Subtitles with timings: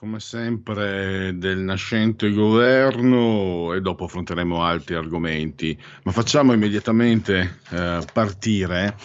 [0.00, 8.96] come sempre del nascente governo e dopo affronteremo altri argomenti, ma facciamo immediatamente eh, partire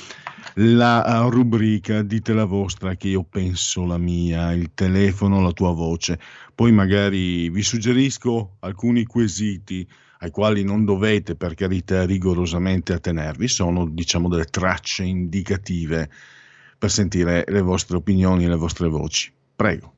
[0.53, 6.17] la rubrica Dite la vostra che io penso la mia, il telefono, la tua voce.
[6.55, 9.85] Poi magari vi suggerisco alcuni quesiti
[10.19, 16.09] ai quali non dovete per carità rigorosamente attenervi, sono diciamo delle tracce indicative
[16.77, 19.29] per sentire le vostre opinioni e le vostre voci.
[19.53, 19.94] Prego.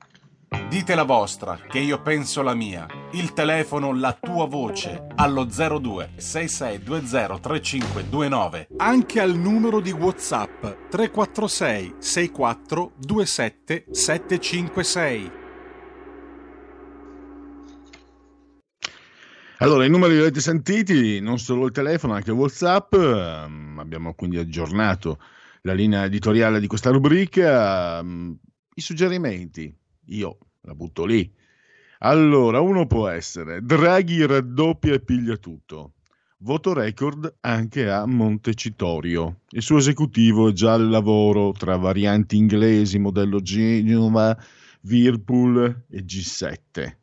[0.49, 2.87] Dite la vostra, che io penso la mia.
[3.11, 8.67] Il telefono, la tua voce, allo 02 6620 3529.
[8.77, 15.31] Anche al numero di WhatsApp 346 64 27 756.
[19.59, 22.93] Allora, i numeri li avete sentiti, non solo il telefono, anche WhatsApp.
[22.93, 25.19] Um, abbiamo quindi aggiornato
[25.63, 27.99] la linea editoriale di questa rubrica.
[27.99, 28.37] Um,
[28.75, 29.75] I suggerimenti,
[30.07, 31.31] io la butto lì.
[31.99, 35.93] Allora, uno può essere Draghi raddoppia e piglia tutto.
[36.41, 39.41] Voto record anche a Montecitorio.
[39.49, 44.37] Il suo esecutivo è già al lavoro tra varianti inglesi, modello Genova,
[44.81, 46.95] Whirlpool e G7.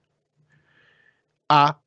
[1.46, 1.82] A.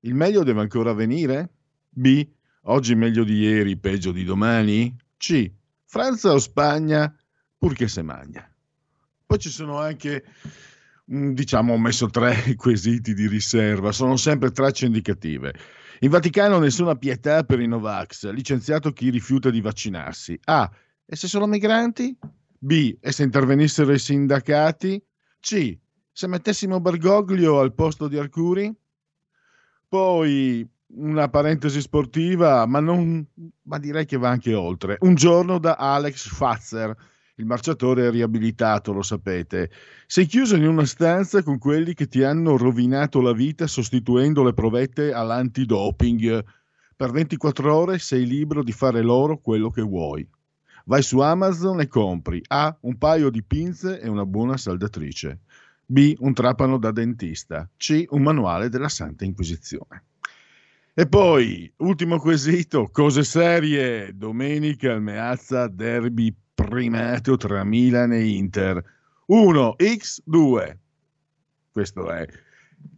[0.00, 1.48] Il meglio deve ancora venire?
[1.88, 2.28] B.
[2.64, 4.94] Oggi meglio di ieri, peggio di domani?
[5.16, 5.50] C.
[5.86, 7.14] Francia o Spagna,
[7.56, 8.49] purché se magna.
[9.30, 10.24] Poi ci sono anche
[11.12, 15.52] Mm, diciamo, ho messo tre quesiti di riserva, sono sempre tracce indicative.
[16.00, 20.38] In Vaticano nessuna pietà per i Novax, licenziato chi rifiuta di vaccinarsi.
[20.44, 20.70] A.
[21.04, 22.16] E se sono migranti?
[22.58, 22.96] B.
[23.00, 25.02] E se intervenissero i sindacati?
[25.40, 25.76] C.
[26.12, 28.72] Se mettessimo Bergoglio al posto di Arcuri?
[29.88, 33.26] Poi una parentesi sportiva, ma, non,
[33.62, 34.96] ma direi che va anche oltre.
[35.00, 36.96] Un giorno da Alex Fatzer
[37.40, 39.70] il marciatore è riabilitato, lo sapete.
[40.06, 44.52] Sei chiuso in una stanza con quelli che ti hanno rovinato la vita sostituendo le
[44.52, 46.44] provette all'antidoping.
[46.94, 50.28] Per 24 ore sei libero di fare loro quello che vuoi.
[50.84, 52.76] Vai su Amazon e compri A.
[52.82, 55.40] un paio di pinze e una buona saldatrice.
[55.86, 56.14] B.
[56.18, 57.68] un trapano da dentista.
[57.78, 58.04] C.
[58.10, 60.04] un manuale della Santa Inquisizione.
[60.92, 64.12] E poi, ultimo quesito, cose serie.
[64.14, 66.34] Domenica al Meazza Derby
[66.64, 68.82] primato tra Milan e Inter.
[69.26, 70.78] 1 x 2.
[71.70, 72.26] Questo è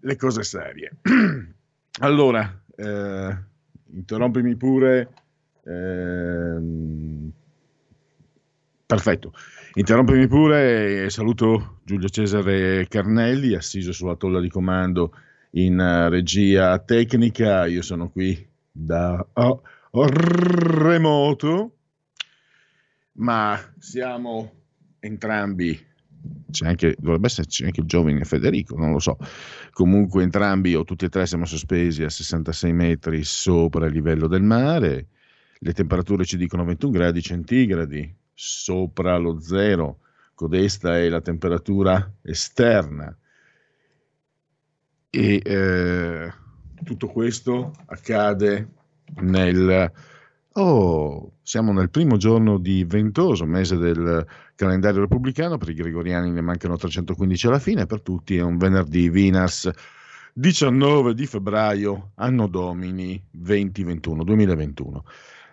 [0.01, 0.91] le cose serie.
[2.01, 3.37] allora, eh,
[3.91, 5.09] interrompimi pure.
[5.65, 6.61] Eh,
[8.87, 9.33] perfetto.
[9.75, 15.13] Interrompimi pure e saluto Giulio Cesare Carnelli, assiso sulla tolla di comando
[15.53, 17.67] in uh, regia tecnica.
[17.67, 21.77] Io sono qui da oh, remoto
[23.15, 24.53] ma siamo
[25.01, 25.91] entrambi
[26.51, 29.17] c'è anche, dovrebbe esserci anche il giovane Federico, non lo so.
[29.73, 34.43] Comunque entrambi o tutti e tre siamo sospesi a 66 metri sopra il livello del
[34.43, 35.09] mare,
[35.59, 40.01] le temperature ci dicono 21 gradi centigradi sopra lo zero,
[40.35, 43.17] codesta è la temperatura esterna.
[45.15, 46.33] E eh,
[46.85, 48.69] tutto questo accade
[49.21, 49.93] nel
[50.55, 56.43] Oh, siamo nel primo giorno di ventoso mese del calendario repubblicano, per i gregoriani ne
[56.43, 59.71] mancano 315 alla fine, per tutti è un venerdì Vinas
[60.35, 65.05] 19 di febbraio, anno domini 2021, 2021.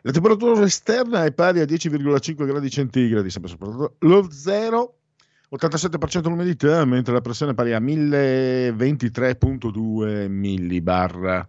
[0.02, 4.96] La temperatura esterna è pari a 10,5 gradi centigradi, sempre sopra lo zero,
[5.50, 11.48] 87% l'umidità, mentre la pressione è pari a 1023,2 millibar.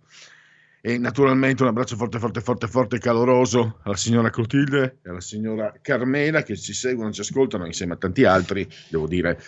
[0.83, 5.21] E naturalmente un abbraccio forte, forte, forte, forte e caloroso alla signora Clotilde e alla
[5.21, 9.39] signora Carmela che ci seguono, ci ascoltano insieme a tanti altri, devo dire,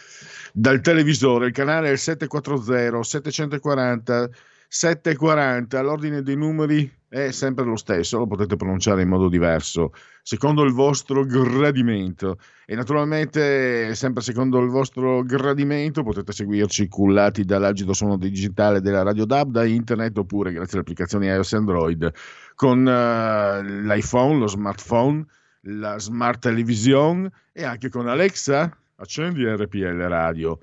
[0.53, 1.47] dal televisore.
[1.47, 4.31] Il canale è il 740 740
[4.69, 9.93] 740, l'ordine dei numeri è sempre lo stesso, lo potete pronunciare in modo diverso,
[10.23, 12.39] secondo il vostro gradimento.
[12.65, 19.27] E naturalmente, sempre secondo il vostro gradimento, potete seguirci cullati dall'agido suono digitale della Radio
[19.27, 22.13] DAB, da internet oppure grazie alle applicazioni iOS e Android
[22.55, 25.27] con uh, l'iPhone, lo smartphone,
[25.65, 28.75] la smart television e anche con Alexa.
[28.97, 30.61] Accendi RPL Radio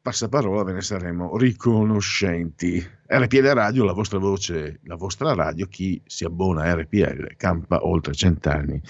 [0.00, 2.84] passaparola ve ne saremo riconoscenti.
[3.06, 8.14] RPL Radio, la vostra voce, la vostra radio, chi si abbona a RPL campa oltre
[8.14, 8.80] cent'anni.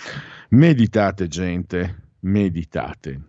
[0.51, 3.21] Meditate gente, meditate.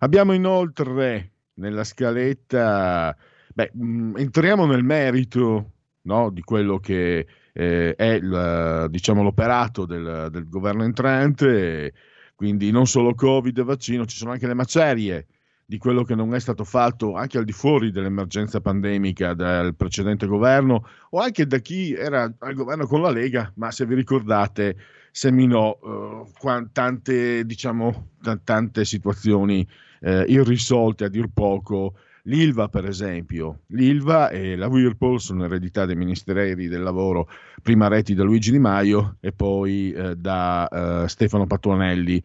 [0.00, 3.16] Abbiamo inoltre nella scaletta,
[3.52, 5.72] beh, mm, entriamo nel merito
[6.02, 11.92] no, di quello che eh, è il, diciamo, l'operato del, del governo entrante,
[12.34, 15.26] quindi non solo Covid vaccino, ci sono anche le macerie
[15.70, 20.26] di quello che non è stato fatto anche al di fuori dell'emergenza pandemica dal precedente
[20.26, 24.74] governo o anche da chi era al governo con la Lega, ma se vi ricordate
[25.12, 29.64] seminò uh, tante, diciamo, t- tante situazioni
[30.00, 31.94] uh, irrisolte a dir poco.
[32.24, 37.28] L'ILVA, per esempio, l'ILVA e la Whirlpool sono eredità dei ministeri del lavoro,
[37.62, 42.20] prima retti da Luigi Di Maio e poi uh, da Stefano Patuanelli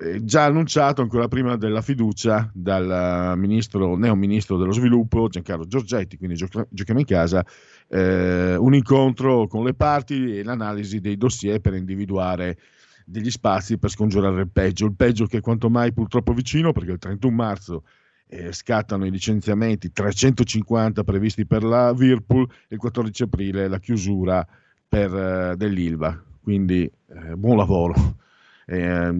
[0.00, 6.36] eh, già annunciato ancora prima della fiducia dal ministro, neo-ministro dello sviluppo Giancarlo Giorgetti, quindi
[6.36, 7.44] giochiamo in casa,
[7.88, 12.58] eh, un incontro con le parti e l'analisi dei dossier per individuare
[13.04, 16.92] degli spazi per scongiurare il peggio, il peggio che è quanto mai purtroppo vicino perché
[16.92, 17.82] il 31 marzo
[18.28, 24.46] eh, scattano i licenziamenti, 350 previsti per la Whirlpool e il 14 aprile la chiusura
[24.86, 28.26] per, eh, dell'Ilva, quindi eh, buon lavoro
[28.70, 29.10] eh,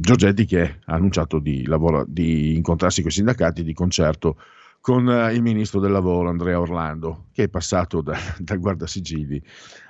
[0.00, 4.38] Giorgetti che ha annunciato di, lavoro, di incontrarsi con i sindacati di concerto
[4.80, 9.42] con uh, il ministro del lavoro Andrea Orlando, che è passato da, dal guardasigilli,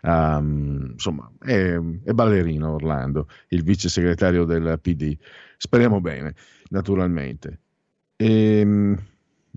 [0.02, 5.16] um, insomma, è, è, ballerino Orlando, il vice segretario del PD.
[5.56, 6.34] Speriamo bene,
[6.70, 7.60] naturalmente.
[8.16, 8.98] E, ehm,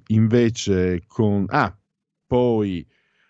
[0.07, 1.45] invece con...
[1.47, 1.75] Ah,
[2.27, 2.85] poi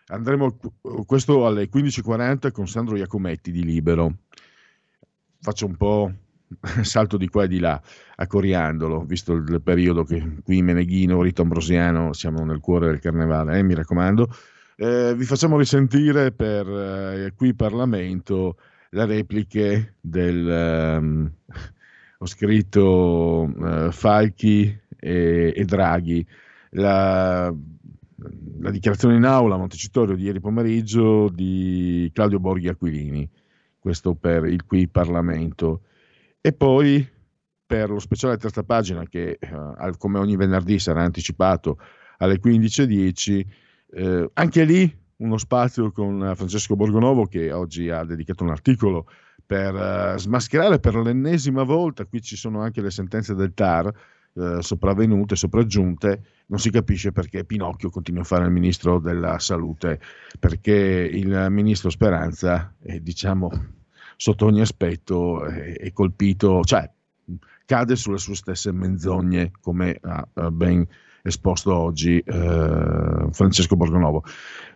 [0.08, 0.58] andremo
[1.06, 4.18] questo alle 15.40 con Sandro Iacometti di Libero
[5.42, 6.12] faccio un po'
[6.84, 7.82] salto di qua e di là
[8.16, 13.58] a Coriandolo, visto il periodo che qui Meneghino, Rito Ambrosiano, siamo nel cuore del carnevale,
[13.58, 14.28] eh, mi raccomando.
[14.76, 18.58] Eh, vi facciamo risentire per eh, qui Parlamento
[18.90, 20.98] le repliche del...
[21.00, 21.32] Um,
[22.22, 26.24] ho scritto uh, Falchi e, e Draghi,
[26.72, 27.52] la,
[28.60, 33.28] la, dichiarazione in aula a Montecitorio di ieri pomeriggio di Claudio Borghi Aquilini
[33.82, 35.82] questo per il qui Parlamento.
[36.40, 37.06] E poi
[37.66, 41.80] per lo speciale terza pagina che eh, come ogni venerdì sarà anticipato
[42.18, 43.46] alle 15.10,
[43.94, 49.08] eh, anche lì uno spazio con Francesco Borgonovo che oggi ha dedicato un articolo
[49.46, 53.92] per uh, smascherare per l'ennesima volta, qui ci sono anche le sentenze del TAR
[54.34, 60.00] eh, sopravvenute, sopraggiunte, non si capisce perché Pinocchio continua a fare il ministro della salute,
[60.40, 63.50] perché il ministro Speranza è, diciamo,
[64.16, 66.90] sotto ogni aspetto è, è colpito, cioè
[67.66, 70.86] cade sulle sue stesse menzogne, come ha ben
[71.24, 74.24] esposto oggi eh, Francesco Borgonovo.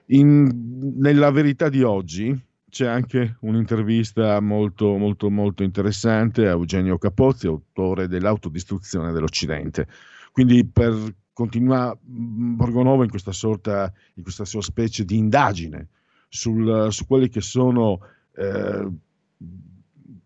[0.08, 2.40] In, nella verità di oggi
[2.76, 9.88] c'è anche un'intervista molto, molto, molto interessante a Eugenio Capozzi, autore dell'autodistruzione dell'Occidente.
[10.34, 10.94] Quindi per
[11.32, 15.88] continua Borgonovo in questa sorta, in questa sua specie di indagine
[16.28, 18.00] sul, su quelli che sono
[18.36, 18.92] eh,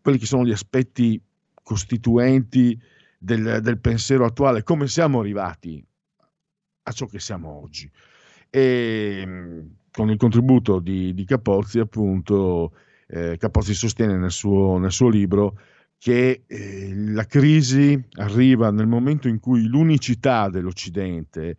[0.02, 1.22] quelli che sono gli aspetti
[1.62, 2.82] costituenti
[3.20, 5.86] del, del, pensiero attuale, come siamo arrivati
[6.82, 7.88] a ciò che siamo oggi.
[8.50, 12.74] E con il contributo di, di Capozzi, appunto,
[13.08, 15.58] eh, Capozzi sostiene nel suo, nel suo libro
[15.98, 21.58] che eh, la crisi arriva nel momento in cui l'unicità dell'Occidente,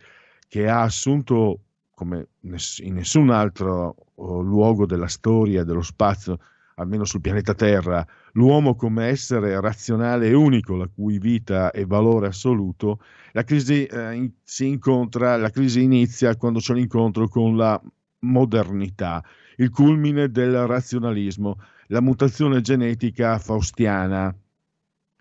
[0.48, 1.60] che ha assunto
[1.94, 6.38] come in nessun altro oh, luogo della storia, dello spazio,
[6.76, 12.28] almeno sul pianeta Terra, l'uomo come essere razionale e unico, la cui vita è valore
[12.28, 13.00] assoluto,
[13.32, 17.78] la crisi, eh, in, si incontra, la crisi inizia quando c'è l'incontro con la
[18.20, 19.22] modernità,
[19.56, 21.58] il culmine del razionalismo,
[21.88, 24.34] la mutazione genetica faustiana,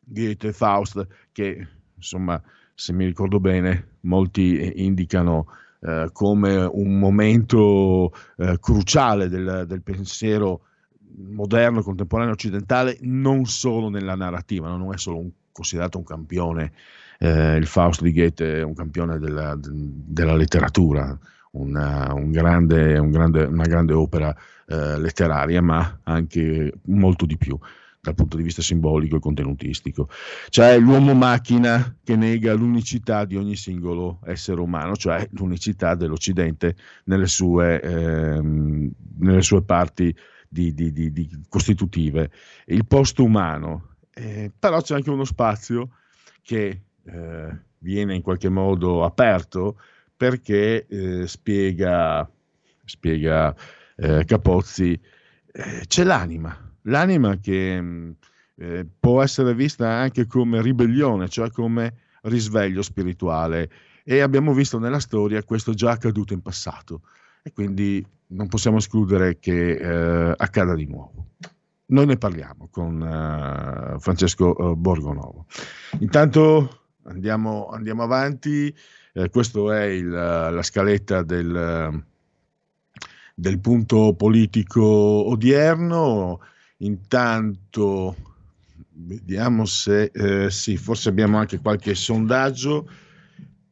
[0.02, 2.42] Goethe, Faust, che insomma,
[2.74, 5.48] se mi ricordo bene, molti indicano
[5.82, 10.62] eh, come un momento eh, cruciale del, del, pensiero
[11.16, 14.78] moderno, contemporaneo, occidentale, non solo nella narrativa, no?
[14.78, 16.72] non è solo un, considerato un campione,
[17.20, 21.18] eh, il Faust di Goethe è un campione della, della letteratura,
[21.52, 24.36] una, un grande, un grande, una grande opera
[24.68, 27.58] eh, letteraria, ma anche molto di più
[28.02, 30.10] dal punto di vista simbolico e contenutistico.
[30.50, 36.76] C'è l'uomo macchina che nega l'unicità di ogni singolo essere umano, cioè l'unicità dell'Occidente
[37.06, 38.90] nelle sue, ehm,
[39.20, 40.16] nelle sue parti
[40.48, 42.32] di, di, di, costitutive.
[42.66, 45.90] Il posto umano, eh, però c'è anche uno spazio
[46.42, 49.78] che eh, viene in qualche modo aperto
[50.20, 52.30] perché eh, spiega,
[52.84, 53.56] spiega
[53.96, 55.00] eh, Capozzi,
[55.52, 58.12] eh, c'è l'anima l'anima che mm,
[58.58, 63.70] eh, può essere vista anche come ribellione, cioè come risveglio spirituale.
[64.04, 67.02] E abbiamo visto nella storia questo già accaduto in passato
[67.42, 71.28] e quindi non possiamo escludere che eh, accada di nuovo.
[71.88, 75.48] Noi ne parliamo con uh, Francesco Borgonovo.
[76.00, 78.72] Intanto andiamo, andiamo avanti,
[79.14, 82.04] eh, questa è il, la scaletta del,
[83.36, 86.40] del punto politico odierno.
[86.78, 88.16] Intanto
[88.92, 92.90] vediamo se eh, sì, forse abbiamo anche qualche sondaggio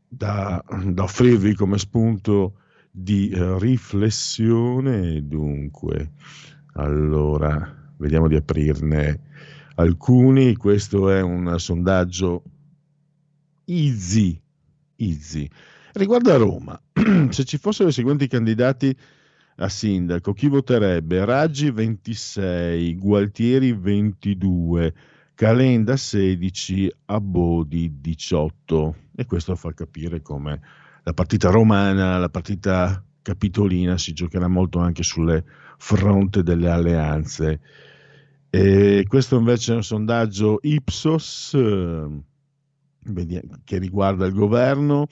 [0.08, 2.54] da, da offrirvi come spunto
[2.92, 5.26] di eh, riflessione.
[5.28, 6.12] Dunque,
[6.74, 9.20] allora, vediamo di aprirne
[9.76, 10.56] alcuni.
[10.56, 12.44] Questo è un sondaggio
[13.66, 14.40] easy,
[14.98, 15.50] easy.
[15.94, 16.80] Riguardo a Roma,
[17.30, 18.96] se ci fossero i seguenti candidati
[19.58, 21.26] a sindaco, chi voterebbe?
[21.26, 24.94] Raggi 26, Gualtieri 22,
[25.34, 28.96] Calenda 16, Abodi 18.
[29.16, 30.62] E questo fa capire come
[31.04, 35.44] la partita romana, la partita capitolina si giocherà molto anche sulle
[35.78, 37.60] fronte delle alleanze.
[38.50, 41.56] E questo invece è un sondaggio Ipsos
[43.64, 45.08] che riguarda il governo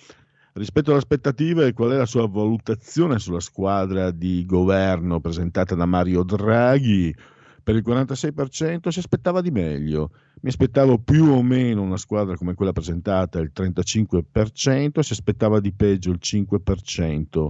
[0.58, 6.24] Rispetto alle aspettative, qual è la sua valutazione sulla squadra di governo presentata da Mario
[6.24, 7.14] Draghi?
[7.62, 10.12] Per il 46% si aspettava di meglio.
[10.40, 15.74] Mi aspettavo più o meno una squadra come quella presentata, il 35%, si aspettava di
[15.74, 17.48] peggio il 5%.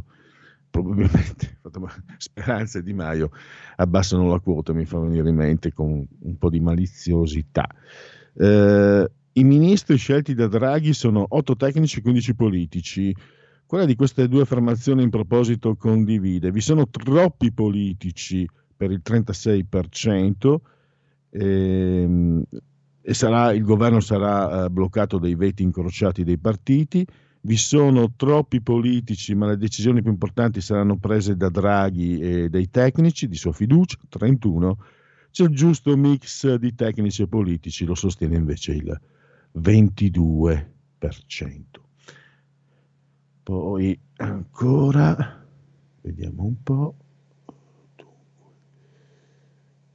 [0.72, 1.60] Probabilmente
[2.18, 3.30] Speranza e Di Maio
[3.76, 7.68] abbassano la quota, mi fa venire in mente con un po' di maliziosità.
[8.34, 13.14] Eh, i ministri scelti da Draghi sono 8 tecnici e 15 politici.
[13.66, 16.52] Quella di queste due affermazioni in proposito condivide.
[16.52, 20.56] Vi sono troppi politici per il 36%
[21.32, 22.44] ehm,
[23.02, 27.06] e sarà, il governo sarà eh, bloccato dai veti incrociati dei partiti.
[27.42, 32.70] Vi sono troppi politici, ma le decisioni più importanti saranno prese da Draghi e dai
[32.70, 34.78] tecnici di sua fiducia, 31.
[35.30, 38.98] C'è il giusto mix di tecnici e politici, lo sostiene invece il
[39.58, 40.66] 22%.
[43.44, 45.46] Poi ancora,
[46.02, 46.96] vediamo un po'.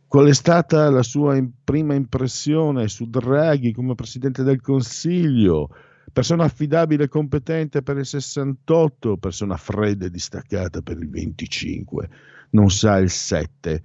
[0.06, 5.68] Qual è stata la sua prima impressione su Draghi come Presidente del Consiglio?
[6.12, 12.10] Persona affidabile e competente per il 68, persona fredda e distaccata per il 25,
[12.50, 13.82] non sa il 7.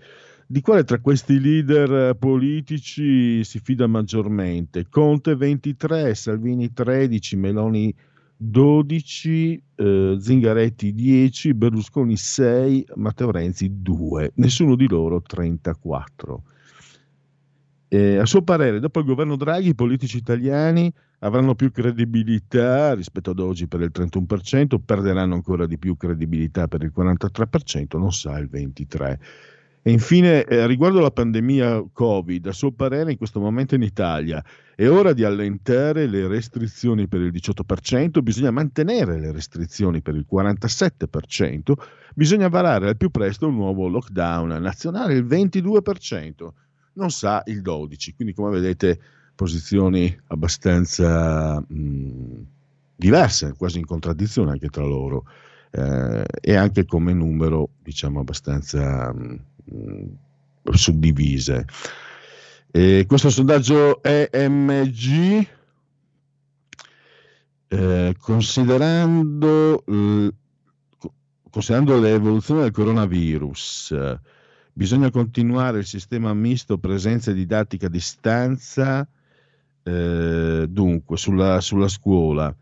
[0.47, 4.85] Di quale tra questi leader eh, politici si fida maggiormente?
[4.87, 7.91] Conte 23, Salvini 13, Meloni
[8.37, 16.43] 12, eh, Zingaretti 10, Berlusconi 6, Matteo Renzi 2, nessuno di loro 34.
[17.87, 23.31] Eh, a suo parere, dopo il governo Draghi, i politici italiani avranno più credibilità rispetto
[23.31, 28.37] ad oggi per il 31%, perderanno ancora di più credibilità per il 43%, non sa
[28.37, 29.17] il 23%.
[29.87, 34.43] E infine, eh, riguardo alla pandemia Covid, a suo parere in questo momento in Italia
[34.73, 40.25] è ora di allentare le restrizioni per il 18%, bisogna mantenere le restrizioni per il
[40.27, 41.73] 47%,
[42.15, 46.47] bisogna varare al più presto un nuovo lockdown nazionale il 22%,
[46.93, 48.99] non sa il 12%, quindi come vedete
[49.35, 52.45] posizioni abbastanza mh,
[52.95, 55.25] diverse, quasi in contraddizione anche tra loro
[55.69, 59.13] eh, e anche come numero diciamo abbastanza...
[59.13, 59.39] Mh,
[60.73, 61.65] suddivise.
[62.71, 65.47] E questo sondaggio EMG,
[67.67, 69.83] eh, considerando,
[71.49, 74.17] considerando l'evoluzione del coronavirus,
[74.73, 79.07] bisogna continuare il sistema misto presenza didattica a distanza,
[79.83, 82.53] eh, dunque sulla, sulla scuola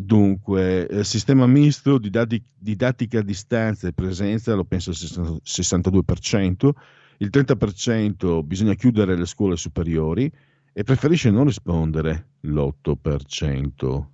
[0.00, 6.70] Dunque, eh, sistema misto, didattica, didattica a distanza e presenza, lo penso il 62%,
[7.18, 10.30] il 30% bisogna chiudere le scuole superiori
[10.72, 14.06] e preferisce non rispondere l'8%.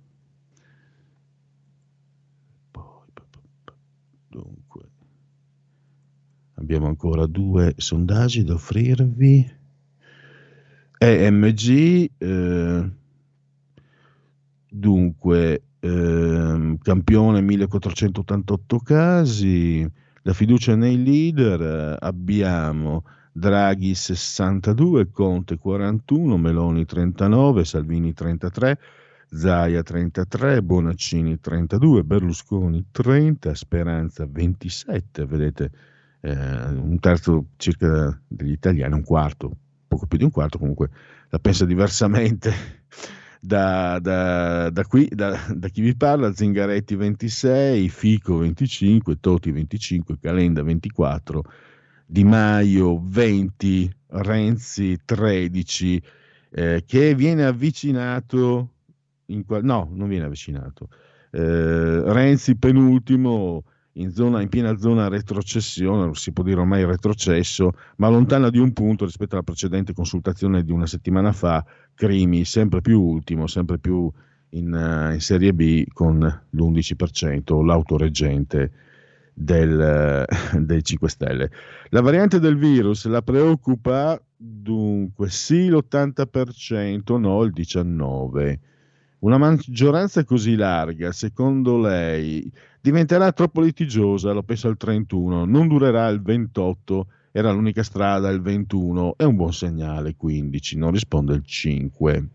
[4.27, 4.81] Dunque,
[6.55, 9.53] abbiamo ancora due sondaggi da offrirvi.
[10.97, 12.89] EMG, eh,
[14.67, 19.87] dunque, eh, campione 1488 casi,
[20.23, 28.79] la fiducia nei leader, eh, abbiamo Draghi 62, Conte 41, Meloni 39, Salvini 33,
[29.29, 35.71] Zaia 33, Bonaccini 32, Berlusconi 30, Speranza 27, vedete
[36.21, 39.55] eh, un terzo circa degli italiani, un quarto,
[39.87, 40.89] poco più di un quarto comunque
[41.29, 42.51] la pensa diversamente
[43.45, 45.37] da, da, da, qui, da,
[45.71, 51.43] chi vi parla, Zingaretti 26, Fico 25, Toti 25, Calenda 24,
[52.05, 56.01] Di Maio 20, Renzi 13,
[56.49, 58.69] eh, che viene avvicinato,
[59.27, 60.89] in, no, non viene avvicinato,
[61.31, 63.63] eh, Renzi penultimo
[63.97, 68.73] in, zona, in piena zona retrocessione, si può dire ormai retrocesso, ma lontana di un
[68.73, 71.63] punto rispetto alla precedente consultazione di una settimana fa,
[71.95, 74.11] Crimi sempre più ultimo, sempre più
[74.49, 78.71] in, uh, in Serie B con l'11%, l'autoreggente
[79.33, 80.25] del,
[80.59, 81.51] dei 5 Stelle.
[81.89, 88.59] La variante del virus la preoccupa dunque sì l'80%, no il 19%.
[89.19, 96.07] Una maggioranza così larga, secondo lei, diventerà troppo litigiosa, lo penso al 31, non durerà
[96.09, 101.43] il 28, era l'unica strada il 21, è un buon segnale 15, non risponde il
[101.43, 102.29] 5.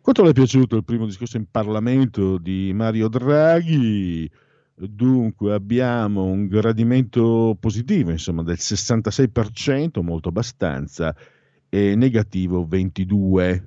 [0.00, 4.30] Quanto le è piaciuto il primo discorso in Parlamento di Mario Draghi?
[4.74, 11.14] Dunque abbiamo un gradimento positivo, insomma, del 66%, molto abbastanza,
[11.68, 13.62] e negativo 22%,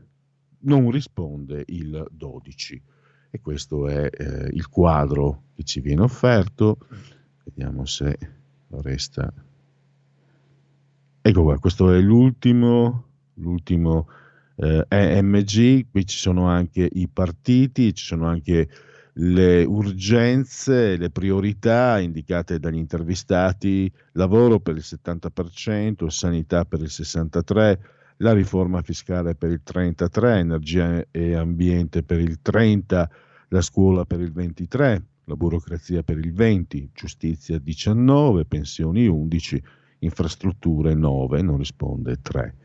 [0.62, 2.82] non risponde il 12%.
[3.30, 6.80] E questo è eh, il quadro che ci viene offerto.
[7.44, 8.18] Vediamo se
[8.70, 9.32] resta.
[11.26, 13.06] Ecco qua, questo è l'ultimo,
[13.36, 14.10] l'ultimo
[14.58, 18.68] eh, EMG, qui ci sono anche i partiti, ci sono anche
[19.14, 27.78] le urgenze, le priorità indicate dagli intervistati, lavoro per il 70%, sanità per il 63%,
[28.18, 33.10] la riforma fiscale per il 33, energia e ambiente per il 30,
[33.48, 39.64] la scuola per il 23, la burocrazia per il 20, giustizia 19, pensioni 11,
[40.04, 42.56] infrastrutture 9, non risponde 3.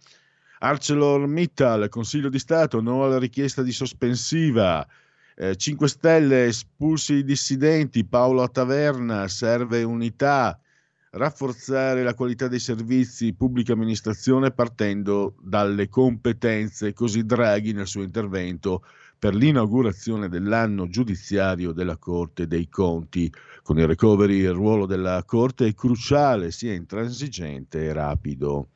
[0.60, 4.86] ArcelorMittal, Consiglio di Stato, no alla richiesta di sospensiva.
[5.34, 10.60] Eh, 5 Stelle espulsi i dissidenti, Paolo Taverna, serve unità,
[11.12, 18.84] rafforzare la qualità dei servizi pubblica amministrazione partendo dalle competenze, così Draghi nel suo intervento
[19.18, 23.32] per l'inaugurazione dell'anno giudiziario della Corte dei Conti.
[23.62, 28.68] Con il recovery il ruolo della Corte è cruciale, sia intransigente e rapido.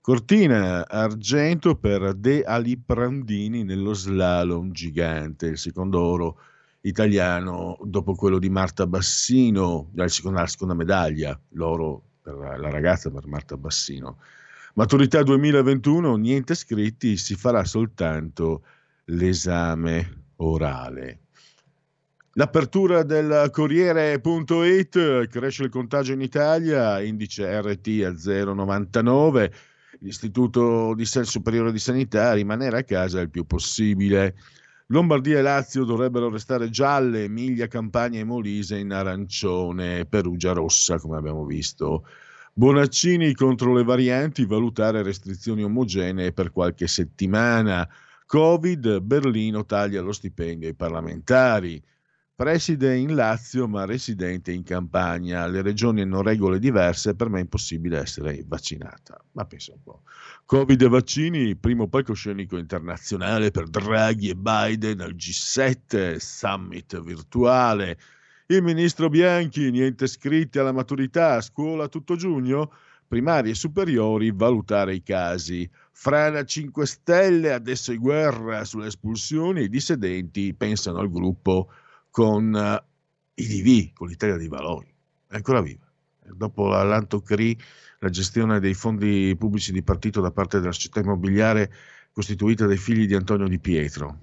[0.00, 6.38] Cortina argento per De Aliprandini nello slalom gigante, il secondo oro
[6.82, 13.10] italiano dopo quello di Marta Bassino, la seconda, la seconda medaglia, l'oro per la ragazza
[13.10, 14.18] per Marta Bassino.
[14.74, 18.64] Maturità 2021, niente scritti, si farà soltanto
[19.06, 21.18] l'esame orale.
[22.34, 29.52] L'apertura del Corriere.it cresce il contagio in Italia, indice RT a 0,99
[29.98, 34.34] l'Istituto di Superiore di Sanità rimanere a casa il più possibile.
[34.92, 41.16] Lombardia e Lazio dovrebbero restare gialle, Emilia, Campania e Molise in arancione, Perugia rossa, come
[41.16, 42.06] abbiamo visto.
[42.52, 47.88] Bonaccini contro le varianti, valutare restrizioni omogenee per qualche settimana.
[48.26, 51.82] Covid, Berlino taglia lo stipendio ai parlamentari.
[52.34, 55.46] Preside in Lazio ma residente in Campania.
[55.46, 59.22] Le regioni hanno regole diverse, per me è impossibile essere vaccinata.
[59.32, 60.02] Ma pensa un po'.
[60.46, 67.98] Covid e vaccini, primo palcoscenico internazionale per Draghi e Biden al G7, summit virtuale.
[68.46, 72.72] Il ministro Bianchi, niente scritti alla maturità, scuola tutto giugno,
[73.06, 75.68] primarie e superiori, valutare i casi.
[75.90, 81.70] Frana 5 Stelle, adesso è guerra sulle espulsioni, i dissidenti pensano al gruppo
[82.12, 84.94] con uh, i DV, con l'Italia dei Valori.
[85.26, 85.90] È ancora viva.
[86.24, 87.58] Dopo l'Antocri,
[87.98, 91.72] la gestione dei fondi pubblici di partito da parte della società immobiliare
[92.12, 94.18] costituita dai figli di Antonio Di Pietro.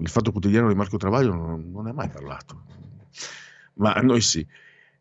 [0.00, 2.62] Il fatto quotidiano di Marco Travaglio non, non è mai parlato,
[3.74, 4.46] ma noi sì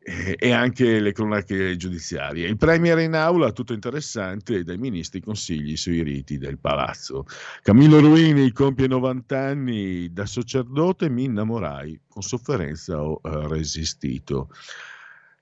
[0.03, 2.47] e anche le cronache giudiziarie.
[2.47, 7.25] Il Premier in aula, tutto interessante, dai ministri consigli sui riti del palazzo.
[7.61, 14.49] Camillo Ruini compie 90 anni, da sacerdote mi innamorai, con sofferenza ho eh, resistito.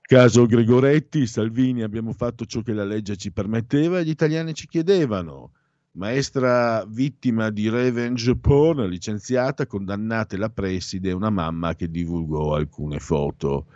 [0.02, 4.66] Caso Gregoretti, Salvini, abbiamo fatto ciò che la legge ci permetteva e gli italiani ci
[4.66, 5.52] chiedevano.
[5.92, 12.98] Maestra vittima di revenge porn, licenziata, condannate la preside e una mamma che divulgò alcune
[12.98, 13.66] foto.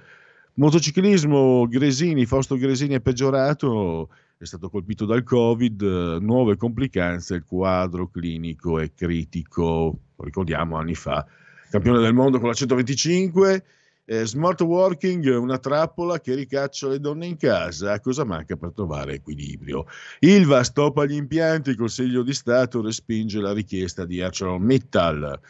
[0.56, 8.08] Motociclismo, Gresini, Fausto Gresini è peggiorato, è stato colpito dal Covid, nuove complicanze, il quadro
[8.08, 11.26] clinico è critico, ricordiamo anni fa,
[11.70, 13.64] campione del mondo con la 125,
[14.04, 19.14] eh, smart working, una trappola che ricaccia le donne in casa, cosa manca per trovare
[19.14, 19.86] equilibrio?
[20.20, 25.40] Ilva stoppa gli impianti, il Consiglio di Stato respinge la richiesta di ArcelorMittal.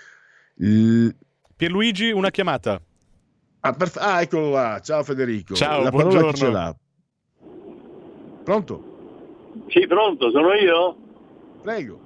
[0.61, 1.15] Il...
[1.57, 2.81] Pierluigi, una chiamata.
[3.67, 4.79] Ah, perf- ah, eccolo là.
[4.83, 5.55] Ciao Federico.
[5.55, 6.33] Ciao, La buongiorno.
[6.35, 6.75] ce l'ha?
[8.45, 8.83] Pronto?
[9.69, 10.95] Sì, pronto, sono io?
[11.63, 11.99] Prego.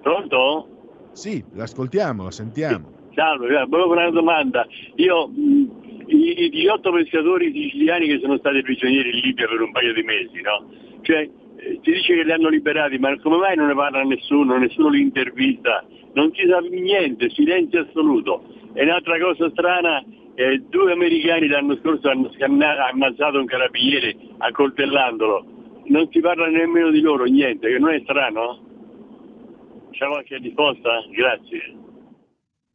[0.00, 0.68] Pronto?
[1.12, 2.90] Sì, l'ascoltiamo, la sentiamo.
[3.14, 4.66] Salve, volevo fare una domanda.
[4.96, 9.72] Io, mh, i, i 18 pescatori siciliani che sono stati prigionieri in Libia per un
[9.72, 10.70] paio di mesi, no?
[11.02, 14.56] Cioè, eh, si dice che li hanno liberati, ma come mai non ne parla nessuno,
[14.56, 15.84] nessuno li intervista?
[16.14, 18.42] Non si sa niente, silenzio assoluto.
[18.72, 20.02] E un'altra cosa strana,
[20.34, 25.82] eh, due americani l'anno scorso hanno scannato, ammazzato un carabiniere accoltellandolo.
[25.86, 28.68] Non si parla nemmeno di loro, niente, che non è strano?
[29.90, 31.02] C'è qualche risposta?
[31.10, 31.76] Grazie.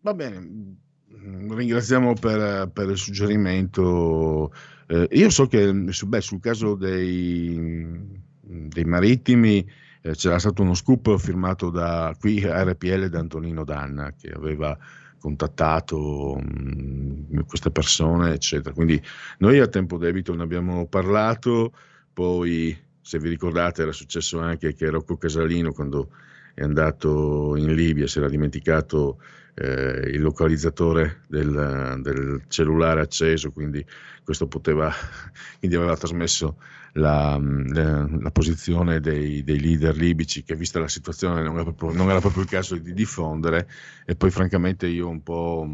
[0.01, 4.51] Va bene, mm, ringraziamo per, per il suggerimento.
[4.87, 7.97] Eh, io so che beh, sul caso dei,
[8.41, 9.65] dei marittimi
[10.03, 14.77] eh, c'era stato uno scoop firmato da qui RPL da Antonino Danna che aveva
[15.25, 18.75] contattato mh, queste persone, eccetera.
[18.75, 19.01] Quindi
[19.39, 21.73] noi a tempo debito ne abbiamo parlato,
[22.13, 26.09] poi se vi ricordate era successo anche che Rocco Casalino quando
[26.53, 29.19] è andato in Libia si era dimenticato
[29.55, 33.83] eh, il localizzatore del, del, cellulare acceso, quindi
[34.23, 34.91] questo poteva,
[35.59, 36.57] quindi aveva trasmesso
[36.93, 41.91] la, la, la posizione dei, dei, leader libici che vista la situazione non era proprio,
[41.91, 43.67] non era proprio il caso di diffondere
[44.05, 45.67] e poi francamente io un po'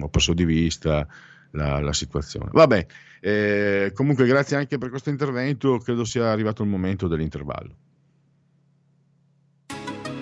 [0.00, 1.06] ho perso di vista
[1.52, 2.50] la, la situazione.
[2.52, 2.86] Vabbè,
[3.20, 7.74] eh, comunque grazie anche per questo intervento, credo sia arrivato il momento dell'intervallo.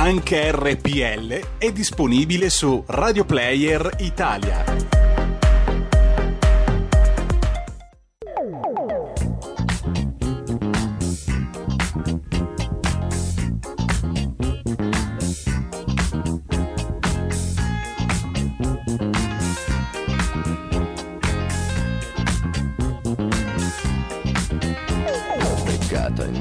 [0.00, 4.99] Anche RPL è disponibile su Radio Player Italia.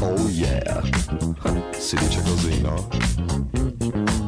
[0.00, 0.82] Oh yeah,
[1.78, 2.88] si dice così, no?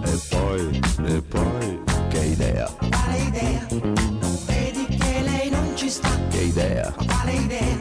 [0.05, 3.67] E poi, e poi, che idea, Quale idea?
[3.71, 6.09] Non vedi che lei non ci sta?
[6.31, 7.79] che idea, Quale idea?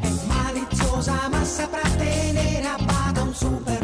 [0.00, 3.81] È maliziosa ma saprà tenere a bada un super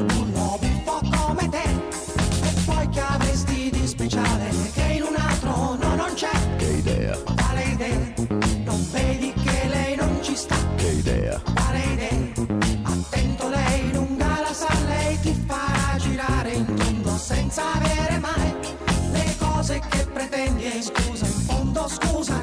[17.48, 18.54] senza avere mai
[19.12, 20.64] le cose che pretendi.
[20.64, 22.42] E scusa, in fondo scusa,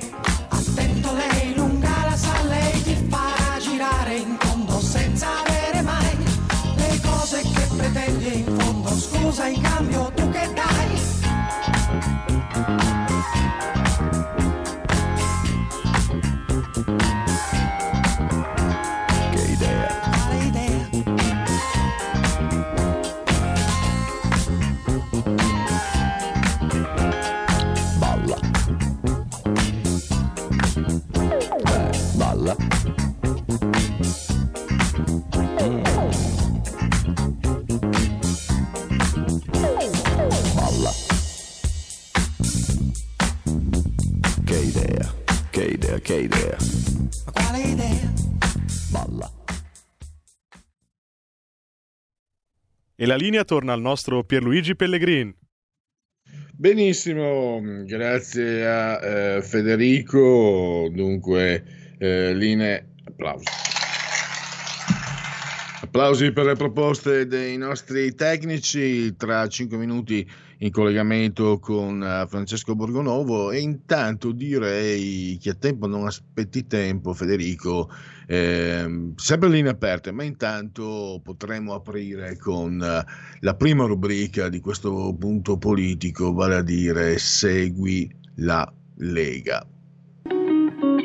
[9.31, 9.41] Fondo.
[9.41, 12.09] Scusa in cambio tu che dai?
[19.31, 20.89] che idea, Quale idea?
[27.99, 28.37] balla.
[31.13, 32.55] Eh, balla.
[32.55, 32.90] Balla.
[53.01, 55.35] E la linea torna al nostro Pierluigi Pellegrin.
[56.53, 60.87] Benissimo, grazie a eh, Federico.
[60.93, 63.45] Dunque, eh, linee, applausi.
[65.81, 69.15] Applausi per le proposte dei nostri tecnici.
[69.15, 70.29] Tra cinque minuti
[70.61, 73.51] in collegamento con eh, Francesco Borgonovo.
[73.51, 77.89] E intanto direi che a tempo non aspetti tempo, Federico.
[78.27, 83.05] ehm, sempre linee aperte, ma intanto potremo aprire con eh,
[83.39, 89.65] la prima rubrica di questo punto politico, vale a dire Segui la Lega.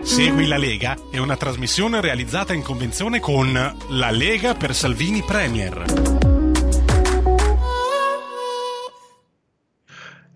[0.03, 6.06] Segui la Lega è una trasmissione realizzata in convenzione con La Lega per Salvini Premier.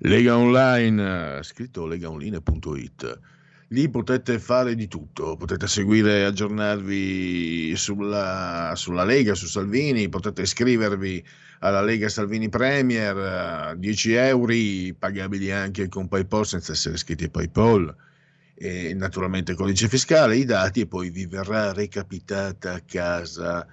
[0.02, 3.18] Lega Online, eh, scritto legaonline.it.
[3.68, 10.42] Lì potete fare di tutto, potete seguire e aggiornarvi sulla, sulla, Lega, su Salvini, potete
[10.42, 11.22] iscrivervi
[11.60, 14.54] alla Lega Salvini Premier, 10 euro,
[14.98, 17.94] pagabili anche con PayPal senza essere iscritti a PayPal,
[18.54, 23.66] e naturalmente codice fiscale, i dati e poi vi verrà recapitata a casa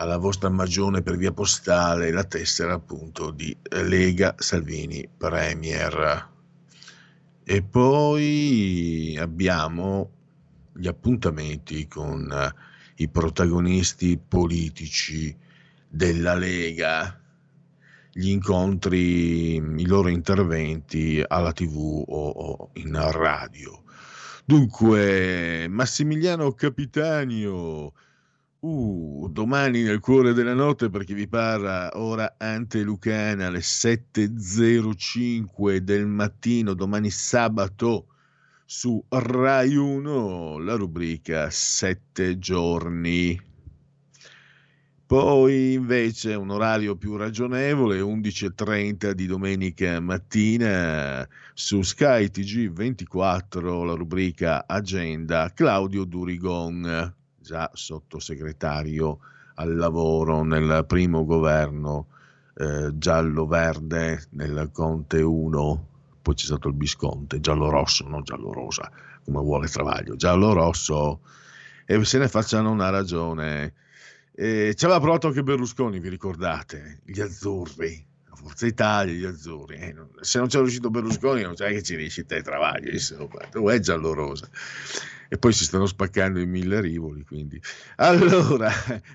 [0.00, 6.28] alla vostra magione per via postale la tessera appunto di Lega Salvini Premier.
[7.44, 10.10] E poi abbiamo
[10.72, 12.54] gli appuntamenti con eh,
[13.02, 15.36] i protagonisti politici
[15.86, 17.20] della Lega,
[18.10, 23.82] gli incontri, i loro interventi alla tv o, o in radio.
[24.46, 27.92] Dunque, Massimiliano Capitanio,
[28.62, 36.06] Uh, domani nel cuore della notte perché vi parla ora Ante Lucana alle 7.05 del
[36.06, 38.08] mattino, domani sabato
[38.66, 43.40] su Rai 1, la rubrica 7 giorni.
[45.06, 54.66] Poi invece un orario più ragionevole, 11.30 di domenica mattina su Sky TG24, la rubrica
[54.66, 57.14] Agenda, Claudio Durigon
[57.50, 59.18] già sottosegretario
[59.54, 62.06] al lavoro nel primo governo
[62.54, 65.86] eh, giallo-verde nel Conte 1,
[66.22, 68.88] poi c'è stato il Bisconte, giallo-rosso, non giallo-rosa,
[69.24, 71.22] come vuole Travaglio, giallo-rosso,
[71.86, 73.74] e se ne facciano una ragione.
[74.32, 77.00] Eh, ci aveva provato anche Berlusconi, vi ricordate?
[77.04, 79.76] Gli azzurri, Forza Italia, gli azzurri.
[79.76, 82.92] Eh, non, se non c'è riuscito Berlusconi, non c'è che ci riesci te, Travaglio,
[83.50, 84.48] tu è giallo-rosa
[85.32, 87.22] e poi si stanno spaccando in mille rivoli.
[87.22, 87.60] Quindi.
[88.00, 88.68] Allora,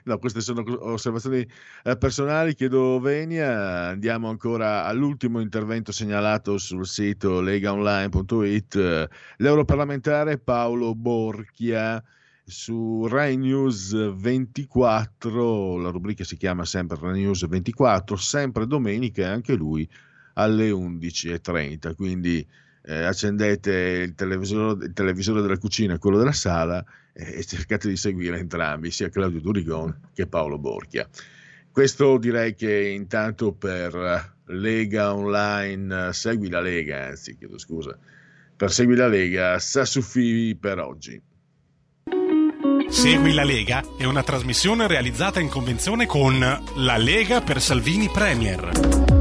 [0.05, 1.45] no, queste sono osservazioni
[1.83, 2.55] eh, personali.
[2.55, 3.89] Chiedo venia.
[3.89, 9.09] Andiamo ancora all'ultimo intervento segnalato sul sito legaonline.it.
[9.37, 12.01] L'europarlamentare Paolo Borchia
[12.45, 19.53] su Rai News 24, la rubrica si chiama sempre Rai News 24, sempre domenica, anche
[19.55, 19.89] lui
[20.35, 21.93] alle 11.30.
[21.93, 22.47] Quindi
[22.85, 27.89] eh, accendete il televisore, il televisore, della cucina e quello della sala eh, e cercate
[27.89, 31.07] di seguire entrambi, sia Claudio Durigon che Paolo Borchia.
[31.71, 37.97] Questo direi che intanto per Lega Online, segui la Lega, anzi chiedo scusa,
[38.55, 41.21] per Segui la Lega, Sassufi per oggi.
[42.87, 49.14] Segui la Lega è una trasmissione realizzata in convenzione con La Lega per Salvini Premier.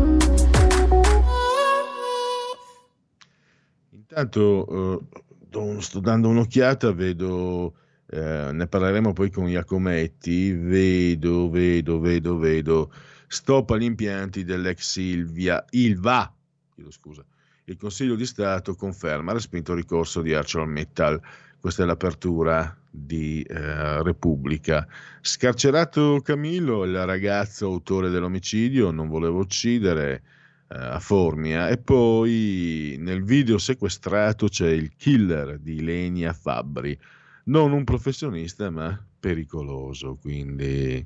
[4.16, 5.02] Intanto
[5.50, 7.74] eh, sto dando un'occhiata, vedo,
[8.06, 12.92] eh, ne parleremo poi con Iacometti, vedo, vedo, vedo, vedo,
[13.26, 16.32] stop agli impianti dell'ex Silvia, Ilva,
[16.72, 17.24] chiedo scusa.
[17.64, 21.20] Il Consiglio di Stato conferma il respinto ricorso di ArcelorMittal.
[21.58, 24.86] Questa è l'apertura di eh, Repubblica.
[25.20, 30.22] Scarcerato Camillo, il ragazzo autore dell'omicidio, non voleva uccidere,
[30.68, 36.98] a Formia e poi nel video sequestrato c'è il killer di Lenia Fabbri,
[37.44, 41.04] non un professionista ma pericoloso, quindi...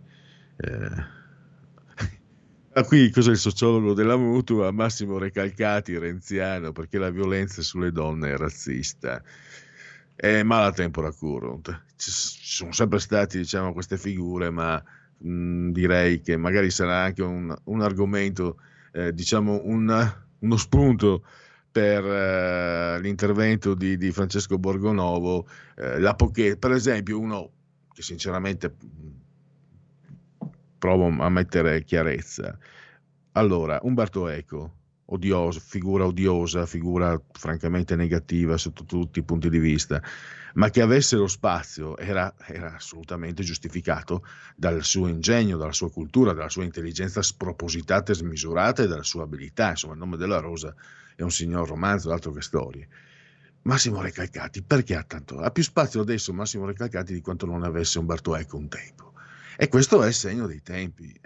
[0.57, 1.17] Eh...
[2.87, 4.71] Qui cos'è il sociologo della mutua?
[4.71, 9.21] Massimo Recalcati, renziano, perché la violenza sulle donne è razzista.
[10.15, 11.85] È mala tempora current.
[11.97, 14.81] Ci sono sempre stati, diciamo, queste figure, ma
[15.19, 18.59] mh, direi che magari sarà anche un, un argomento
[18.93, 21.25] eh, diciamo un, uno spunto
[21.71, 25.47] per eh, l'intervento di, di, Francesco Borgonovo,
[25.77, 27.51] eh, la Poche, per esempio uno
[27.93, 28.75] che sinceramente
[30.79, 32.57] provo a mettere chiarezza.
[33.33, 34.73] Allora, Umberto Eco,
[35.07, 40.03] odioso, figura odiosa, figura francamente negativa sotto tutti i punti di vista,
[40.59, 46.33] ma che avesse lo spazio era, era, assolutamente giustificato dal suo ingegno, dalla sua cultura,
[46.33, 49.71] dalla sua intelligenza spropositata e smisurata e dalla sua abilità.
[49.71, 50.75] Insomma, il nome della rosa
[51.15, 52.89] è un signor romanzo, altro che storie.
[53.63, 55.39] Massimo Recalcati, perché ha tanto?
[55.39, 59.13] Ha più spazio adesso Massimo Recalcati di quanto non avesse Umberto Eco un tempo.
[59.57, 61.17] E questo è il segno dei tempi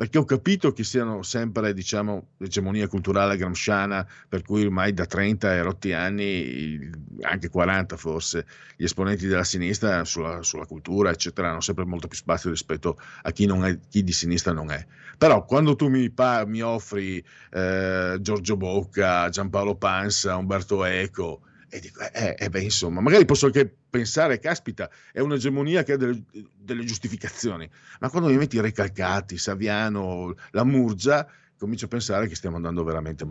[0.00, 5.52] perché ho capito che siano sempre, diciamo, l'egemonia culturale gramsciana, per cui ormai da 30
[5.52, 8.46] e rotti anni, anche 40 forse,
[8.78, 13.30] gli esponenti della sinistra sulla, sulla cultura, eccetera, hanno sempre molto più spazio rispetto a
[13.30, 14.82] chi, è, chi di sinistra non è.
[15.18, 21.80] Però quando tu mi, par- mi offri eh, Giorgio Bocca, Giampaolo Panza, Umberto Eco, e
[21.80, 26.22] dico, eh, eh, beh, insomma, magari posso anche pensare, caspita, è un'egemonia che ha delle,
[26.58, 32.34] delle giustificazioni, ma quando mi metti i Recalcati, Saviano, la Murgia, comincio a pensare che
[32.34, 33.24] stiamo andando veramente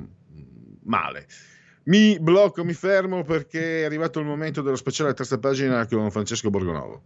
[0.83, 1.27] male.
[1.83, 6.49] Mi blocco, mi fermo perché è arrivato il momento dello speciale terza pagina con Francesco
[6.49, 7.03] Borgonovo.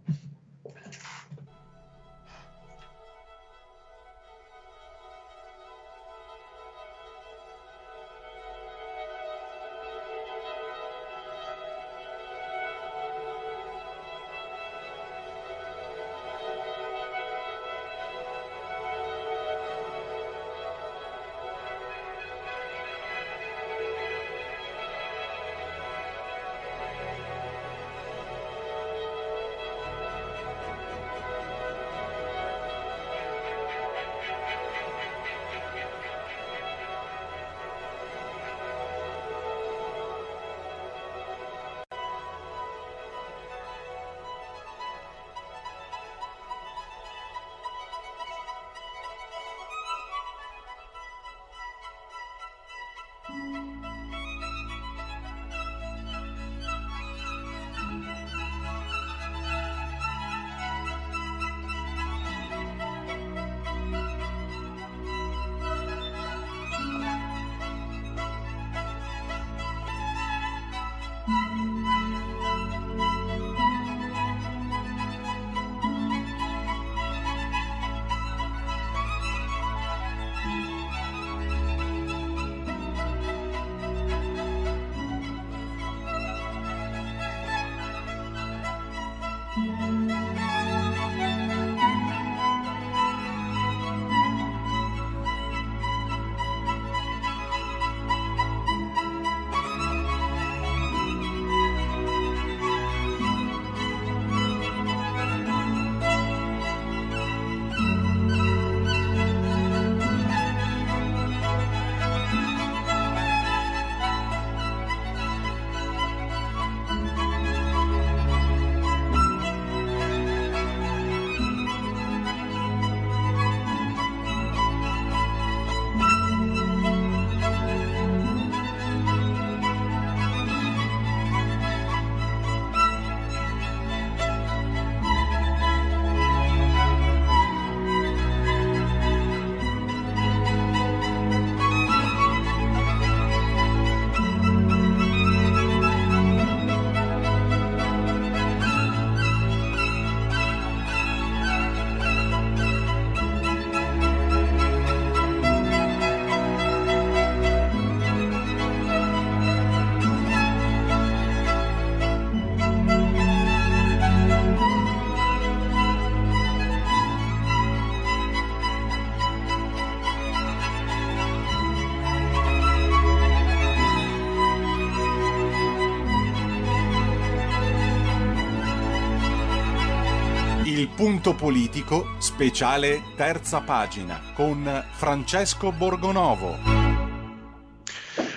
[181.04, 186.56] Punto politico, speciale terza pagina, con Francesco Borgonovo.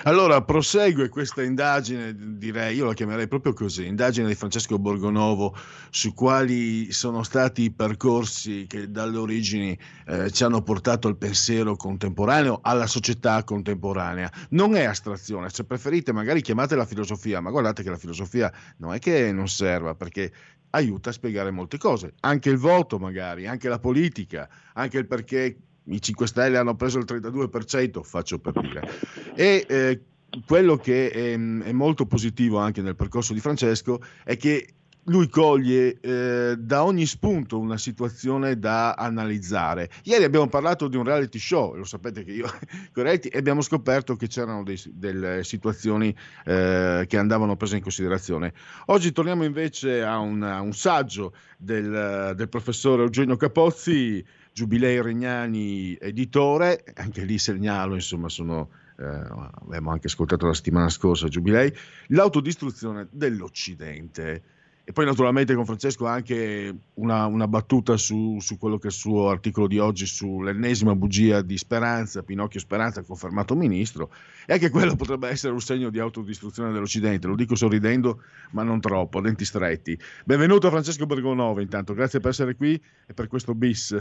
[0.02, 5.56] Allora, prosegue questa indagine, direi, io la chiamerei proprio così, indagine di Francesco Borgonovo
[5.88, 11.74] su quali sono stati i percorsi che dalle origini eh, ci hanno portato al pensiero
[11.74, 14.30] contemporaneo, alla società contemporanea.
[14.50, 18.98] Non è astrazione, se preferite magari chiamatela filosofia, ma guardate che la filosofia non è
[18.98, 20.32] che non serva, perché
[20.78, 25.56] aiuta a spiegare molte cose, anche il voto magari, anche la politica, anche il perché
[25.84, 28.88] i 5 Stelle hanno preso il 32%, faccio per dire.
[29.34, 30.00] E eh,
[30.46, 34.74] quello che è, è, molto positivo anche nel percorso di Francesco è che
[35.08, 39.90] lui coglie eh, da ogni spunto una situazione da analizzare.
[40.04, 42.46] Ieri abbiamo parlato di un reality show, lo sapete che io
[42.92, 48.52] corretti, e abbiamo scoperto che c'erano dei, delle situazioni eh, che andavano prese in considerazione.
[48.86, 55.96] Oggi torniamo invece a un, a un saggio del, del professore Eugenio Capozzi, Giubilei Regnani
[56.00, 61.72] editore, anche lì segnalo, insomma, sono, eh, abbiamo anche ascoltato la settimana scorsa Giubilei,
[62.08, 64.56] l'autodistruzione dell'Occidente.
[64.88, 68.96] E poi naturalmente con Francesco anche una, una battuta su, su, quello che è il
[68.96, 74.10] suo articolo di oggi sull'ennesima bugia di Speranza, Pinocchio Speranza, confermato ministro,
[74.46, 78.22] e anche quello potrebbe essere un segno di autodistruzione dell'Occidente, lo dico sorridendo
[78.52, 79.94] ma non troppo, a denti stretti.
[80.24, 83.94] Benvenuto Francesco Bergonovo intanto, grazie per essere qui e per questo bis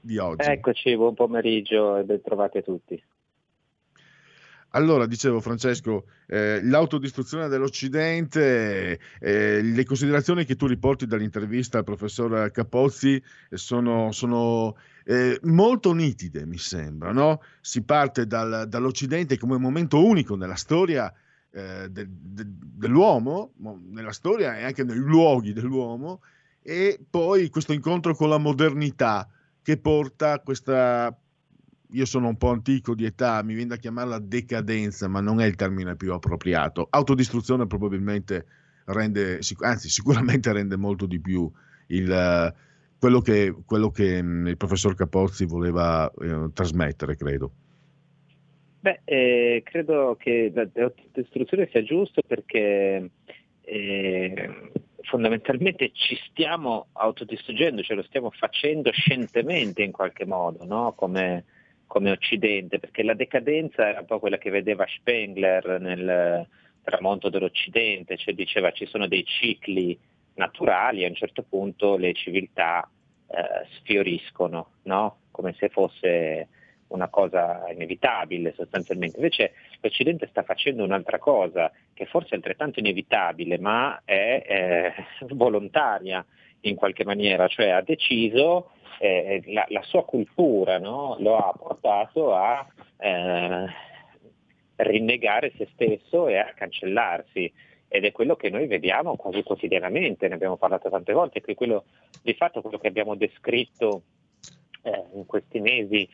[0.00, 0.48] di oggi.
[0.48, 3.02] Eccoci, buon pomeriggio e ben trovati a tutti.
[4.70, 12.50] Allora, dicevo Francesco, eh, l'autodistruzione dell'Occidente, eh, le considerazioni che tu riporti dall'intervista al professor
[12.50, 17.12] Capozzi sono, sono eh, molto nitide, mi sembra.
[17.12, 17.40] No?
[17.60, 21.10] Si parte dal, dall'Occidente come momento unico nella storia
[21.50, 23.54] eh, de, de, dell'uomo,
[23.88, 26.20] nella storia e anche nei luoghi dell'uomo,
[26.60, 29.26] e poi questo incontro con la modernità
[29.62, 31.16] che porta questa
[31.96, 35.46] io sono un po' antico di età, mi viene da chiamarla decadenza, ma non è
[35.46, 36.86] il termine più appropriato.
[36.90, 38.44] Autodistruzione probabilmente
[38.84, 41.50] rende, anzi sicuramente rende molto di più
[41.88, 42.54] il,
[42.98, 47.50] quello, che, quello, che, mm, il professor Capozzi voleva eh, trasmettere, credo.
[48.80, 53.10] Beh, eh, credo che l'autodistruzione sia giusto perché
[53.62, 54.70] eh,
[55.00, 60.92] fondamentalmente ci stiamo autodistruggendo, ce lo stiamo facendo scientemente in qualche modo, no?
[60.92, 61.44] come,
[61.86, 66.46] come Occidente, perché la decadenza era un po' quella che vedeva Spengler nel
[66.82, 69.98] tramonto dell'Occidente, cioè diceva ci sono dei cicli
[70.34, 72.88] naturali e a un certo punto le civiltà
[73.28, 75.18] eh, sfioriscono, no?
[75.30, 76.48] come se fosse
[76.88, 79.16] una cosa inevitabile sostanzialmente.
[79.16, 84.94] Invece l'Occidente sta facendo un'altra cosa che forse è altrettanto inevitabile, ma è eh,
[85.34, 86.24] volontaria
[86.60, 91.16] in qualche maniera, cioè ha deciso eh, la, la, sua cultura no?
[91.20, 92.66] lo ha portato a
[92.98, 93.66] eh,
[94.76, 97.52] rinnegare se stesso e a cancellarsi
[97.88, 101.84] ed è quello che noi vediamo quasi quotidianamente, ne abbiamo parlato tante volte, che quello
[102.22, 104.02] di fatto quello che abbiamo descritto
[104.82, 106.08] eh, in questi mesi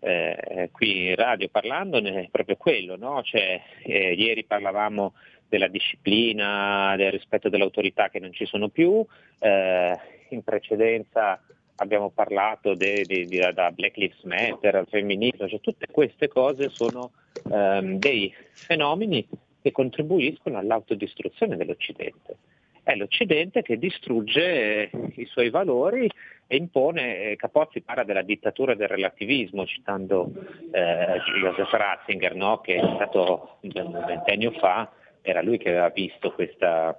[0.00, 3.22] eh, qui in radio parlando è proprio quello, no?
[3.22, 5.14] cioè, eh, ieri parlavamo
[5.48, 9.04] della disciplina, del rispetto dell'autorità che non ci sono più,
[9.38, 9.96] eh,
[10.30, 11.40] in precedenza
[11.76, 16.68] abbiamo parlato de, de, de, da Black Lives Matter al femminismo, cioè tutte queste cose
[16.68, 17.12] sono
[17.50, 19.26] ehm, dei fenomeni
[19.60, 22.36] che contribuiscono all'autodistruzione dell'Occidente.
[22.82, 26.10] È l'Occidente che distrugge i suoi valori
[26.48, 30.32] e impone, eh, Capozzi parla della dittatura del relativismo, citando
[30.72, 32.60] eh, Joseph Ratzinger, no?
[32.60, 34.90] che è stato un ventennio fa,
[35.22, 36.98] era lui che aveva visto questa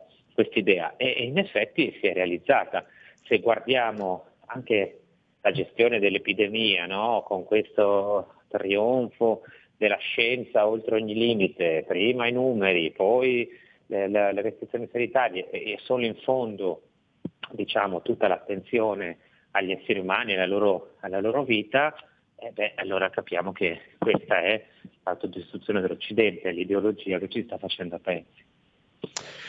[0.54, 2.86] idea e, e in effetti si è realizzata.
[3.26, 5.00] Se guardiamo anche
[5.42, 7.24] la gestione dell'epidemia, no?
[7.26, 9.42] con questo trionfo
[9.76, 13.50] della scienza oltre ogni limite, prima i numeri, poi
[13.88, 16.84] le, le, le restrizioni sanitarie e, e, solo in fondo
[17.52, 19.18] diciamo, tutta l'attenzione
[19.52, 21.94] agli esseri umani e alla loro, alla loro vita,
[22.38, 24.66] eh beh, allora capiamo che questa è
[25.04, 28.43] l'autodistruzione dell'Occidente, l'ideologia che ci sta facendo a pezzi.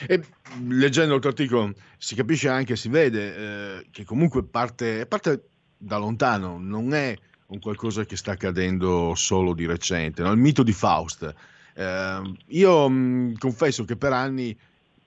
[0.07, 0.23] E
[0.67, 5.97] leggendo il tuo articolo si capisce anche, si vede eh, che comunque parte, parte, da
[5.97, 10.23] lontano, non è un qualcosa che sta accadendo solo di recente.
[10.23, 10.33] No?
[10.33, 11.35] Il mito di Faust.
[11.75, 14.57] Eh, io mh, confesso che per anni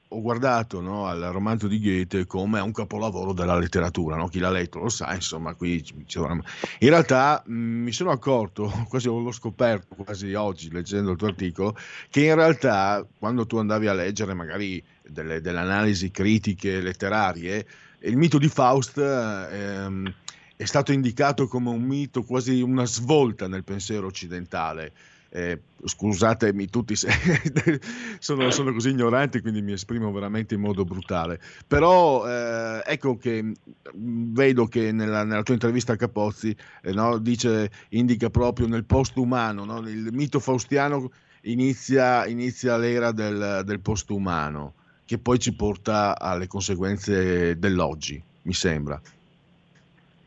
[0.09, 4.27] ho guardato no, al romanzo di Goethe come un capolavoro della letteratura, no?
[4.27, 9.31] chi l'ha letto lo sa, insomma, qui in realtà mh, mi sono accorto, quasi l'ho
[9.31, 11.75] scoperto quasi oggi leggendo il tuo articolo,
[12.09, 17.65] che in realtà quando tu andavi a leggere magari delle, delle analisi critiche letterarie,
[18.01, 20.13] il mito di Faust ehm,
[20.55, 24.93] è stato indicato come un mito, quasi una svolta nel pensiero occidentale
[25.29, 27.09] eh, scusatemi tutti se
[28.19, 31.39] sono, sono, così ignorante, quindi mi esprimo veramente in modo brutale.
[31.67, 33.53] Però eh, ecco che mm,
[34.33, 39.65] vedo che nella, nella tua intervista a Capozzi eh, no, dice, indica proprio nel post-umano,
[39.65, 41.11] no, il mito faustiano
[41.41, 44.73] inizia, inizia l'era del, del post-umano,
[45.05, 48.99] che poi ci porta alle conseguenze dell'oggi, mi sembra.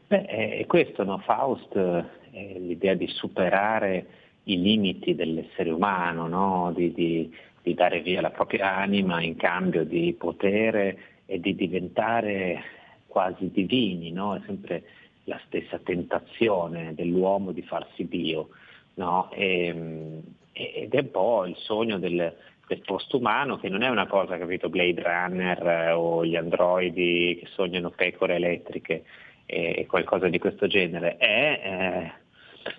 [0.09, 1.18] Beh, è questo, no?
[1.18, 4.07] Faust, è l'idea di superare
[4.53, 6.72] i limiti dell'essere umano, no?
[6.74, 12.62] di, di, di, dare via la propria anima in cambio di potere e di diventare
[13.07, 14.34] quasi divini, no?
[14.34, 14.82] è sempre
[15.24, 18.48] la stessa tentazione dell'uomo di farsi Dio.
[18.94, 19.30] No?
[19.32, 20.22] E,
[20.53, 22.36] ed è un po' il sogno del,
[22.66, 27.46] del postumano che non è una cosa, capito, Blade Runner eh, o gli androidi che
[27.53, 29.05] sognano pecore elettriche
[29.53, 32.20] e qualcosa di questo genere, è eh,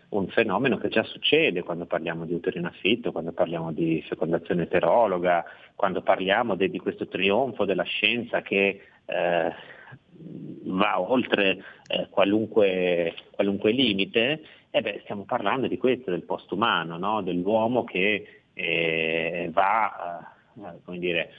[0.10, 4.64] un fenomeno che già succede quando parliamo di utero in affitto, quando parliamo di fecondazione
[4.64, 5.44] eterologa,
[5.76, 9.54] quando parliamo de, di questo trionfo della scienza che eh,
[10.64, 17.22] va oltre eh, qualunque, qualunque, limite, eh beh, stiamo parlando di questo, del postumano, no?
[17.22, 21.32] dell'uomo che eh, va, eh, dire,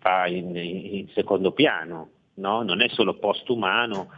[0.00, 2.62] va in, in, secondo piano, no?
[2.62, 4.08] non è solo postumano,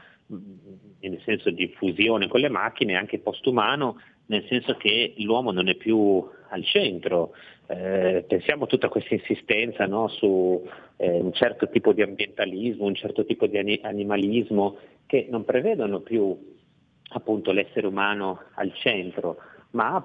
[1.01, 5.75] nel senso di fusione con le macchine, anche postumano, nel senso che l'uomo non è
[5.75, 7.33] più al centro.
[7.69, 10.65] Eh, pensiamo a tutta questa insistenza no, su
[10.97, 14.77] eh, un certo tipo di ambientalismo, un certo tipo di ani- animalismo
[15.07, 16.55] che non prevedono più
[17.11, 19.37] appunto l'essere umano al centro,
[19.71, 20.03] ma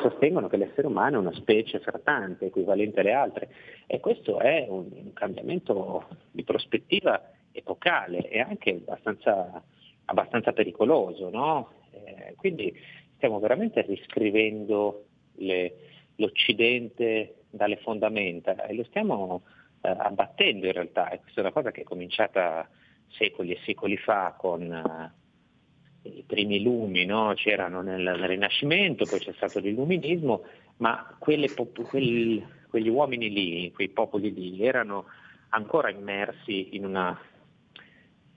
[0.00, 3.48] sostengono che l'essere umano è una specie fra tante, equivalente alle altre.
[3.86, 7.22] E questo è un, un cambiamento di prospettiva
[7.52, 9.62] epocale e anche abbastanza,
[10.06, 11.30] abbastanza pericoloso.
[11.30, 11.72] No?
[11.90, 12.74] Eh, quindi
[13.16, 15.04] stiamo veramente riscrivendo
[15.36, 15.74] le,
[16.16, 19.42] l'Occidente dalle fondamenta e lo stiamo
[19.82, 21.10] eh, abbattendo in realtà.
[21.10, 22.68] E questa è una cosa che è cominciata
[23.08, 27.32] secoli e secoli fa con eh, i primi lumi, no?
[27.34, 30.42] c'erano nel, nel, Rinascimento, poi c'è stato l'illuminismo,
[30.78, 35.04] ma quelle, quel, quegli uomini lì, quei popoli lì, erano
[35.50, 37.18] ancora immersi in una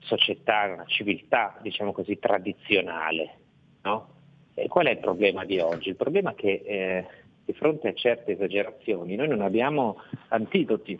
[0.06, 3.38] società, una civiltà, diciamo così, tradizionale.
[3.82, 4.14] No?
[4.68, 5.90] qual è il problema di oggi?
[5.90, 7.06] Il problema è che eh,
[7.44, 10.98] di fronte a certe esagerazioni noi non abbiamo antidoti.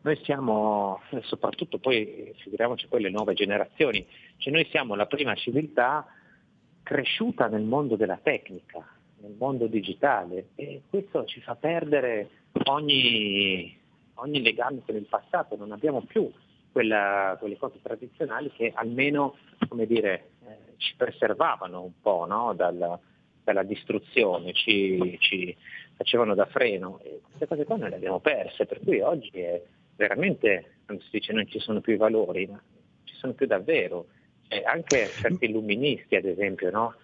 [0.00, 4.06] Noi siamo, soprattutto poi figuriamoci poi le nuove generazioni,
[4.36, 6.06] cioè noi siamo la prima civiltà
[6.84, 8.86] cresciuta nel mondo della tecnica,
[9.20, 12.30] nel mondo digitale e questo ci fa perdere
[12.66, 13.76] ogni,
[14.14, 16.30] ogni legame con il passato, non abbiamo più
[16.72, 19.36] quella, quelle cose tradizionali che almeno
[19.86, 22.52] dire, eh, ci preservavano un po' no?
[22.54, 22.98] dalla,
[23.42, 25.56] dalla, distruzione, ci, ci,
[25.96, 27.00] facevano da freno.
[27.02, 29.62] E queste cose qua noi le abbiamo perse, per cui oggi è
[29.96, 32.62] veramente, quando si dice non ci sono più i valori, ma
[33.04, 34.06] ci sono più davvero.
[34.48, 36.94] E anche certi illuministi, ad esempio, no?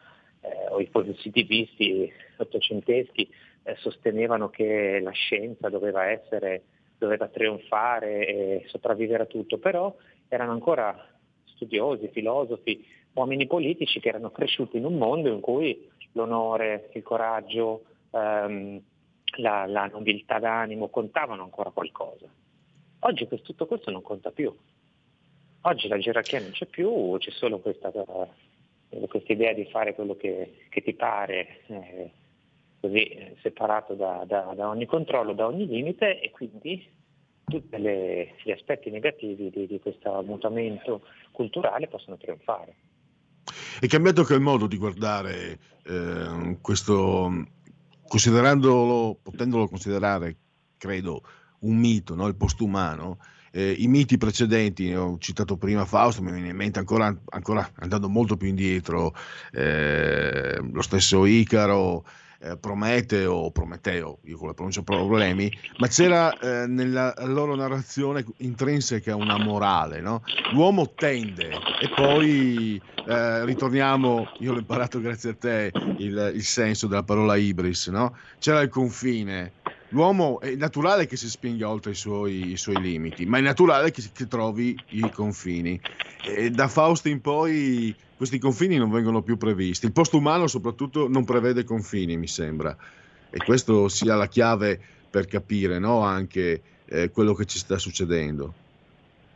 [0.40, 3.28] eh, o i positivisti ottocenteschi
[3.64, 6.62] eh, sostenevano che la scienza doveva essere
[6.98, 9.94] doveva trionfare e sopravvivere a tutto, però
[10.28, 11.08] erano ancora
[11.44, 12.84] studiosi, filosofi,
[13.14, 18.80] uomini politici che erano cresciuti in un mondo in cui l'onore, il coraggio, ehm,
[19.38, 22.26] la, la, nobiltà d'animo contavano ancora qualcosa.
[23.00, 24.54] Oggi questo, tutto questo non conta più.
[25.62, 30.66] Oggi la gerarchia non c'è più, c'è solo questa, questa idea di fare quello che,
[30.68, 32.10] che ti pare, eh,
[32.84, 36.86] così eh, separato da, da, da, ogni controllo, da ogni limite e quindi
[37.46, 42.74] tutti gli aspetti negativi di, di questo mutamento culturale possono trionfare.
[43.80, 47.46] È cambiato anche il modo di guardare eh, questo,
[48.06, 50.36] considerandolo, potendolo considerare,
[50.76, 51.22] credo,
[51.60, 52.26] un mito, no?
[52.26, 53.18] il postumano.
[53.50, 58.08] Eh, I miti precedenti, ho citato prima Fausto, mi viene in mente ancora, ancora andando
[58.08, 59.14] molto più indietro,
[59.52, 62.04] eh, lo stesso Icaro,
[62.44, 67.54] eh, Prometeo o Prometeo, io con la pronuncia ho problemi, ma c'era eh, nella loro
[67.54, 70.22] narrazione intrinseca una morale, no?
[70.52, 76.86] L'uomo tende e poi eh, ritorniamo, io l'ho imparato grazie a te, il, il senso
[76.86, 78.14] della parola ibris, no?
[78.38, 79.52] C'era il confine,
[79.94, 83.92] l'uomo è naturale che si spinga oltre i suoi, i suoi limiti, ma è naturale
[83.92, 85.80] che, che trovi i confini.
[86.26, 89.86] E da Fausto in poi questi confini non vengono più previsti.
[89.86, 92.76] Il posto umano soprattutto non prevede confini, mi sembra.
[93.30, 94.78] E questo sia la chiave
[95.08, 96.00] per capire no?
[96.00, 98.52] anche eh, quello che ci sta succedendo.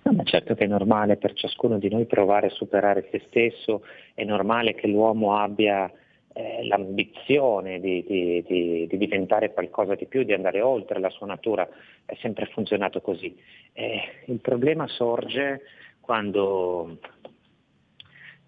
[0.02, 3.82] No, ma certo che è normale per ciascuno di noi provare a superare se stesso,
[4.14, 5.90] è normale che l'uomo abbia
[6.38, 11.26] eh, l'ambizione di, di, di, di, diventare qualcosa di più, di andare oltre la sua
[11.26, 11.68] natura,
[12.04, 13.36] è sempre funzionato così.
[13.72, 15.62] Eh, il problema sorge
[15.98, 16.98] quando,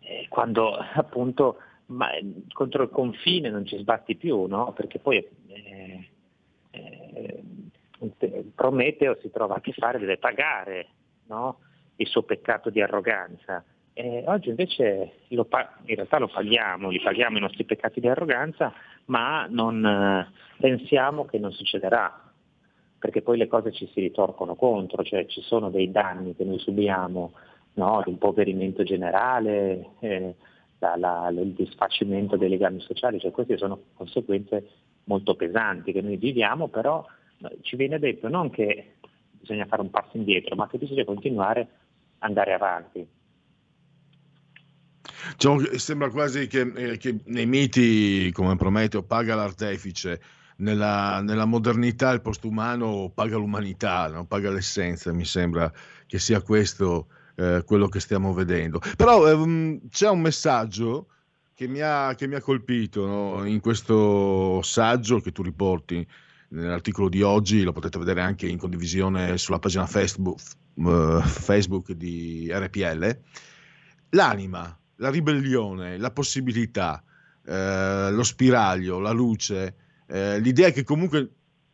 [0.03, 2.11] eh, quando appunto ma,
[2.53, 4.73] contro il confine non ci sbatti più, no?
[4.73, 5.17] perché poi
[5.49, 6.11] eh,
[6.71, 7.43] eh,
[8.55, 10.87] Prometeo si trova a che fare, deve pagare
[11.27, 11.59] no?
[11.97, 15.47] il suo peccato di arroganza eh, oggi invece lo,
[15.85, 18.73] in realtà lo paghiamo, li paghiamo i nostri peccati di arroganza,
[19.07, 20.29] ma non eh,
[20.59, 22.31] pensiamo che non succederà,
[22.99, 26.59] perché poi le cose ci si ritorcono contro, cioè ci sono dei danni che noi
[26.59, 27.33] subiamo,
[27.75, 28.03] no?
[28.05, 30.35] l'impoverimento generale, eh,
[30.79, 34.69] la, la, il disfacimento dei legami sociali, cioè queste sono conseguenze
[35.05, 37.05] molto pesanti che noi viviamo, però
[37.63, 38.97] ci viene detto non che
[39.31, 41.69] bisogna fare un passo indietro, ma che bisogna continuare ad
[42.29, 43.07] andare avanti.
[45.33, 50.21] Diciamo sembra quasi che, eh, che, nei miti come Prometeo paga l'artefice,
[50.57, 54.27] nella, nella modernità il postumano paga l'umanità, no?
[54.27, 55.73] paga l'essenza, mi sembra
[56.07, 58.81] che sia questo eh, quello che stiamo vedendo.
[58.97, 61.07] Però ehm, c'è un messaggio
[61.55, 63.45] che mi ha, che mi ha colpito no?
[63.45, 66.07] in questo saggio che tu riporti
[66.51, 70.41] nell'articolo di oggi, lo potete vedere anche in condivisione sulla pagina Facebook,
[70.75, 73.19] uh, Facebook di RPL.
[74.11, 77.03] L'anima, la ribellione, la possibilità,
[77.45, 79.75] eh, lo spiraglio, la luce,
[80.07, 81.31] eh, l'idea che comunque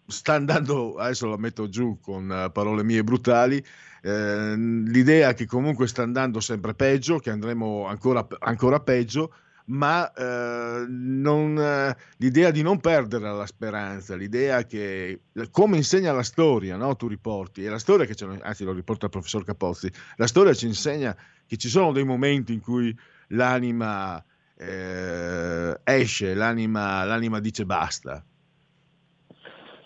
[0.06, 3.62] sta andando, adesso la metto giù con uh, parole mie brutali,
[4.02, 9.34] eh, l'idea che comunque sta andando sempre peggio, che andremo ancora, ancora peggio,
[9.66, 16.22] ma eh, non, eh, l'idea di non perdere la speranza, l'idea che, come insegna la
[16.22, 16.94] storia, no?
[16.94, 20.54] tu riporti, e la storia che ce anzi lo riporta il professor Capozzi, la storia
[20.54, 22.96] ci insegna che ci sono dei momenti in cui
[23.28, 24.22] l'anima
[24.56, 28.24] eh, esce, l'anima, l'anima dice basta.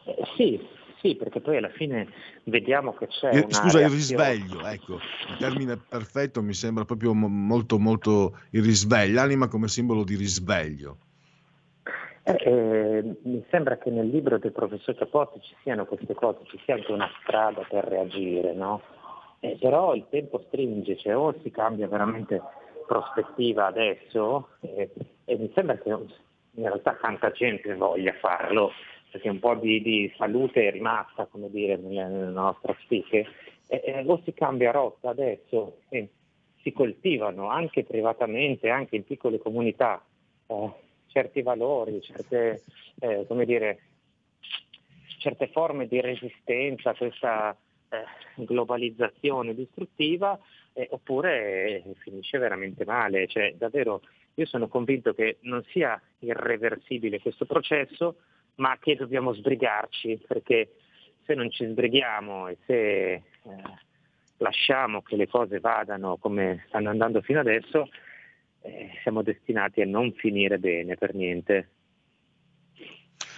[0.05, 0.61] Eh, sì,
[1.01, 2.09] sì, perché poi alla fine
[2.45, 3.30] vediamo che c'è.
[3.30, 3.84] Eh, scusa, reazione...
[3.84, 9.68] il risveglio, ecco, il termine perfetto mi sembra proprio molto, molto il risveglio, l'anima come
[9.68, 10.99] simbolo di risveglio.
[12.22, 16.61] Eh, eh, mi sembra che nel libro del professor Capozzi ci siano queste cose, ci
[16.64, 18.82] sia anche una strada per reagire, no?
[19.41, 22.43] Eh, però il tempo stringe, cioè o si cambia veramente
[22.91, 28.72] prospettiva adesso e mi sembra che in realtà tanta gente voglia farlo,
[29.12, 33.28] perché un po' di, di salute è rimasta, come dire, nella, nella nostra psiche,
[33.68, 36.09] e, e, o si cambia rotta adesso e
[36.62, 40.05] si coltivano anche privatamente, anche in piccole comunità,
[40.49, 40.70] eh,
[41.07, 42.64] certi valori, certe,
[42.99, 43.82] eh, come dire,
[45.18, 47.57] certe forme di resistenza a questa
[47.88, 50.36] eh, globalizzazione distruttiva,
[50.81, 53.26] eh, oppure finisce veramente male.
[53.26, 54.03] Cioè, davvero,
[54.35, 58.16] io sono convinto che non sia irreversibile questo processo,
[58.57, 60.76] ma che dobbiamo sbrigarci, perché
[61.24, 63.22] se non ci sbrighiamo e se eh,
[64.39, 67.89] lasciamo che le cose vadano come stanno andando fino adesso,
[68.62, 71.68] eh, siamo destinati a non finire bene per niente.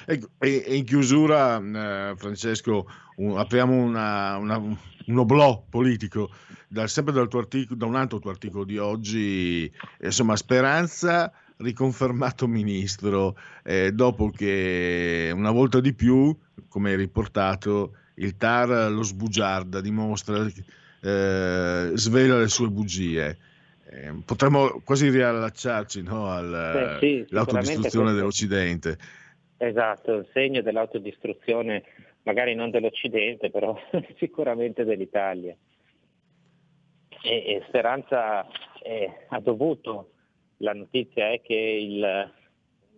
[0.07, 2.87] E, in chiusura, eh, Francesco,
[3.37, 4.61] apriamo una, una,
[5.07, 6.31] un oblò politico,
[6.69, 12.47] da, sempre dal tuo articolo, da un altro tuo articolo di oggi, insomma, speranza riconfermato
[12.49, 16.37] ministro eh, dopo che una volta di più,
[16.69, 20.47] come hai riportato, il TAR lo sbugiarda, dimostra,
[21.01, 23.39] eh, svela le sue bugie.
[23.89, 28.99] Eh, potremmo quasi riallacciarci no, all'autodistruzione sì, dell'Occidente.
[29.59, 31.83] Esatto, il segno dell'autodistruzione,
[32.23, 33.77] magari non dell'Occidente, però
[34.19, 35.57] sicuramente dell'Italia.
[37.25, 38.47] E, e Speranza
[38.83, 40.11] eh, ha dovuto
[40.59, 42.03] la notizia è che il,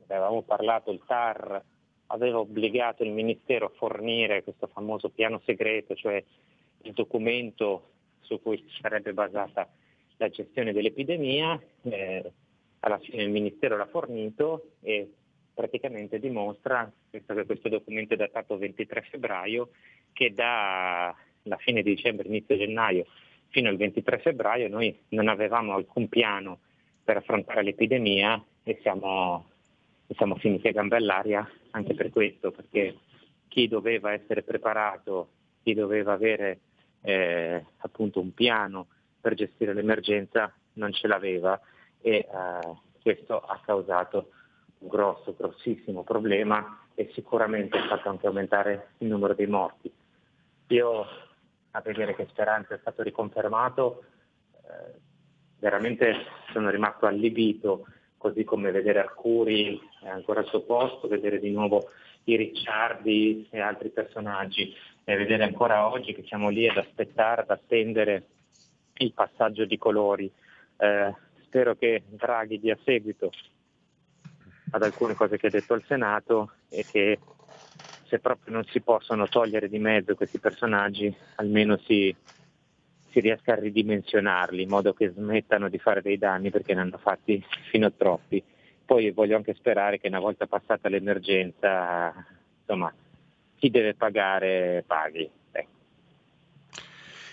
[0.07, 1.63] avevamo parlato, il TAR
[2.09, 6.23] aveva obbligato il Ministero a fornire questo famoso piano segreto, cioè
[6.83, 9.69] il documento su cui sarebbe basata
[10.19, 11.61] la gestione dell'epidemia.
[11.83, 12.33] Eh,
[12.81, 15.11] alla fine il Ministero l'ha fornito e
[15.55, 19.71] praticamente dimostra, visto che questo documento è datato 23 febbraio,
[20.13, 23.07] che da la fine di dicembre, inizio gennaio
[23.49, 26.59] fino al 23 febbraio noi non avevamo alcun piano
[27.05, 29.47] per affrontare l'epidemia e siamo,
[30.09, 32.97] siamo finiti a gambe all'aria anche per questo, perché
[33.47, 35.29] chi doveva essere preparato,
[35.63, 36.61] chi doveva avere
[37.03, 38.89] eh, appunto un piano
[39.21, 41.61] per gestire l'emergenza non ce l'aveva
[42.01, 42.27] e eh,
[43.01, 44.31] questo ha causato
[44.85, 49.91] un grosso, grossissimo problema e sicuramente ha fatto anche aumentare il numero dei morti.
[50.69, 51.07] Io
[51.71, 54.05] a vedere che Speranza è stato riconfermato
[54.53, 55.01] eh,
[55.59, 56.15] veramente
[56.53, 57.87] sono rimasto allibito,
[58.19, 61.91] così come vedere Arcuri ancora al suo posto, vedere di nuovo
[62.25, 64.75] i Ricciardi e altri personaggi,
[65.05, 68.27] e vedere ancora oggi che siamo lì ad aspettare, ad attendere
[68.99, 70.31] il passaggio di colori.
[70.77, 73.31] Eh, spero che Draghi dia seguito
[74.75, 77.19] ad alcune cose che ha detto al Senato e che
[78.09, 82.15] se proprio non si possono togliere di mezzo questi personaggi, almeno si,
[83.11, 86.99] si riesca a ridimensionarli in modo che smettano di fare dei danni perché ne hanno
[86.99, 88.43] fatti fino a troppi.
[88.85, 92.13] Poi voglio anche sperare che una volta passata l'emergenza,
[92.59, 92.93] insomma,
[93.57, 95.31] chi deve pagare paghi.
[95.53, 95.71] Ecco.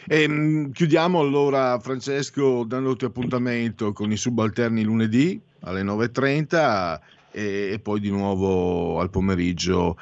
[0.07, 6.99] E, ehm, chiudiamo allora Francesco dandoti appuntamento con i subalterni lunedì alle 9.30
[7.32, 9.97] e, e poi di nuovo al pomeriggio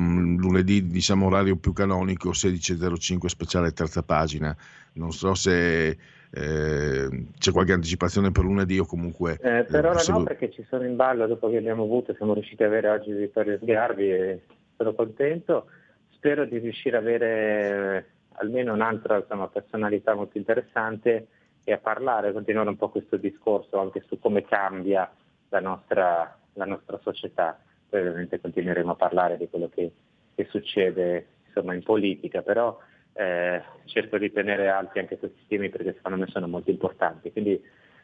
[0.00, 4.56] Mm, lunedì diciamo orario più canonico 16.05 speciale terza pagina.
[4.92, 5.88] Non so se
[6.30, 10.84] eh, c'è qualche anticipazione per lunedì o comunque eh, per ora no perché ci sono
[10.84, 14.42] in ballo dopo che abbiamo avuto siamo riusciti ad avere oggi Vittorio Sgarbi e
[14.76, 15.66] sono contento.
[16.10, 18.04] Spero di riuscire ad avere eh,
[18.38, 21.26] almeno un'altra insomma, personalità molto interessante
[21.64, 25.10] e a parlare, continuare un po' questo discorso anche su come cambia
[25.48, 29.90] la nostra, la nostra società poi ovviamente continueremo a parlare di quello che,
[30.34, 32.78] che succede insomma, in politica, però
[33.14, 37.32] eh, cerco di tenere alti anche questi temi perché secondo me sono molto importanti.
[37.32, 37.60] Quindi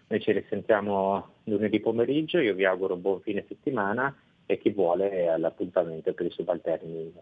[0.06, 4.14] noi ci risentiamo lunedì pomeriggio, io vi auguro un buon fine settimana
[4.46, 7.12] e chi vuole all'appuntamento per i subalterni.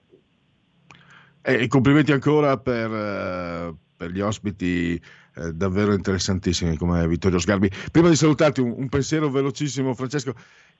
[1.44, 5.00] E complimenti ancora per, eh, per gli ospiti
[5.34, 7.70] eh, davvero interessantissimi come Vittorio Sgarbi.
[7.92, 10.34] Prima di salutarti un, un pensiero velocissimo Francesco,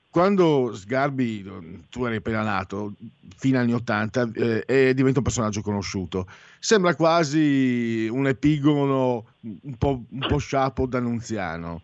[0.09, 1.41] quando Sgarbi,
[1.89, 2.95] tu eri appena nato,
[3.37, 6.27] fino agli anni Ottanta, eh, diventa un personaggio conosciuto,
[6.59, 11.81] sembra quasi un epigono un po', un po sciapo d'annunziano.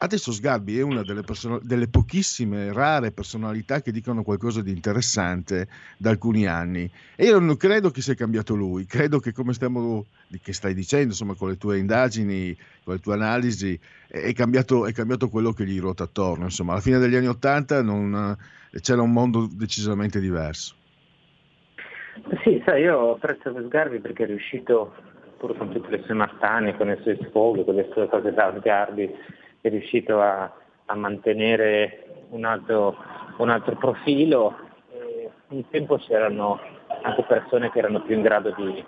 [0.00, 5.66] Adesso Sgarbi è una delle, person- delle, pochissime rare personalità che dicono qualcosa di interessante
[5.96, 6.88] da alcuni anni.
[7.16, 10.06] E io non credo che sia cambiato lui, credo che come stiamo,
[10.40, 14.92] che stai dicendo, insomma, con le tue indagini, con le tue analisi, è cambiato, è
[14.92, 16.44] cambiato quello che gli ruota attorno.
[16.44, 17.84] Insomma, alla fine degli anni Ottanta
[18.80, 20.76] c'era un mondo decisamente diverso.
[22.44, 24.94] Sì, sai, io apprezzo Sgarbi perché è riuscito,
[25.38, 28.54] pur con tutte le sue martane, con i suoi sfoghi, con le sue cose da
[28.58, 29.10] Sgarbi,
[29.60, 30.52] è riuscito a,
[30.86, 32.96] a mantenere un altro,
[33.38, 34.66] un altro profilo.
[35.48, 36.60] Un tempo c'erano
[37.02, 38.84] anche persone che erano più in grado di,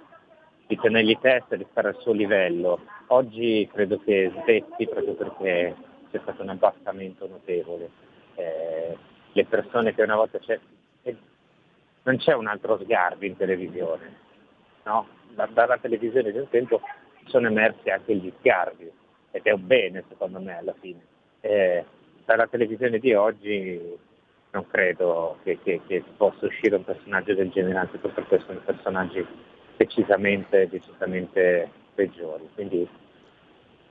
[0.67, 2.81] di tenergli testa, di stare al suo livello.
[3.09, 5.75] Oggi credo che svetti proprio perché
[6.11, 7.91] c'è stato un abbassamento notevole.
[8.35, 8.97] Eh,
[9.33, 10.59] le persone che una volta c'è,
[11.03, 11.17] eh,
[12.03, 14.17] non c'è un altro sgarbi in televisione,
[14.85, 15.07] no?
[15.33, 16.81] dalla televisione un tempo
[17.27, 18.91] sono emersi anche gli sgarbi,
[19.31, 21.01] ed è un bene secondo me alla fine.
[21.41, 21.85] Eh,
[22.25, 23.99] dalla televisione di oggi
[24.53, 29.25] non credo che, che, che, possa uscire un personaggio del genere, anzi purtroppo sono personaggi
[29.77, 32.49] decisamente, decisamente peggiori.
[32.55, 32.89] Quindi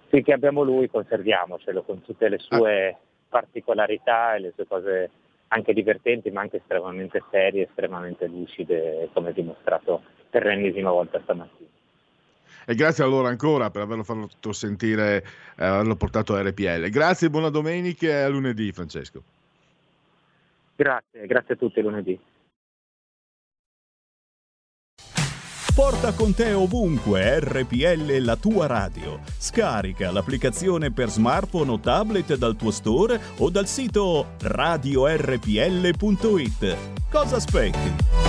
[0.08, 2.98] finché abbiamo lui conserviamocelo con tutte le sue
[3.30, 5.10] particolarità e le sue cose
[5.50, 11.70] anche divertenti ma anche estremamente serie, estremamente lucide, come dimostrato per l'ennesima volta stamattina.
[12.70, 16.88] E grazie allora ancora per averlo fatto sentire, eh, averlo portato a RPL.
[16.89, 19.24] Grazie, buona domenica e a lunedì Francesco.
[20.76, 22.20] Grazie, grazie a tutti lunedì.
[25.74, 29.20] Porta con te ovunque RPL la tua radio.
[29.26, 35.47] Scarica l'applicazione per smartphone o tablet dal tuo store o dal sito radiorpl.it.
[37.09, 38.28] Cosa aspetti?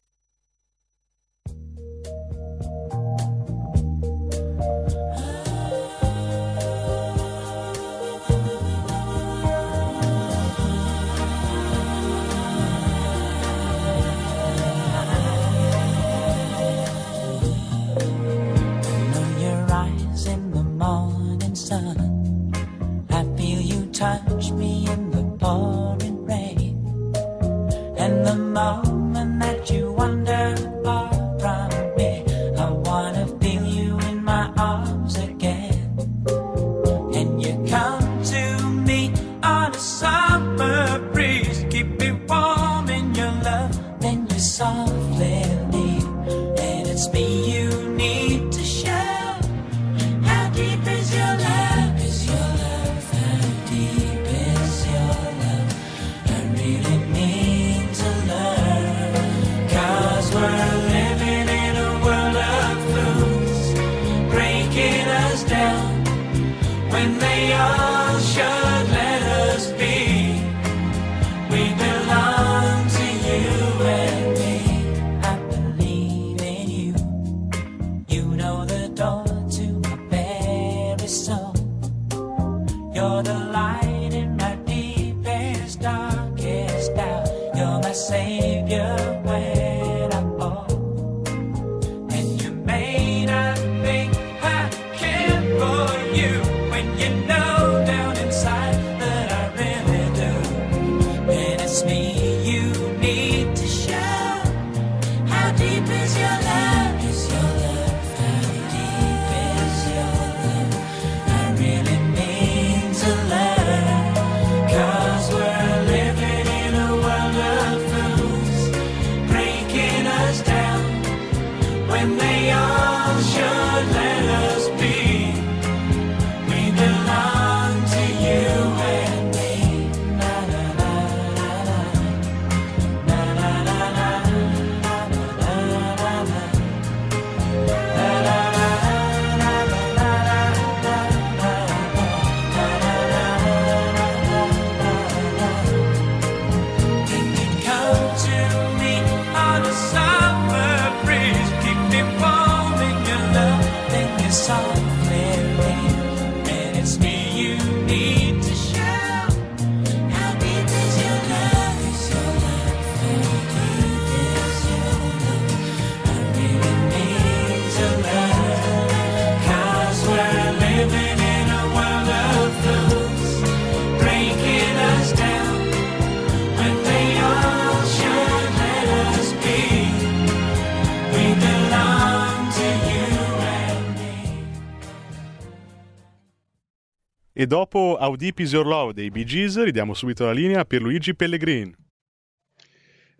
[187.33, 190.65] E dopo How Deep Is Your Love dei Bee Gees ridiamo subito la linea a
[190.65, 191.73] Pierluigi Pellegrin.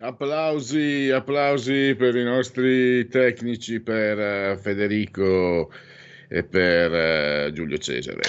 [0.00, 5.72] Applausi, applausi per i nostri tecnici, per eh, Federico
[6.28, 8.20] e per eh, Giulio Cesare.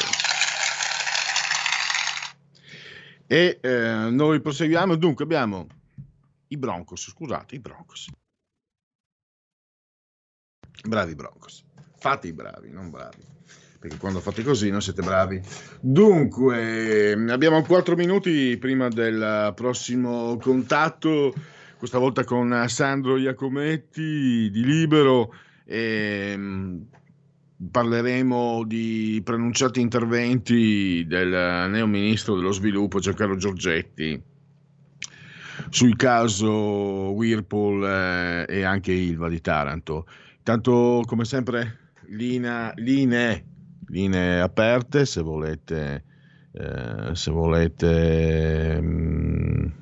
[3.28, 5.68] E eh, noi proseguiamo, dunque abbiamo
[6.48, 8.08] i Broncos, scusate, i Broncos.
[10.86, 11.66] Bravi Broncos,
[11.98, 13.32] fate i bravi, non bravi
[13.84, 15.42] perché quando fate così non siete bravi.
[15.82, 21.34] Dunque, abbiamo 4 minuti prima del prossimo contatto,
[21.78, 25.34] questa volta con Sandro Iacometti di Libero.
[25.66, 26.80] E
[27.72, 34.22] parleremo di preannunciati interventi del neo ministro dello sviluppo Giancarlo Giorgetti
[35.70, 40.08] sul caso Whirlpool eh, e anche Ilva di Taranto.
[40.38, 43.46] Intanto, come sempre, linea, linee,
[43.88, 46.04] linee aperte se volete,
[46.52, 49.74] eh, se volete mh,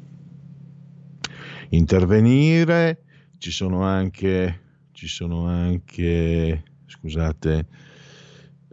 [1.70, 3.04] intervenire.
[3.38, 4.60] Ci sono anche,
[4.92, 7.66] ci sono anche scusate,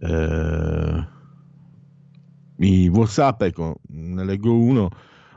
[0.00, 1.06] eh,
[2.58, 4.90] i WhatsApp, ecco, ne leggo uno.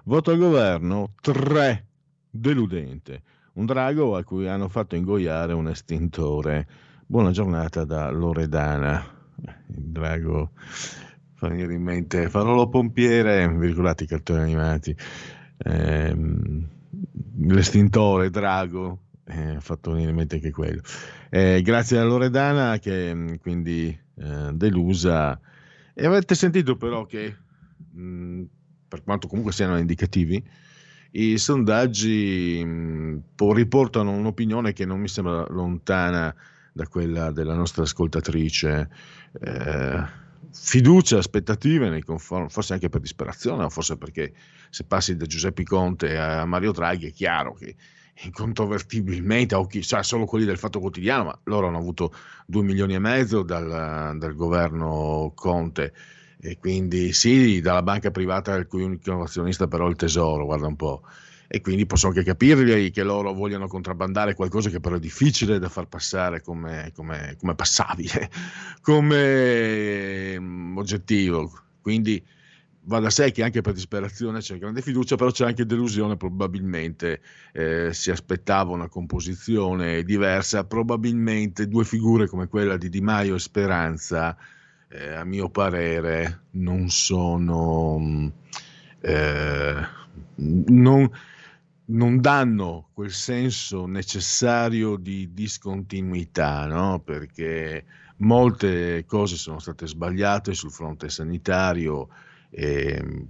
[0.05, 1.87] Voto al governo 3,
[2.29, 3.21] deludente.
[3.53, 6.67] Un drago a cui hanno fatto ingoiare un estintore.
[7.05, 9.20] Buona giornata da Loredana.
[9.43, 10.51] Il drago
[11.33, 14.95] fa venire in mente Farolo Pompiere, virgolati cartoni animati.
[15.57, 16.15] Eh,
[17.37, 20.81] l'estintore, drago, eh, fatto venire in mente anche quello.
[21.29, 25.39] Eh, grazie a Loredana che mm, quindi eh, delusa.
[25.93, 27.35] E avete sentito però che,
[27.91, 28.43] mh, mm,
[28.87, 30.43] per quanto comunque siano indicativi,
[31.13, 36.33] i sondaggi mh, mm, riportano un'opinione che non mi sembra lontana
[36.73, 38.89] da quella della nostra ascoltatrice.
[39.39, 40.03] Eh,
[40.51, 44.33] fiducia, aspettative nei confronti, forse anche per disperazione, o forse perché
[44.69, 47.75] se passi da Giuseppe Conte a Mario Draghi è chiaro che
[48.23, 52.13] incontrovertibilmente, o chissà solo quelli del Fatto Quotidiano, ma loro hanno avuto
[52.45, 55.93] 2 milioni e mezzo dal, dal governo Conte
[56.39, 60.75] e quindi sì, dalla banca privata il cui unico azionista però il tesoro, guarda un
[60.75, 61.03] po'.
[61.53, 65.67] E quindi posso anche capirli che loro vogliano contrabbandare qualcosa che però è difficile da
[65.67, 68.29] far passare come, come, come passabile,
[68.81, 71.51] come um, oggettivo.
[71.81, 72.23] Quindi
[72.83, 77.19] va da sé che anche per disperazione c'è grande fiducia, però c'è anche delusione, probabilmente
[77.51, 83.39] eh, si aspettava una composizione diversa, probabilmente due figure come quella di Di Maio e
[83.39, 84.37] Speranza,
[84.87, 88.31] eh, a mio parere, non sono...
[89.01, 89.99] Eh,
[90.35, 91.09] non,
[91.91, 96.99] non danno quel senso necessario di discontinuità, no?
[96.99, 97.85] perché
[98.17, 102.09] molte cose sono state sbagliate sul fronte sanitario,
[102.49, 103.27] e, ehm,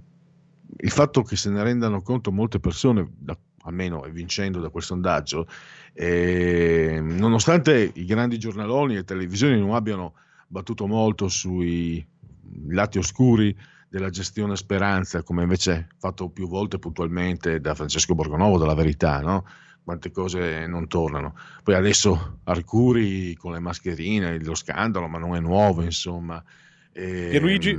[0.78, 5.46] il fatto che se ne rendano conto molte persone, da, almeno vincendo da quel sondaggio,
[5.92, 10.14] eh, nonostante i grandi giornaloni e televisioni non abbiano
[10.46, 12.04] battuto molto sui
[12.68, 13.54] lati oscuri
[13.92, 19.44] della gestione speranza, come invece fatto più volte puntualmente da Francesco Borgonovo, dalla verità, no?
[19.84, 21.34] quante cose non tornano.
[21.62, 26.42] Poi adesso Arcuri con le mascherine, lo scandalo, ma non è nuovo, insomma.
[26.90, 27.78] E, e Luigi?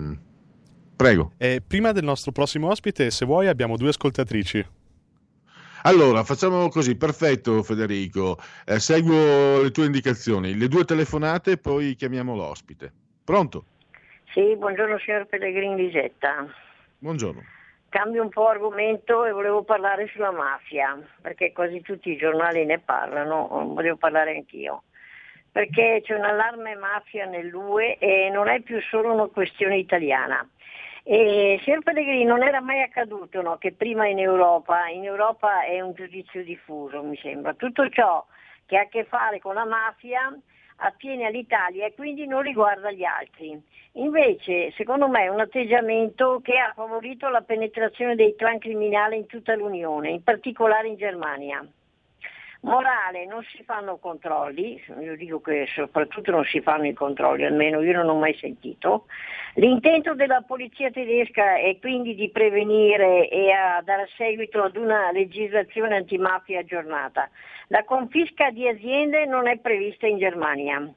[0.96, 1.32] Prego.
[1.38, 4.64] Eh, prima del nostro prossimo ospite, se vuoi, abbiamo due ascoltatrici.
[5.86, 12.36] Allora, facciamo così, perfetto Federico, eh, seguo le tue indicazioni, le due telefonate, poi chiamiamo
[12.36, 12.94] l'ospite.
[13.24, 13.66] Pronto?
[14.34, 16.48] Sì, buongiorno signor Pellegrini Lisetta.
[16.98, 17.44] Buongiorno.
[17.90, 22.80] Cambio un po' argomento e volevo parlare sulla mafia, perché quasi tutti i giornali ne
[22.80, 24.86] parlano, volevo parlare anch'io.
[25.52, 30.44] Perché c'è un allarme mafia nell'UE e non è più solo una questione italiana.
[31.04, 35.80] E, signor Pellegrini, non era mai accaduto no, che prima in Europa, in Europa è
[35.80, 38.26] un giudizio diffuso mi sembra, tutto ciò
[38.66, 40.36] che ha a che fare con la mafia
[40.78, 43.62] attiene all'Italia e quindi non riguarda gli altri.
[43.94, 49.28] Invece, secondo me, è un atteggiamento che ha favorito la penetrazione dei clan criminali in
[49.28, 51.66] tutta l'Unione, in particolare in Germania.
[52.64, 57.82] Morale, non si fanno controlli, io dico che soprattutto non si fanno i controlli, almeno
[57.82, 59.06] io non ho mai sentito.
[59.56, 65.98] L'intento della polizia tedesca è quindi di prevenire e a dare seguito ad una legislazione
[65.98, 67.30] antimafia aggiornata.
[67.68, 70.90] La confisca di aziende non è prevista in Germania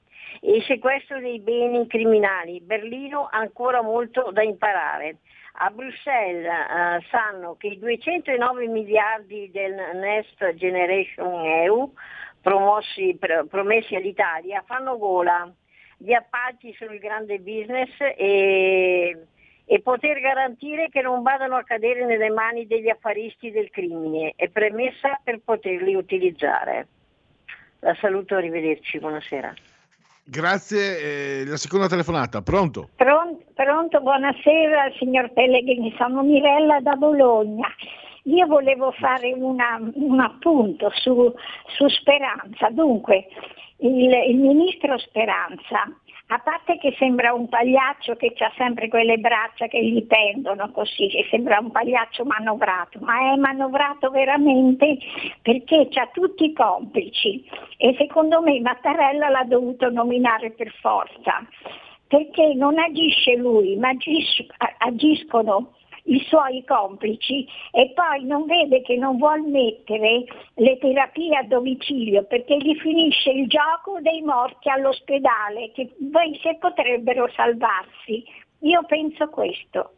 [0.42, 2.60] il sequestro dei beni criminali.
[2.60, 5.18] Berlino ha ancora molto da imparare
[5.58, 11.92] a Bruxelles eh, sanno che i 209 miliardi del Next Generation EU
[12.40, 15.50] promossi, pr- promessi all'Italia fanno gola.
[15.98, 19.26] Gli appalti il grande business e
[19.68, 24.48] e poter garantire che non vadano a cadere nelle mani degli affaristi del crimine è
[24.48, 26.86] premessa per poterli utilizzare.
[27.80, 29.52] La saluto, arrivederci, buonasera.
[30.28, 32.88] Grazie, eh, la seconda telefonata, pronto?
[32.96, 37.68] Pronto, pronto, buonasera signor Pellegrini, sono Mirella da Bologna.
[38.24, 41.32] Io volevo fare una, un appunto su,
[41.76, 42.70] su Speranza.
[42.70, 43.28] Dunque,
[43.76, 45.88] il, il ministro Speranza
[46.28, 51.06] a parte che sembra un pagliaccio che ha sempre quelle braccia che gli pendono così,
[51.06, 54.98] che sembra un pagliaccio manovrato, ma è manovrato veramente
[55.40, 57.44] perché ha tutti i complici
[57.76, 61.46] e secondo me Mattarella l'ha dovuto nominare per forza,
[62.08, 63.90] perché non agisce lui, ma
[64.78, 65.74] agiscono
[66.06, 72.24] i suoi complici e poi non vede che non vuol mettere le terapie a domicilio
[72.24, 78.24] perché gli finisce il gioco dei morti all'ospedale che poi se potrebbero salvarsi.
[78.60, 79.90] Io penso questo.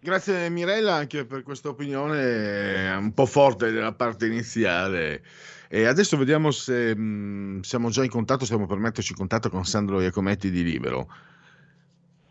[0.00, 5.22] Grazie Mirella anche per questa opinione un po' forte della parte iniziale.
[5.68, 9.64] E adesso vediamo se mh, siamo già in contatto, stiamo per metterci in contatto con
[9.64, 11.06] Sandro Iacometti di Libero.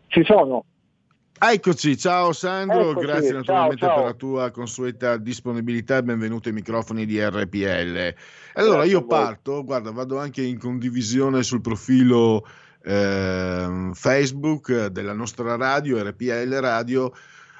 [0.08, 0.64] Ci sono.
[1.44, 3.96] Eccoci, ciao Sandro, Eccoci, grazie naturalmente ciao, ciao.
[3.96, 8.14] per la tua consueta disponibilità e benvenuto ai microfoni di RPL.
[8.52, 12.46] Allora io parto, guarda, vado anche in condivisione sul profilo
[12.84, 17.12] ehm, Facebook della nostra radio, RPL Radio.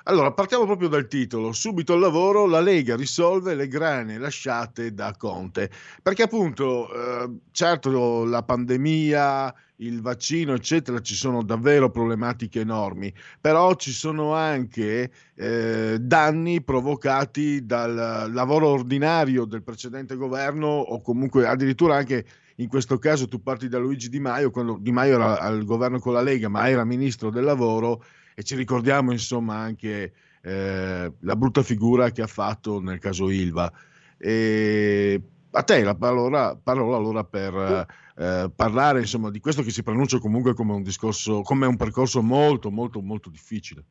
[0.04, 1.52] Allora, partiamo proprio dal titolo.
[1.52, 5.70] Subito al lavoro, la Lega risolve le grane lasciate da Conte.
[6.02, 13.74] Perché appunto, eh, certo, la pandemia, il vaccino, eccetera, ci sono davvero problematiche enormi, però
[13.76, 21.96] ci sono anche eh, danni provocati dal lavoro ordinario del precedente governo o comunque addirittura
[21.96, 22.24] anche
[22.56, 25.98] in questo caso tu parti da Luigi Di Maio, quando Di Maio era al governo
[26.00, 28.04] con la Lega, ma era ministro del lavoro
[28.34, 30.12] e ci ricordiamo insomma anche
[30.42, 33.70] eh, la brutta figura che ha fatto nel caso Ilva.
[34.18, 35.20] E
[35.50, 40.18] a te la parola, parola allora per eh, parlare insomma di questo che si pronuncia
[40.18, 43.84] comunque come un discorso, come un percorso molto molto molto difficile.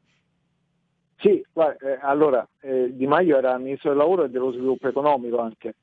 [1.17, 5.39] Sì, guarda, eh, allora eh, Di Maio era ministro del lavoro e dello sviluppo economico
[5.39, 5.75] anche,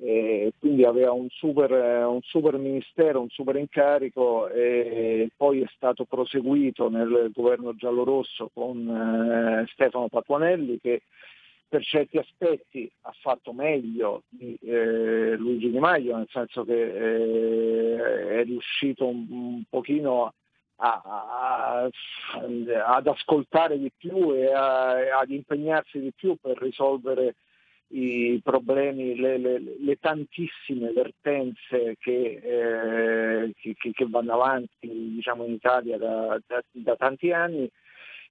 [0.00, 6.04] e quindi aveva un super, un super ministero, un super incarico e poi è stato
[6.04, 11.02] proseguito nel governo giallorosso con eh, Stefano Patuanelli che
[11.68, 18.40] per certi aspetti ha fatto meglio di eh, Luigi Di Maio, nel senso che eh,
[18.40, 20.34] è riuscito un, un pochino
[20.76, 21.88] a, a,
[22.86, 27.36] ad ascoltare di più e a, ad impegnarsi di più per risolvere
[27.92, 35.52] i problemi, le, le, le tantissime vertenze che, eh, che, che, vanno avanti diciamo, in
[35.52, 37.70] Italia da, da, da, tanti anni.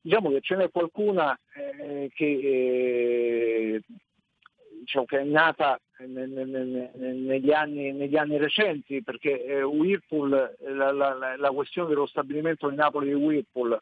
[0.02, 3.82] Diciamo che ce n'è qualcuna eh, che, eh,
[4.80, 11.52] diciamo, che, è nata negli anni, negli anni recenti, perché eh, Whirlpool, la, la, la
[11.52, 13.80] questione dello stabilimento di Napoli di Whirlpool,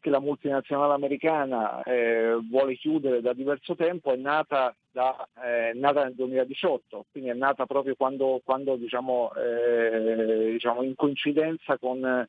[0.00, 6.04] che la multinazionale americana eh, vuole chiudere da diverso tempo è nata, da, eh, nata,
[6.04, 12.28] nel 2018, quindi è nata proprio quando, quando diciamo, eh, diciamo in coincidenza con,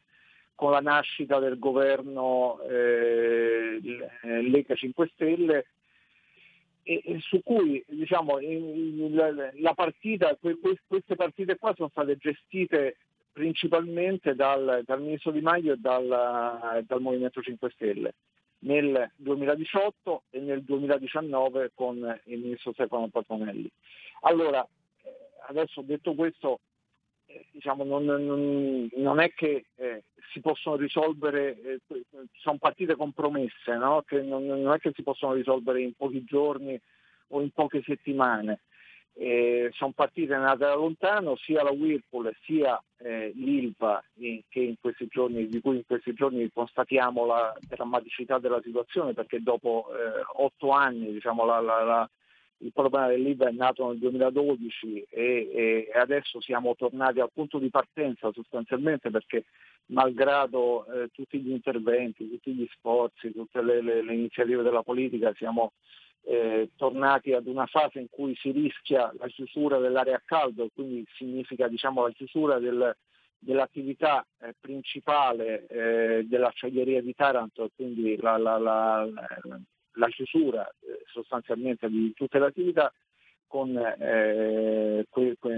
[0.56, 3.80] con, la nascita del governo eh,
[4.22, 5.66] Lega 5 Stelle
[6.84, 12.98] e, su cui diciamo, la partita, queste partite qua sono state gestite
[13.40, 18.16] principalmente dal, dal, ministro Di Maio e dal, dal, Movimento 5 Stelle
[18.64, 23.72] nel 2018 e nel 2019 con il ministro Stefano Patonelli.
[24.24, 25.10] Allora, eh,
[25.48, 26.60] adesso detto questo,
[27.28, 30.04] eh, diciamo, non, non, non, è che eh,
[30.34, 31.80] si possono risolvere, eh,
[32.42, 34.04] sono partite compromesse, no?
[34.06, 36.78] che non, non, è che si possono risolvere in pochi giorni
[37.28, 38.60] o in poche settimane
[39.22, 44.46] eh, sono partite nate da lontano sia la Whirlpool sia eh, l'ILPA eh,
[45.10, 50.70] giorni, di cui in questi giorni constatiamo la drammaticità della situazione perché dopo eh, otto
[50.70, 52.10] anni diciamo, la, la, la,
[52.60, 57.70] il problema dell'ILPA è nato nel 2012 e, e, adesso siamo tornati al punto di
[57.70, 59.44] partenza sostanzialmente perché
[59.88, 65.34] malgrado eh, tutti gli interventi, tutti gli sforzi, tutte le, le, le iniziative della politica
[65.36, 65.74] siamo
[66.24, 71.06] eh, tornati ad una fase in cui si rischia la chiusura dell'area a caldo, quindi
[71.16, 72.96] significa diciamo, la chiusura del,
[73.38, 79.08] dell'attività eh, principale eh, dell'acciaieria di Taranto, quindi la, la, la,
[79.94, 82.94] la chiusura eh, sostanzialmente di tutte le attività
[83.48, 85.56] con, eh, que, que,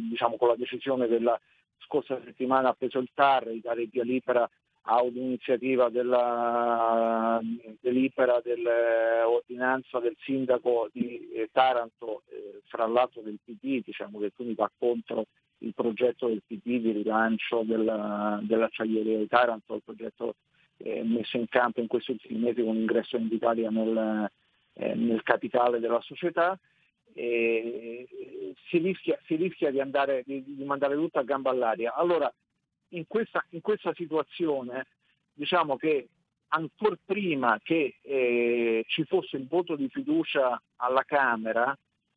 [0.00, 1.38] diciamo, con la decisione della
[1.78, 4.48] scorsa settimana ha preso il TAR di dare via libera
[4.86, 7.40] a un'iniziativa della
[7.80, 14.54] delibera dell'ordinanza del sindaco di eh, Taranto, eh, fra l'altro del PD, diciamo che quindi
[14.54, 15.26] va contro
[15.58, 20.34] il progetto del PD di rilancio della, dell'acciaieria di Taranto, il progetto
[20.78, 24.30] eh, messo in campo in questi ultimi mesi con l'ingresso in Italia nel,
[24.74, 26.58] eh, nel capitale della società.
[27.14, 31.94] Si rischia, si, rischia, di, andare, di, di mandare tutto a gamba all'aria.
[31.94, 32.30] Allora,
[32.96, 34.86] in questa, in questa situazione
[35.32, 36.08] diciamo che
[36.48, 41.76] ancora prima che eh, ci fosse il voto di fiducia alla Camera,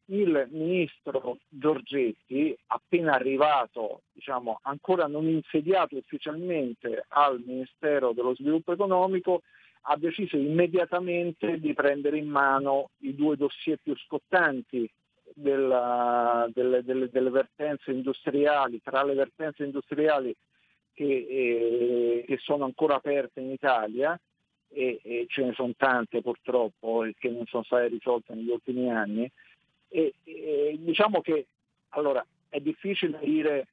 [0.10, 9.42] il ministro Giorgetti, appena arrivato, diciamo, ancora non insediato ufficialmente al Ministero dello Sviluppo Economico,
[9.90, 14.90] ha deciso immediatamente di prendere in mano i due dossier più scottanti
[15.34, 20.36] della, delle, delle, delle vertenze industriali, tra le vertenze industriali
[20.98, 24.20] che, eh, che sono ancora aperte in Italia
[24.70, 28.90] e, e, ce ne sono tante purtroppo e che non sono state risolte negli ultimi
[28.90, 29.32] anni.
[29.90, 31.46] E, e, diciamo che
[31.90, 33.68] allora è difficile dire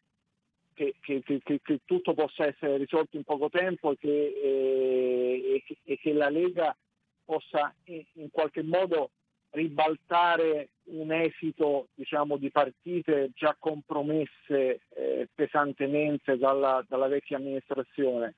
[0.75, 6.13] che, che, che, che, tutto possa essere risolto in poco tempo e che, eh, e
[6.13, 6.77] la Lega
[7.25, 9.13] possa in, in qualche modo
[9.55, 18.35] ribaltare un esito diciamo, di partite già compromesse eh, pesantemente dalla, dalla, vecchia amministrazione.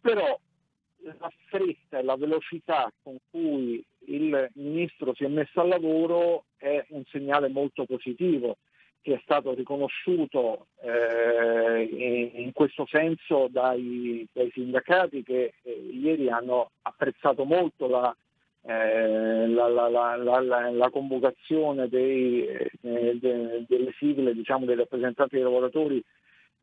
[0.00, 0.38] Però
[1.00, 6.84] la fretta e la velocità con cui il ministro si è messo al lavoro è
[6.88, 8.56] un segnale molto positivo
[9.00, 11.82] che è stato riconosciuto eh,
[12.34, 18.14] in questo senso dai, dai sindacati che eh, ieri hanno apprezzato molto la
[18.68, 25.44] eh, la, la, la, la, convocazione dei, eh, de, delle sigle diciamo, dei rappresentanti dei
[25.44, 26.04] lavoratori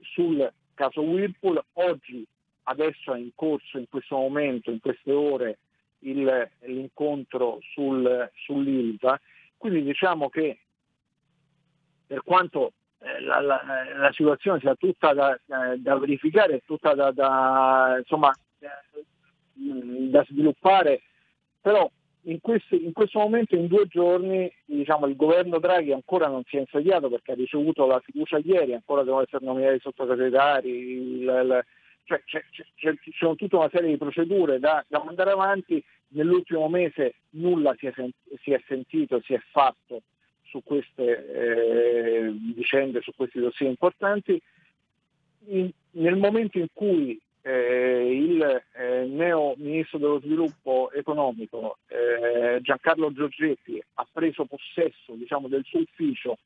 [0.01, 1.59] sul caso Whirlpool.
[1.73, 2.23] Oggi,
[2.63, 5.57] adesso è in corso, in questo momento, in queste ore,
[5.99, 9.19] il, l'incontro sul, sull'ILVA.
[9.57, 10.59] Quindi diciamo che
[12.05, 13.61] per quanto eh, la, la,
[13.95, 15.39] la, situazione sia tutta da,
[15.77, 18.31] da verificare, tutta da, da, insomma,
[19.53, 21.01] da sviluppare
[21.65, 21.89] però
[22.25, 26.57] in, questi, in, questo momento, in due giorni, diciamo, il governo Draghi ancora non si
[26.57, 31.21] è insediato perché ha ricevuto la fiducia ieri, ancora devono essere nominati i sottosegretari, il,
[31.21, 31.65] il,
[32.03, 32.43] cioè, c'è,
[32.75, 35.83] c'è, c'è, tutta una serie di procedure da, da mandare avanti.
[36.09, 37.93] Nell'ultimo mese nulla si è,
[38.43, 40.03] si è sentito, si è fatto
[40.43, 44.39] su queste eh, vicende, su questi dossier importanti.
[45.47, 53.13] In, nel momento in cui eh, il eh, neo ministro dello sviluppo economico eh, Giancarlo
[53.13, 56.39] Giorgetti ha preso possesso diciamo, del suo ufficio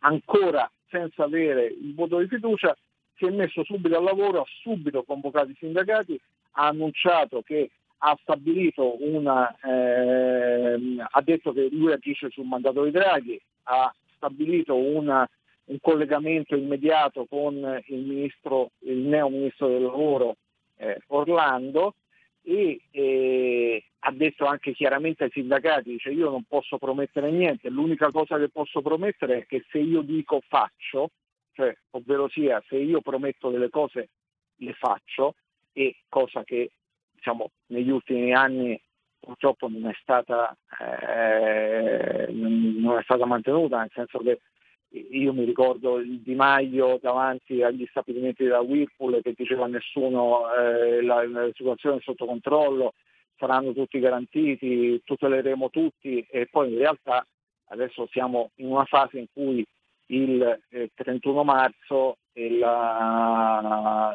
[0.00, 2.76] ancora senza avere il voto di fiducia,
[3.16, 6.20] si è messo subito al lavoro, ha subito convocato i sindacati,
[6.52, 12.90] ha annunciato che ha stabilito una, ehm, ha detto che lui agisce sul mandato di
[12.90, 15.28] Draghi, ha stabilito una
[15.70, 20.36] un collegamento immediato con il, ministro, il neo ministro del lavoro
[20.76, 21.94] eh, Orlando
[22.42, 28.10] e eh, ha detto anche chiaramente ai sindacati, dice io non posso promettere niente, l'unica
[28.10, 31.10] cosa che posso promettere è che se io dico faccio,
[31.52, 34.08] cioè ovvero sia se io prometto delle cose
[34.56, 35.34] le faccio
[35.72, 36.72] e cosa che
[37.12, 38.80] diciamo, negli ultimi anni
[39.20, 44.40] purtroppo non è stata, eh, non è stata mantenuta, nel senso che
[44.92, 50.52] io mi ricordo il Di Maio davanti agli stabilimenti della Whirlpool che diceva a nessuno
[50.52, 52.94] eh, la, la, situazione è sotto controllo,
[53.36, 57.24] saranno tutti garantiti, tuteleremo tutti e poi in realtà
[57.68, 59.64] adesso siamo in una fase in cui
[60.06, 64.14] il eh, 31 marzo la,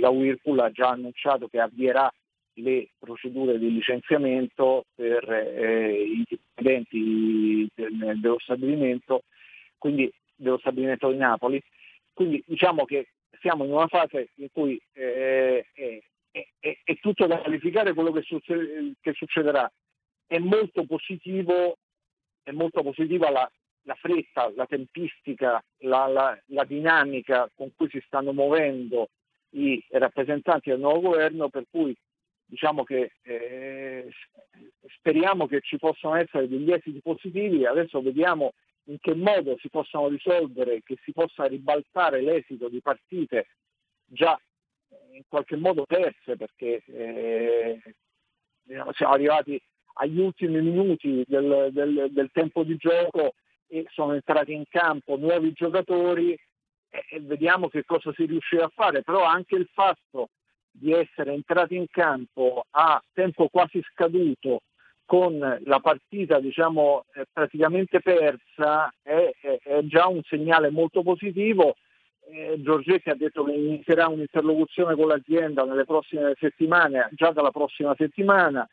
[0.00, 2.12] la Whirlpool ha già annunciato che avvierà
[2.54, 9.22] le procedure di licenziamento per eh, i dipendenti del, dello stabilimento
[9.78, 11.62] quindi dello stabilimento di Napoli.
[12.12, 13.08] Quindi diciamo che
[13.40, 16.00] siamo in una fase in cui eh, è,
[16.58, 19.70] è, è, tutto da verificare quello che, succede, che, succederà.
[20.26, 21.76] È molto positivo,
[22.42, 23.50] è molto positiva la,
[23.82, 29.10] la fretta, la tempistica, la, la, la, dinamica con cui si stanno muovendo
[29.50, 31.96] i rappresentanti del nuovo governo, per cui
[32.44, 34.08] diciamo che eh,
[34.98, 37.64] speriamo che ci possano essere degli esiti positivi.
[37.64, 38.52] Adesso vediamo
[38.88, 43.48] in che modo si possano risolvere, che si possa ribaltare l'esito di partite
[44.04, 44.38] già
[45.12, 47.80] in qualche modo perse perché eh,
[48.62, 49.60] diciamo, siamo arrivati
[49.94, 53.34] agli ultimi minuti del, del, del, tempo di gioco
[53.66, 56.38] e sono entrati in campo nuovi giocatori
[56.88, 60.30] e vediamo che cosa si riuscirà a fare, però anche il fatto
[60.70, 64.60] di essere entrati in campo a tempo quasi scaduto
[65.06, 71.76] con la partita diciamo, eh, praticamente persa è, è, è, già un segnale molto positivo.
[72.28, 77.94] Eh, Giorgetti ha detto che inizierà un'interlocuzione con l'azienda nelle prossime settimane, già dalla prossima
[77.96, 78.68] settimana.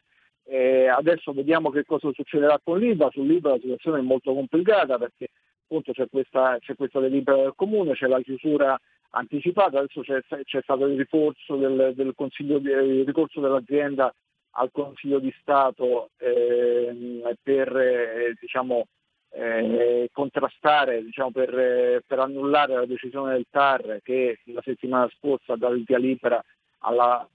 [0.45, 3.11] Eh, adesso vediamo che cosa succederà con l'IBA.
[3.11, 5.29] Sull'IBA la situazione è molto complicata perché
[5.63, 8.77] appunto c'è questa, c'è questa delibera del comune, c'è la chiusura
[9.11, 14.11] anticipata, adesso c'è, c'è stato il ricorso, del, del il ricorso dell'azienda
[14.55, 18.87] al Consiglio di Stato eh, per eh, diciamo,
[19.31, 25.83] eh, contrastare, diciamo, per, per, annullare la decisione del TAR che la settimana scorsa il
[25.85, 26.43] via libera
[26.79, 27.27] alla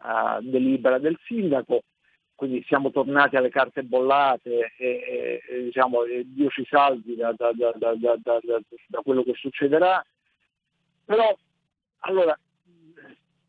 [0.42, 1.82] delibera del sindaco.
[2.34, 7.74] Quindi siamo tornati alle carte bollate e, e diciamo, Dio ci salvi da, da, da,
[7.74, 10.04] da quello che succederà.
[11.04, 11.36] Però
[12.00, 12.38] allora,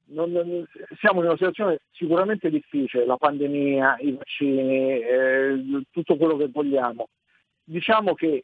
[0.10, 0.65] non, non,
[0.99, 7.10] siamo in una situazione sicuramente difficile, la pandemia, i vaccini, eh, tutto quello che vogliamo.
[7.64, 8.44] Diciamo che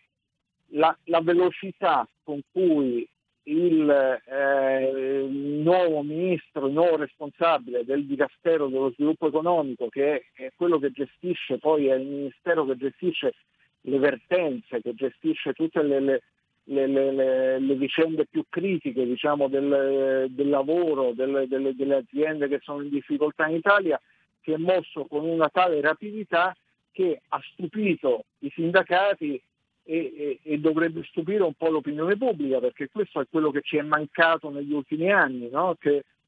[0.69, 3.07] la, la velocità con cui
[3.47, 10.51] il eh, nuovo ministro, il nuovo responsabile del Dicastero dello Sviluppo Economico, che è, è
[10.55, 13.33] quello che gestisce, poi è il ministero che gestisce
[13.81, 16.21] le vertenze, che gestisce tutte le, le,
[16.65, 22.59] le, le, le, vicende più critiche diciamo, del, del, lavoro, delle, delle, delle, aziende che
[22.63, 23.99] sono in difficoltà in Italia,
[24.41, 26.55] si è mosso con una tale rapidità
[26.91, 29.39] che ha stupito i sindacati
[29.83, 33.77] e, e, e, dovrebbe stupire un po' l'opinione pubblica, perché questo è quello che ci
[33.77, 35.77] è mancato negli ultimi anni, no?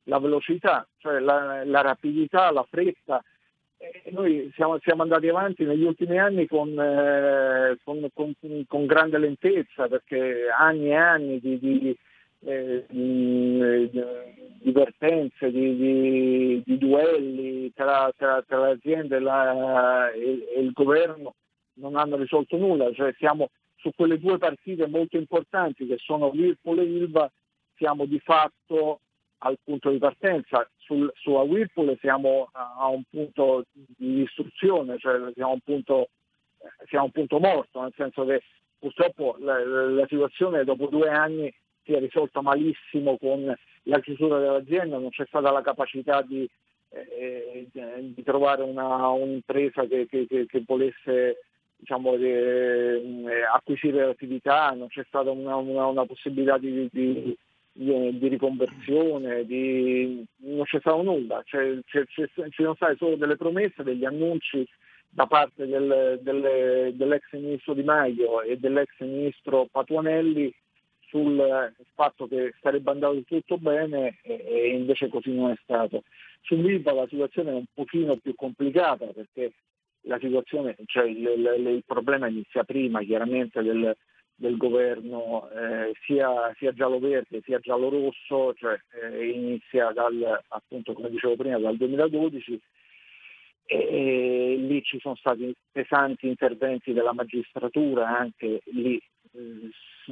[0.03, 3.23] la velocità, cioè la, la rapidità, la fretta
[4.11, 8.33] noi siamo, siamo, andati avanti negli ultimi anni con, eh, con, con,
[8.67, 11.97] con, grande lentezza perché anni e anni di, di,
[12.41, 20.59] eh, di, di vertenze, di, duelli tra, tra, tra le aziende e, la, e, e,
[20.59, 21.35] il governo
[21.73, 26.79] non hanno risolto nulla, cioè siamo su quelle due partite molto importanti che sono Whirlpool
[26.79, 27.31] e Ilva,
[27.75, 29.01] siamo di fatto
[29.39, 30.69] al punto di partenza.
[30.77, 36.09] Sul, sulla Whirlpool siamo a un punto di istruzione, cioè siamo a un punto,
[36.87, 38.41] siamo a un punto morto, nel senso che
[38.79, 41.53] purtroppo la, la, situazione dopo due anni
[41.83, 43.53] si è risolta malissimo con
[43.83, 46.47] la chiusura dell'azienda, non c'è stata la capacità di,
[46.89, 51.39] eh, di trovare una, un'impresa che, che, che, che volesse
[51.77, 53.01] diciamo, eh,
[53.53, 57.37] acquisire l'attività, non c'è stata una, una, una possibilità di, di,
[58.13, 60.23] di, riconversione, di...
[60.37, 61.81] non c'è stato nulla, ci
[62.51, 64.67] sono state solo delle promesse, degli annunci
[65.09, 70.53] da parte del, del, dell'ex ministro Di Maio e dell'ex ministro Patuanelli
[71.07, 76.03] sul fatto che sarebbe andato tutto bene e, e invece così non è stato.
[76.41, 79.53] Sull'IVA la situazione è un pochino più complicata perché
[80.01, 83.95] la situazione, cioè il, il, il problema inizia prima chiaramente del,
[84.39, 91.35] del governo eh, sia, sia giallo-verde sia giallo-rosso, cioè eh, inizia dal, appunto come dicevo
[91.35, 92.61] prima dal 2012
[93.65, 98.95] e, e, lì ci sono stati pesanti interventi della magistratura anche lì
[99.33, 99.69] eh,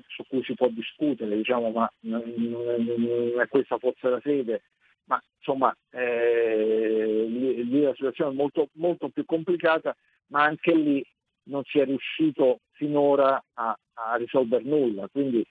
[0.08, 4.64] su, cui si può discutere, diciamo, ma non, non è questa forse la sede,
[5.06, 9.96] ma insomma eh, lì, lì, la situazione è molto, molto più complicata,
[10.28, 11.06] ma anche lì
[11.44, 15.08] non si è riuscito finora a, a risolvere nulla.
[15.08, 15.46] Quindi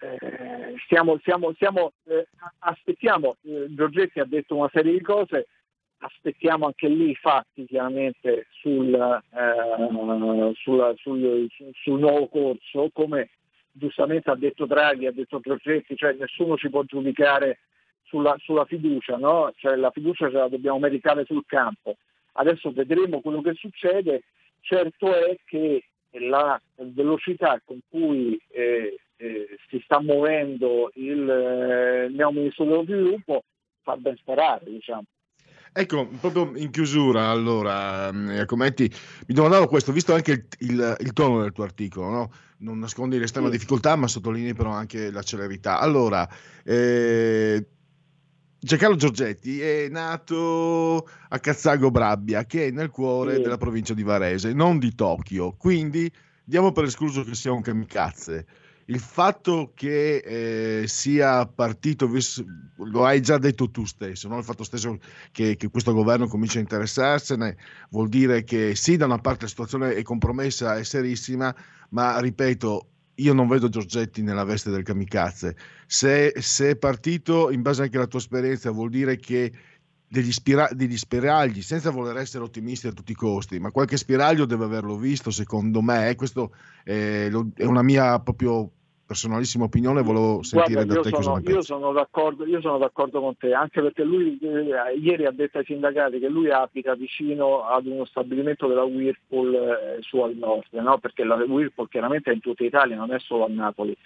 [0.00, 2.26] eh, stiamo, stiamo, stiamo, eh,
[2.60, 5.46] aspettiamo, eh, Giorgetti ha detto una serie di cose,
[5.98, 13.30] aspettiamo anche lì i fatti chiaramente sul, eh, sulla, sul, sul, nuovo corso, come
[13.72, 17.60] giustamente ha detto Draghi, ha detto Giorgetti, cioè nessuno ci può giudicare
[18.04, 19.52] sulla, sulla fiducia, no?
[19.56, 21.96] cioè, la fiducia ce la dobbiamo meritare sul campo.
[22.32, 24.24] Adesso vedremo quello che succede,
[24.60, 25.84] certo è che
[26.20, 33.42] la velocità con cui eh, eh, si sta muovendo il, eh, neo ministro dello sviluppo
[33.82, 34.64] fa ben sperare.
[34.70, 35.04] Diciamo.
[35.72, 41.12] Ecco, proprio in chiusura, allora, Iacometti, eh, mi domandavo questo, visto anche il, il, il
[41.12, 42.30] tono del tuo articolo, no?
[42.58, 43.52] non nascondi l'estrema sì.
[43.52, 45.78] difficoltà, ma sottolinei però anche la celerità.
[45.78, 46.26] Allora,
[46.64, 47.62] eh,
[48.66, 53.42] Giancarlo Giorgetti è nato a Cazzago Brabbia, che è nel cuore sì.
[53.42, 55.52] della provincia di Varese, non di Tokyo.
[55.52, 56.10] Quindi
[56.42, 58.44] diamo per escluso che sia un kamikaze.
[58.86, 62.10] Il fatto che eh, sia partito,
[62.78, 64.38] lo hai già detto tu stesso, no?
[64.38, 64.98] il fatto stesso
[65.30, 67.56] che, che, questo governo comincia a interessarsene
[67.90, 71.54] vuol dire che sì, da una parte la situazione è compromessa, è serissima,
[71.90, 75.56] ma ripeto, io non vedo Giorgetti nella veste del kamikaze.
[75.86, 79.52] Se, se è partito, in base anche alla tua esperienza, vuol dire che
[80.08, 84.44] degli, spira- degli spiragli, senza voler essere ottimisti a tutti i costi, ma qualche spiraglio
[84.44, 86.14] deve averlo visto, secondo me.
[86.14, 88.70] Questo è, è una mia proprio
[89.06, 91.66] personalissima opinione, volevo sentire Guarda, da te sono, cosa ne io pensi.
[91.66, 95.64] sono, d'accordo, io sono d'accordo con te, anche perché lui eh, ieri ha detto ai
[95.64, 100.98] sindacati che lui abita vicino ad uno stabilimento della Whirlpool eh, su al nord, no?
[100.98, 103.96] perché la Whirlpool chiaramente è in tutta Italia, non è solo a Napoli.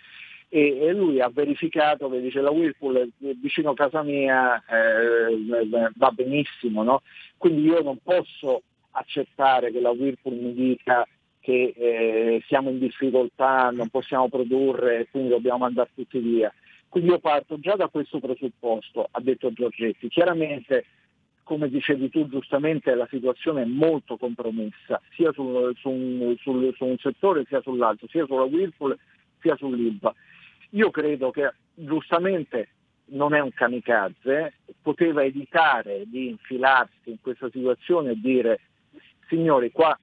[0.53, 3.07] E, e lui ha verificato che dice la Whirlpool è
[3.41, 7.03] vicino a casa mia eh, va benissimo, no?
[7.39, 11.07] quindi io non posso accettare che la Whirlpool mi dica
[11.41, 16.53] che eh, siamo in difficoltà, non possiamo produrre quindi dobbiamo andare tutti via.
[16.89, 20.09] Quindi io parto già da questo presupposto, ha detto Giorgetti.
[20.09, 20.87] Chiaramente,
[21.45, 26.97] come dicevi tu giustamente, la situazione è molto compromessa, sia sul, su, un, su un
[26.99, 28.99] settore sia sull'altro, sia sulla Whirlpool
[29.41, 30.15] sia sull'ILVA.
[30.71, 32.69] Io credo che giustamente
[33.07, 38.61] non è un kamikaze, poteva evitare di infilarsi in questa situazione e dire
[39.29, 39.99] signori qua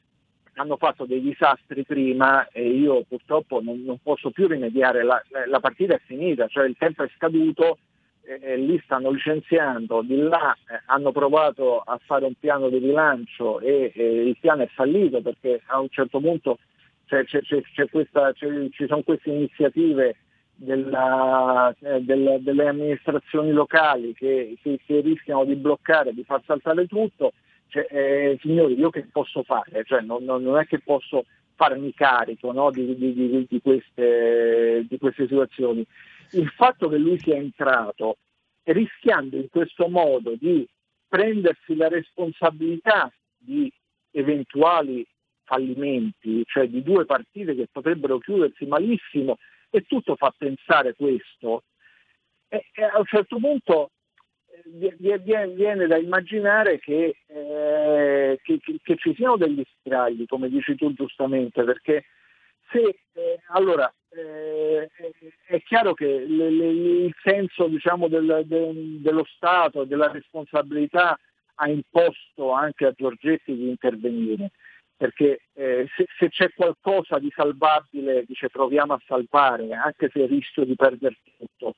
[0.57, 5.59] hanno fatto dei disastri prima e io purtroppo non, non posso più rimediare, la, la,
[5.59, 7.77] partita è finita, cioè il tempo è scaduto,
[8.23, 13.59] eh, lì stanno licenziando, di là eh, hanno provato a fare un piano di rilancio
[13.59, 16.57] e il piano è fallito perché a un certo punto
[17.05, 20.15] c'è, c'è, c'è questa, ci sono queste iniziative
[20.55, 26.87] della, eh, del, delle amministrazioni locali che, che, che rischiano di bloccare, di far saltare
[26.87, 27.33] tutto
[27.67, 29.83] cioè, eh, signori, io che posso fare?
[29.85, 31.25] Cioè, non, non, è che posso
[31.55, 35.85] farmi carico no, di, di, di, queste, di queste situazioni.
[36.31, 38.17] Il fatto che lui sia entrato
[38.63, 40.67] rischiando in questo modo di
[41.07, 43.71] prendersi la responsabilità di
[44.11, 45.05] eventuali
[45.43, 49.37] fallimenti, cioè di due partite che potrebbero chiudersi malissimo,
[49.69, 51.63] e tutto fa pensare questo,
[52.49, 53.91] e, e a un certo punto
[54.65, 61.63] viene da immaginare che, eh, che, che, ci siano degli spiragli, come dici tu giustamente,
[61.63, 62.05] perché
[62.71, 64.89] se eh, allora eh,
[65.45, 71.17] è chiaro che le, le, il senso diciamo, del, de, dello Stato e della responsabilità
[71.59, 74.51] ha imposto anche a Giorgetti di intervenire,
[74.95, 80.65] perché eh, se, se, c'è qualcosa di salvabile dice proviamo a salvare, anche se rischio
[80.65, 81.75] di perdere tutto.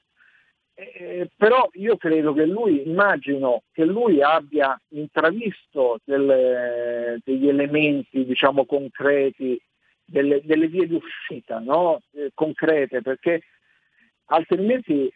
[0.81, 8.63] Eh, però io credo che lui, immagino che lui abbia intravisto delle, degli elementi diciamo,
[8.63, 9.61] concreti,
[10.05, 12.01] delle, delle, vie di uscita no?
[12.13, 13.41] eh, concrete, perché
[14.27, 15.11] altrimenti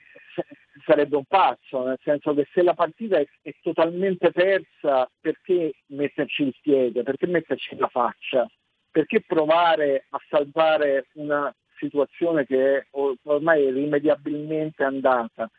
[0.86, 6.44] sarebbe un pazzo, nel senso che se la partita è, è totalmente persa, perché metterci
[6.44, 8.46] il piede, perché metterci la faccia,
[8.92, 15.50] perché provare a salvare una situazione che è ormai irrimediabilmente andata.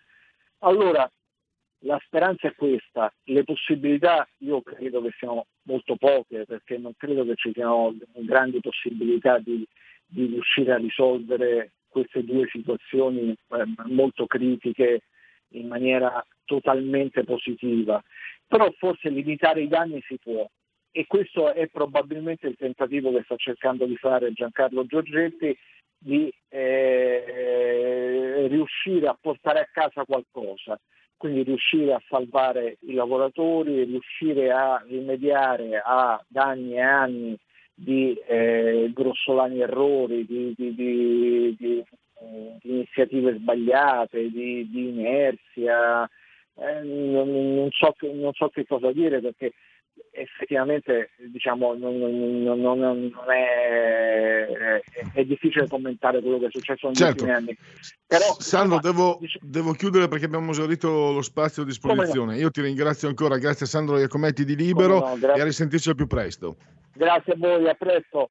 [0.59, 1.11] Allora,
[1.81, 7.25] la speranza è questa, le possibilità io credo che siano molto poche perché non credo
[7.25, 9.67] che ci siano grandi possibilità di,
[10.07, 15.03] di riuscire a risolvere queste due situazioni eh, molto critiche
[15.49, 18.03] in maniera totalmente positiva.
[18.47, 20.49] Però forse limitare i danni si può
[20.97, 25.57] e questo è probabilmente il tentativo che sta cercando di fare Giancarlo Giorgetti
[26.05, 30.79] di eh, riuscire a portare a casa qualcosa,
[31.17, 37.39] quindi riuscire a salvare i lavoratori, riuscire a rimediare a danni e anni
[37.73, 41.83] di eh, grossolani errori, di, di, di, di
[42.65, 46.05] iniziative sbagliate, di, inerzia,
[46.57, 49.55] eh, non, non, so, non, so, che cosa dire perché
[50.15, 54.83] effettivamente diciamo, non, non, non, non è, è,
[55.13, 57.25] è, difficile commentare quello che è successo negli certo.
[57.25, 57.59] ultimi anni.
[58.07, 62.35] Però, Sandro, devo, devo, chiudere perché abbiamo esaurito lo spazio a disposizione.
[62.35, 62.39] No?
[62.39, 65.97] Io ti ringrazio ancora, grazie a Sandro Iacometti di Libero no, e a risentirci al
[65.97, 66.57] più presto.
[66.95, 68.31] Grazie a voi, a presto.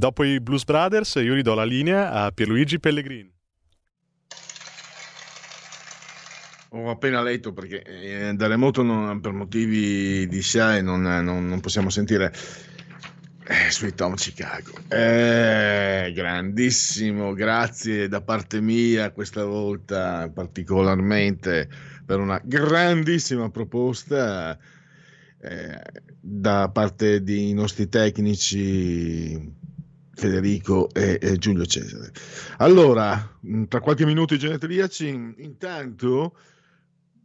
[0.00, 3.30] Dopo i Blues Brothers io ridò la linea a Pierluigi Pellegrini.
[6.70, 11.60] Ho appena letto perché eh, da remoto non- per motivi di SIAE non, non- non
[11.60, 12.32] possiamo sentire
[13.44, 14.70] eh, Sweet Home Chicago.
[14.88, 21.68] Eh, grandissimo, grazie da parte mia questa volta particolarmente
[22.06, 24.56] per una grandissima proposta
[25.42, 25.80] eh,
[26.20, 29.58] da parte dei nostri tecnici
[30.14, 32.12] Federico e, e Giulio Cesare.
[32.58, 36.36] Allora, mh, tra qualche minuto i genetriaci, intanto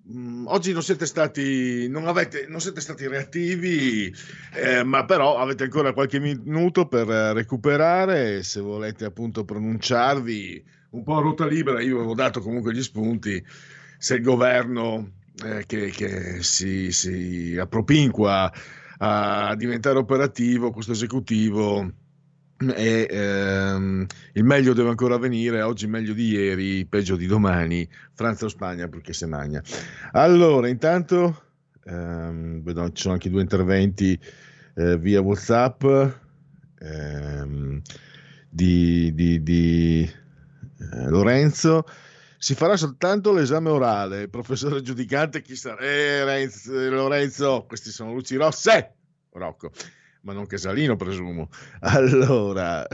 [0.03, 4.13] mh, oggi non siete stati, non avete, non siete stati reattivi,
[4.53, 11.17] eh, ma però avete ancora qualche minuto per recuperare, se volete appunto pronunciarvi un po'
[11.17, 13.43] a ruota libera, io avevo dato comunque gli spunti,
[13.97, 15.11] se il governo
[15.43, 18.51] eh, che, che si, si appropinqua
[18.97, 21.91] a diventare operativo, questo esecutivo,
[22.57, 28.45] e ehm, il meglio deve ancora venire, oggi meglio di ieri, peggio di domani, Francia
[28.45, 29.61] o Spagna perché se magna.
[30.13, 31.43] Allora, intanto
[31.83, 34.19] ehm, vedo ci sono anche due interventi
[34.75, 35.83] eh, via WhatsApp.
[36.79, 37.81] ehm,
[38.55, 41.83] di, di, di eh, Lorenzo.
[42.37, 44.29] Si farà soltanto l'esame orale.
[44.29, 45.81] Professore giudicante chi sarà?
[45.81, 48.93] Eh, Renz- Lorenzo, questi sono luci rosse.
[49.31, 49.71] Rocco,
[50.25, 51.49] ma non Casalino, presumo.
[51.81, 52.85] Allora,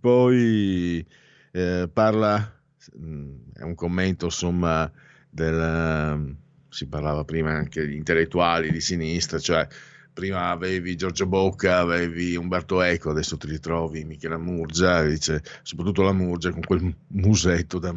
[0.00, 1.06] poi
[1.52, 2.60] eh, parla,
[2.94, 4.90] mh, è un commento, insomma,
[5.28, 6.36] del,
[6.68, 9.66] si parlava prima anche di intellettuali di sinistra, cioè
[10.14, 16.12] prima avevi Giorgio Bocca, avevi Umberto Eco, adesso ti ritrovi Michela Murgia, dice, soprattutto la
[16.12, 17.92] Murgia con quel musetto da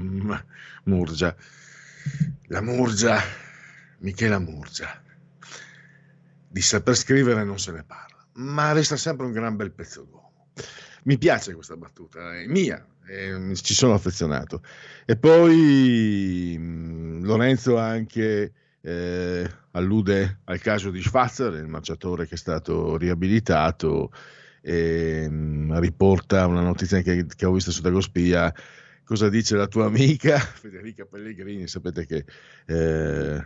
[0.84, 1.35] Murgia.
[2.47, 3.19] La Murgia,
[3.99, 5.01] Michela Murgia,
[6.47, 10.51] di saper scrivere non se ne parla, ma resta sempre un gran bel pezzo d'uomo.
[11.03, 14.61] Mi piace questa battuta, è mia, eh, ci sono affezionato.
[15.05, 22.37] E poi mh, Lorenzo anche eh, allude al caso di Schwarzer, il marciatore che è
[22.37, 24.11] stato riabilitato,
[24.61, 28.53] e mh, riporta una notizia che, che, ho visto su Dagospia.
[29.03, 31.67] Cosa dice la tua amica Federica Pellegrini?
[31.67, 32.23] Sapete che
[32.65, 33.45] eh,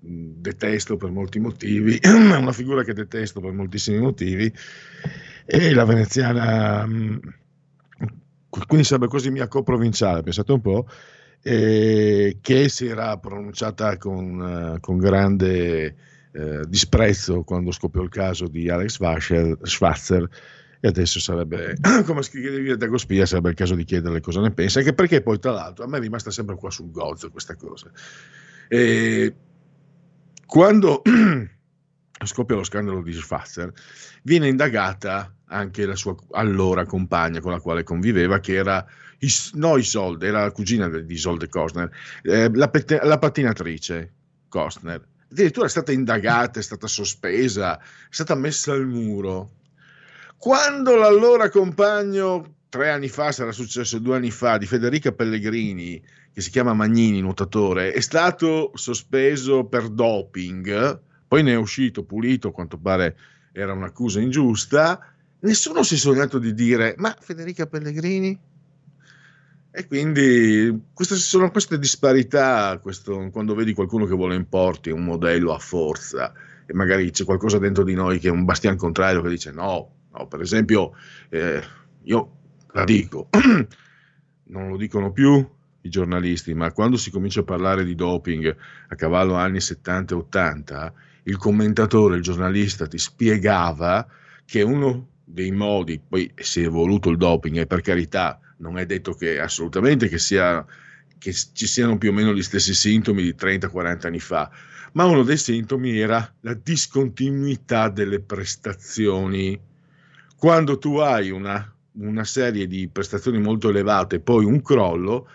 [0.00, 4.52] detesto per molti motivi, è una figura che detesto per moltissimi motivi,
[5.46, 6.88] e la veneziana,
[8.66, 10.86] quindi sarebbe così mia coprovinciale, pensate un po',
[11.42, 14.40] eh, che si era pronunciata con,
[14.76, 15.94] uh, con grande
[16.32, 18.98] eh, disprezzo quando scoppiò il caso di Alex
[19.62, 20.28] Schwarzer
[20.80, 24.80] e adesso sarebbe, come scrive da Gospia, sarebbe il caso di chiederle cosa ne pensa,
[24.80, 27.90] anche perché poi tra l'altro a me è rimasta sempre qua sul gozzo questa cosa.
[28.68, 29.34] E
[30.46, 31.02] quando
[32.24, 33.72] scoppia lo scandalo di Schwarzer,
[34.22, 38.84] viene indagata anche la sua allora compagna con la quale conviveva, che era
[39.52, 41.90] no Isolde, era la cugina di Isolde Costner,
[42.22, 42.70] eh, la,
[43.02, 44.12] la pattinatrice
[44.48, 45.06] Costner.
[45.30, 49.50] Addirittura è stata indagata, è stata sospesa, è stata messa al muro.
[50.36, 56.02] Quando l'allora compagno, tre anni fa, sarà successo due anni fa, di Federica Pellegrini,
[56.34, 62.50] che si chiama Magnini, nuotatore, è stato sospeso per doping, poi ne è uscito pulito,
[62.50, 63.16] quanto pare
[63.52, 68.36] era un'accusa ingiusta, nessuno si è sognato di dire, ma Federica Pellegrini?
[69.70, 75.54] E quindi queste sono queste disparità, questo, quando vedi qualcuno che vuole importi un modello
[75.54, 76.32] a forza
[76.66, 79.90] e magari c'è qualcosa dentro di noi che è un bastian contrario che dice no,
[80.10, 80.94] no per esempio
[81.28, 81.62] eh,
[82.02, 82.36] io
[82.72, 83.28] la dico,
[84.50, 85.48] non lo dicono più
[85.84, 88.56] i giornalisti, ma quando si comincia a parlare di doping
[88.88, 90.94] a cavallo anni 70 e 80,
[91.24, 94.06] il commentatore, il giornalista ti spiegava
[94.44, 98.86] che uno dei modi, poi si è evoluto il doping e per carità non è
[98.86, 100.64] detto che assolutamente che, sia,
[101.18, 104.50] che ci siano più o meno gli stessi sintomi di 30-40 anni fa,
[104.92, 109.58] ma uno dei sintomi era la discontinuità delle prestazioni.
[110.36, 115.28] Quando tu hai una, una serie di prestazioni molto elevate e poi un crollo,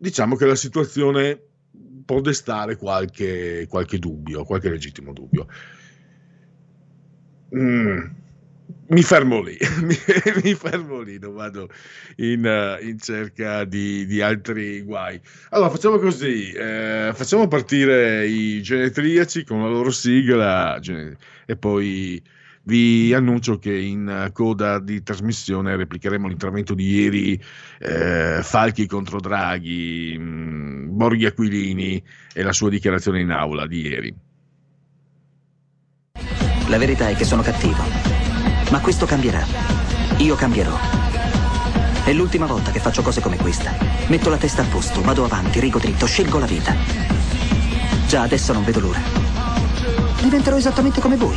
[0.00, 1.38] diciamo che la situazione
[2.06, 5.46] può destare qualche, qualche dubbio, qualche legittimo dubbio.
[7.54, 8.18] Mm
[8.90, 9.96] mi fermo lì, mi,
[10.42, 11.68] mi, fermo lì, non vado
[12.16, 15.20] in, in cerca di, di, altri guai.
[15.50, 20.80] Allora, facciamo così, eh, facciamo partire i genetriaci con la loro sigla
[21.46, 22.22] e poi
[22.62, 27.42] vi annuncio che in coda di trasmissione replicheremo l'intervento di ieri,
[27.78, 33.80] eh, Falchi contro Draghi, mh, mm, Borghi Aquilini e la sua dichiarazione in aula di
[33.80, 34.14] ieri.
[36.68, 38.20] La verità è che sono cattivo
[38.70, 39.44] ma questo cambierà.
[40.18, 40.76] Io cambierò.
[42.04, 43.72] È l'ultima volta che faccio cose come questa.
[44.06, 46.74] Metto la testa a posto, vado avanti, rigo dritto, scelgo la vita.
[48.06, 49.00] Già adesso non vedo l'ora.
[50.22, 51.36] Diventerò esattamente come voi.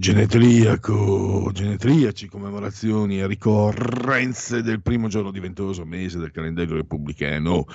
[0.00, 7.66] Genetriaco, genetriaci, commemorazioni e ricorrenze del primo giorno diventoso mese del calendario repubblicano.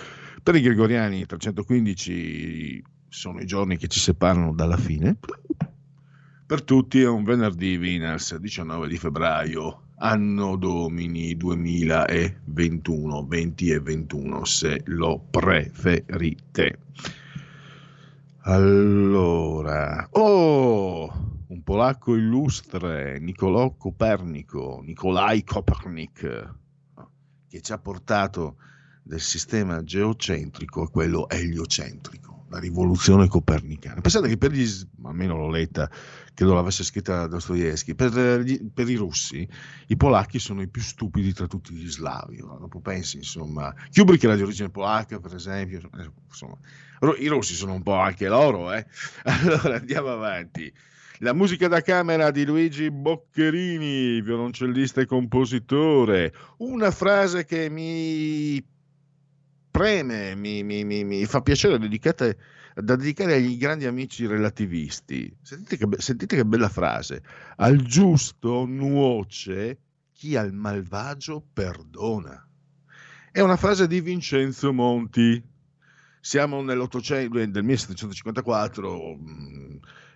[0.41, 5.17] Per i gregoriani 315 sono i giorni che ci separano dalla fine.
[6.45, 14.45] Per tutti è un venerdì Vinas 19 di febbraio, anno domini 2021, 20 e 21
[14.45, 16.79] se lo preferite.
[18.43, 26.53] Allora, oh, un polacco illustre, Niccolò Copernico, Nikolai Kopernik,
[27.47, 28.57] che ci ha portato
[29.03, 34.01] del sistema geocentrico a quello eliocentrico, la rivoluzione copernicana.
[34.01, 34.67] Pensate che per gli,
[35.03, 35.87] almeno l'ho letta,
[36.33, 38.11] credo l'avesse scritta Dostoevsky, per,
[38.73, 39.47] per i russi
[39.87, 42.37] i polacchi sono i più stupidi tra tutti gli slavi.
[42.37, 42.57] No?
[42.57, 45.81] Dopo pensi, insomma, Kubrick era di origine polacca, per esempio,
[46.27, 46.57] insomma,
[47.19, 48.87] i russi sono un po' anche loro, eh?
[49.23, 50.73] Allora andiamo avanti.
[51.23, 56.33] La musica da camera di Luigi Boccherini, violoncellista e compositore.
[56.57, 58.61] Una frase che mi
[59.71, 62.37] preme, mi, mi, mi, mi fa piacere dedicate,
[62.75, 65.33] da dedicare agli grandi amici relativisti.
[65.41, 67.23] Sentite che, sentite che bella frase.
[67.55, 69.77] Al giusto nuoce
[70.11, 72.45] chi al malvagio perdona.
[73.31, 75.41] È una frase di Vincenzo Monti.
[76.19, 76.57] Siamo
[77.49, 79.17] del 1754,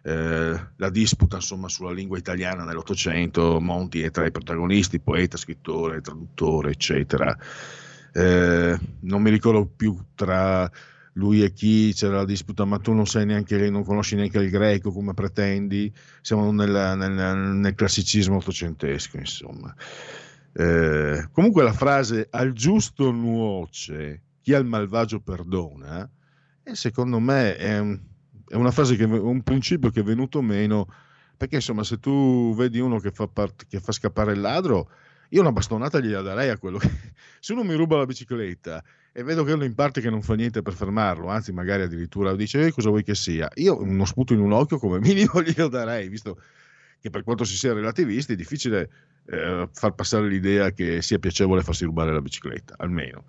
[0.04, 6.02] eh, la disputa insomma, sulla lingua italiana nell'Ottocento, Monti è tra i protagonisti, poeta, scrittore,
[6.02, 7.36] traduttore, eccetera.
[8.14, 10.70] Eh, non mi ricordo più tra
[11.14, 14.50] lui e chi c'era la disputa, ma tu non sai neanche, non conosci neanche il
[14.50, 15.92] greco come pretendi,
[16.22, 19.76] siamo nel, nel, nel classicismo ottocentesco, insomma.
[20.54, 26.10] Eh, comunque la frase al giusto nuoce, chi al malvagio perdona,
[26.64, 28.00] e secondo me è un,
[28.48, 30.88] è una frase che un principio che è venuto meno
[31.36, 34.90] perché insomma se tu vedi uno che fa, part- che fa scappare il ladro
[35.30, 36.90] io una bastonata gliela darei a quello che
[37.40, 40.36] se uno mi ruba la bicicletta e vedo che uno in parte che non fa
[40.36, 43.50] niente per fermarlo anzi magari addirittura dice eh, cosa vuoi che sia?
[43.56, 46.42] Io uno sputo in un occhio come minimo glielo darei visto
[47.00, 48.90] che per quanto si sia relativisti è difficile
[49.26, 53.26] eh, far passare l'idea che sia piacevole farsi rubare la bicicletta almeno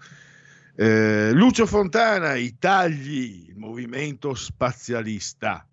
[0.81, 5.67] eh, Lucio Fontana, i tagli, il movimento spazialista.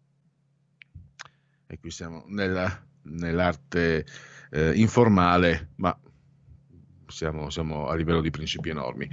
[1.67, 4.03] E qui siamo nella, nell'arte
[4.49, 5.95] eh, informale, ma
[7.05, 9.07] siamo, siamo, a livello di principi enormi.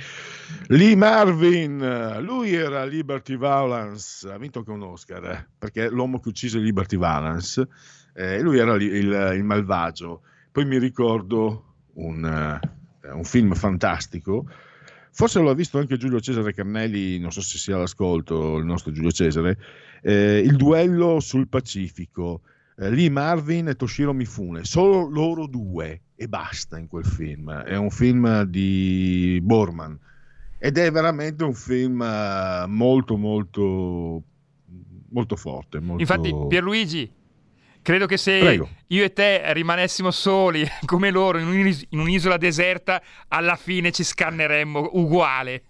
[0.69, 6.29] Lee Marvin, lui era Liberty Valance, ha vinto anche un Oscar, eh, perché l'uomo che
[6.31, 7.69] uccise Liberty Valance,
[8.15, 10.23] eh, lui era il, il, malvagio.
[10.51, 14.47] Poi mi ricordo un, uh, un film fantastico
[15.15, 19.11] Forse l'ha visto anche Giulio Cesare Carnelli, non so se sia all'ascolto il nostro Giulio
[19.11, 19.59] Cesare,
[20.01, 22.41] eh, il duello sul Pacifico.
[22.79, 27.53] Eh, lì Marvin e Toshiro Mifune, solo loro due e basta in quel film.
[27.53, 29.99] È un film di Borman
[30.59, 34.23] ed è veramente un film eh, molto molto
[35.11, 35.79] molto forte.
[35.79, 36.01] Molto...
[36.01, 37.11] Infatti Pierluigi,
[37.83, 38.69] Credo che se Prego.
[38.89, 44.05] io e te rimanessimo soli come loro in, un'is- in un'isola deserta, alla fine ci
[44.05, 45.65] scanneremmo uguale.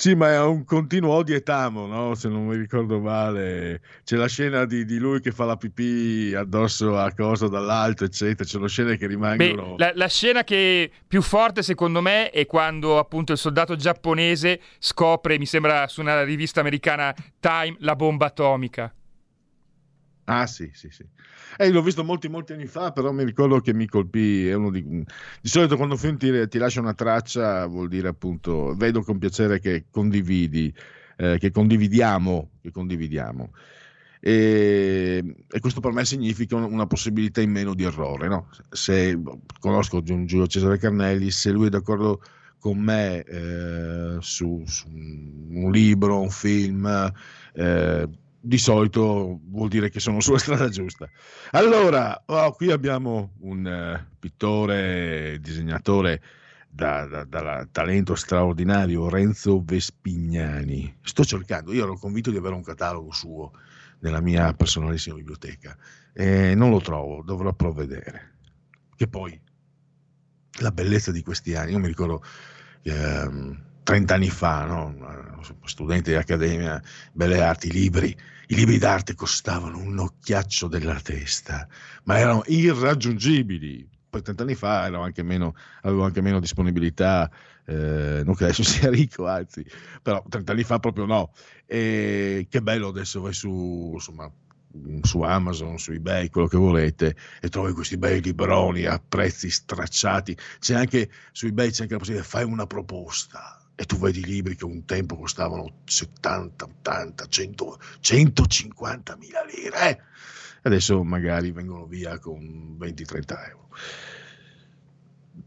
[0.00, 2.14] Sì, ma è un continuo odio et amo, no?
[2.14, 3.82] se non mi ricordo male.
[4.02, 8.48] C'è la scena di, di, lui che fa la pipì addosso a cosa dall'alto, eccetera.
[8.48, 9.74] C'è le scene che rimangono.
[9.74, 14.60] Beh, la, la, scena che più forte, secondo me, è quando appunto il soldato giapponese
[14.78, 18.90] scopre, mi sembra su una rivista americana Time, la bomba atomica.
[20.24, 21.04] Ah sì, sì, sì.
[21.56, 24.52] Eh, l'ho visto molti, molti anni fa, però mi ricordo che mi colpì.
[24.70, 25.04] Di...
[25.40, 29.18] di solito quando un film ti, ti, lascia una traccia vuol dire appunto, vedo con
[29.18, 30.72] piacere che condividi,
[31.16, 33.50] eh, che condividiamo, che condividiamo.
[34.22, 38.28] E, e, questo per me significa una possibilità in meno di errore.
[38.28, 38.48] No?
[38.70, 39.18] Se
[39.58, 42.20] conosco Giulio Cesare Carnelli, se lui è d'accordo
[42.60, 47.12] con me eh, su, su, un libro, un film,
[47.54, 48.08] eh,
[48.40, 51.08] di solito vuol dire che sono sulla strada giusta.
[51.50, 56.22] Allora, oh, qui abbiamo un uh, pittore, disegnatore
[56.68, 60.96] da, da, da, talento straordinario, Renzo Vespignani.
[61.02, 63.52] Sto cercando, io ero convinto di avere un catalogo suo
[64.00, 65.76] nella mia personalissima biblioteca
[66.12, 68.28] e non lo trovo, dovrò provvedere.
[68.96, 69.38] Che poi
[70.60, 72.22] la bellezza di questi anni, io mi ricordo
[72.82, 73.68] che...
[73.80, 75.38] Um, 30 anni fa, no?
[75.64, 76.82] studente di accademia,
[77.12, 78.16] belle arti, libri,
[78.48, 81.68] i libri d'arte costavano un occhiaccio della testa,
[82.04, 83.88] ma erano irraggiungibili.
[84.10, 87.30] Poi 30 anni fa anche meno, avevo anche meno disponibilità,
[87.64, 89.64] eh, non che adesso sia ricco, anzi,
[90.02, 91.32] però 30 anni fa proprio no.
[91.66, 94.30] E che bello adesso vai su, insomma,
[95.02, 100.36] su Amazon, su eBay, quello che volete, e trovi questi bei libroni a prezzi stracciati.
[100.58, 104.56] C'è anche su eBay c'è anche la possibilità, fai una proposta e tu vedi libri
[104.56, 109.98] che un tempo costavano 70, 80, 100, 150 mila lire, eh?
[110.64, 113.68] adesso magari vengono via con 20-30 euro.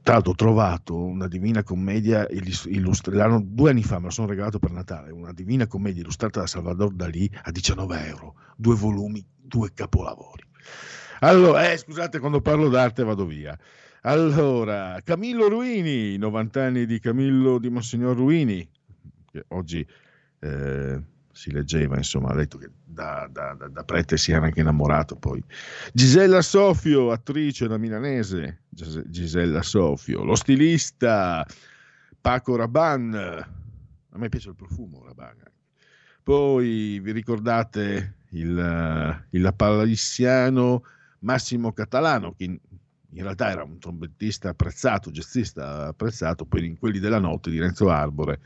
[0.01, 4.57] tra l'altro ho trovato una Divina Commedia illustrata, due anni fa me la sono regalato
[4.57, 9.71] per Natale, una Divina Commedia illustrata da Salvador Dalì a 19 euro, due volumi, due
[9.75, 10.43] capolavori.
[11.19, 13.55] Allora, eh, scusate, quando parlo d'arte vado via.
[14.05, 18.69] Allora, Camillo Ruini, 90 anni di Camillo di Monsignor Ruini,
[19.31, 19.85] che oggi
[20.39, 21.01] eh,
[21.31, 25.41] si leggeva, insomma, ha detto che da, da, da, prete si era anche innamorato poi.
[25.93, 31.45] Gisella Sofio, attrice da milanese, Gisella Sofio, lo stilista
[32.19, 33.37] Paco Rabanne,
[34.09, 35.43] a me piace il profumo Rabanne.
[36.21, 40.83] Poi vi ricordate il, il palassiano
[41.19, 42.59] Massimo Catalano, che
[43.13, 47.89] in, realtà era un trombettista apprezzato, jazzista apprezzato, poi in quelli della notte di Renzo
[47.89, 48.39] Arbore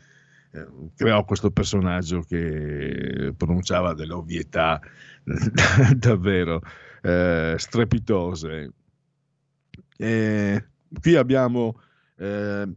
[0.52, 4.80] eh, creò questo personaggio che pronunciava delle ovvietà
[5.96, 6.62] davvero
[7.02, 8.72] eh, strepitose.
[9.98, 10.66] E
[11.02, 11.82] qui abbiamo
[12.18, 12.68] eh,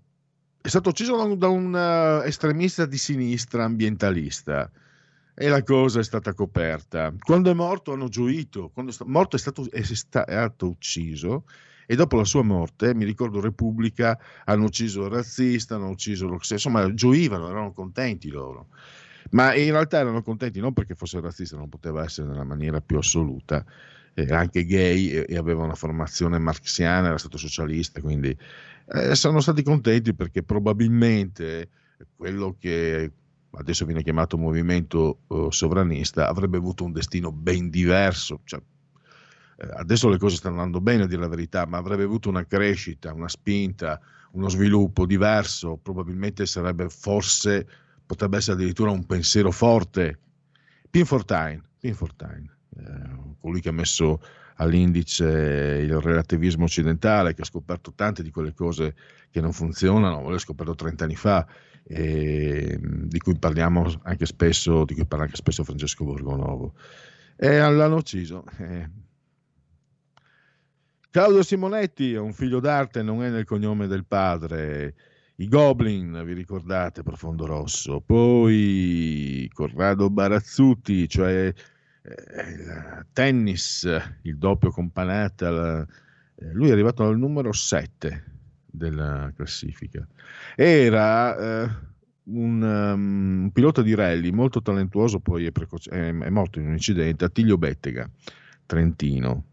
[0.62, 4.70] è stato ucciso da un uh, estremista di sinistra ambientalista
[5.34, 7.14] e la cosa è stata coperta.
[7.18, 11.44] Quando è morto hanno gioito, quando è morto è stato, è stato ucciso
[11.90, 16.38] e dopo la sua morte, mi ricordo Repubblica, hanno ucciso il razzista, hanno ucciso lo
[16.48, 18.68] insomma gioivano, erano contenti loro.
[19.30, 22.96] Ma in realtà erano contenti non perché fosse razzista, non poteva essere nella maniera più
[22.96, 23.64] assoluta,
[24.14, 28.38] era anche gay e, aveva una formazione marxiana, era stato socialista, quindi
[28.92, 31.70] eh, sono stati contenti perché probabilmente
[32.14, 33.10] quello che
[33.50, 38.69] adesso viene chiamato movimento uh, sovranista avrebbe avuto un destino ben diverso, cioè, eh,
[39.74, 43.12] adesso le cose stanno andando bene a dire la verità, ma avrebbe avuto una crescita,
[43.12, 44.00] una spinta,
[44.32, 47.66] uno sviluppo diverso, probabilmente sarebbe forse,
[48.06, 50.18] potrebbe essere addirittura un pensiero forte.
[50.88, 54.20] Pin Fortine, Pin Fortine eh, colui che ha messo
[54.56, 58.94] all'indice il relativismo occidentale, che ha scoperto tante di quelle cose
[59.30, 61.46] che non funzionano, l'ho scoperto 30 anni fa,
[61.82, 66.74] e, di cui parliamo anche spesso, di cui parla anche spesso Francesco Borgonovo.
[67.36, 68.44] E l'hanno ucciso.
[68.58, 68.88] Eh,
[71.12, 74.94] Claudio Simonetti è un figlio d'arte, non è nel cognome del padre.
[75.36, 78.00] I Goblin, vi ricordate, Profondo Rosso.
[78.00, 81.52] Poi Corrado Barazzuti, cioè
[82.02, 83.88] eh, tennis,
[84.22, 85.80] il doppio con Panetta.
[86.36, 88.24] Eh, lui è arrivato al numero 7
[88.66, 90.06] della classifica.
[90.54, 91.70] Era eh,
[92.26, 96.66] un, um, un, pilota di rally molto talentuoso, poi è, precoce- è, è morto in
[96.66, 98.08] un incidente, Attilio Bettega,
[98.64, 99.46] Trentino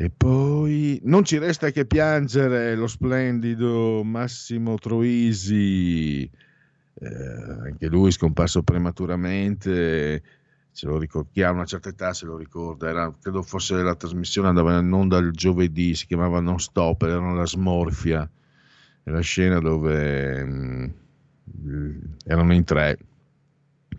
[0.00, 7.06] e poi non ci resta che piangere lo splendido Massimo Troisi, eh,
[7.66, 10.22] anche lui scomparso prematuramente,
[10.72, 13.94] ce lo ricorda, chi ha una certa età se lo ricorda, era, credo fosse la
[13.94, 18.26] trasmissione andava in onda il giovedì, si chiamava Non Stop, era la smorfia,
[19.02, 20.94] la scena dove mh,
[21.62, 22.96] mm, erano in tre,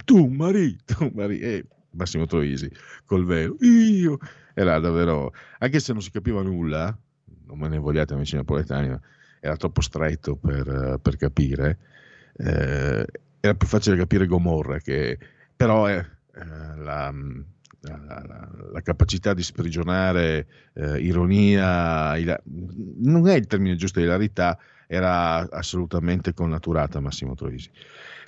[0.04, 2.72] tu Marie, tu Marie, e Massimo Troisi
[3.06, 4.18] col velo, io
[4.54, 6.98] era davvero, anche se non si capiva nulla,
[7.46, 9.00] non me ne vogliate amici napoletani, ma
[9.40, 11.78] era troppo stretto per, per capire,
[12.38, 13.06] eh,
[13.40, 15.18] era più facile capire Gomorra, che
[15.56, 17.12] però eh, la,
[17.82, 24.58] la, la, la, capacità di sprigionare eh, ironia, ila- non è il termine giusto, ilarità,
[24.92, 27.72] era assolutamente connaturata Massimo Troisi.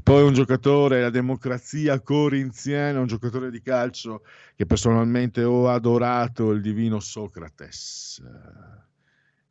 [0.01, 4.23] Poi un giocatore, la democrazia corinziana, un giocatore di calcio
[4.55, 8.23] che personalmente ho adorato, il divino Socrates.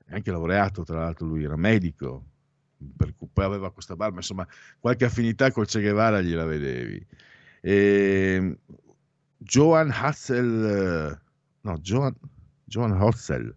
[0.07, 2.25] È anche laureato, tra l'altro lui era medico,
[2.97, 4.49] per cui poi aveva questa barba, insomma
[4.81, 7.07] qualche affinità col Che Guevara gliela vedevi.
[7.61, 8.57] E
[9.37, 11.21] Johann Hassel,
[11.61, 12.15] no, Johann,
[12.65, 13.55] Johann Holzel,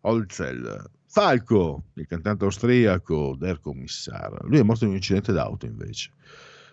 [0.00, 6.12] Holzel Falco, il cantante austriaco Der Kommissar, lui è morto in un incidente d'auto invece,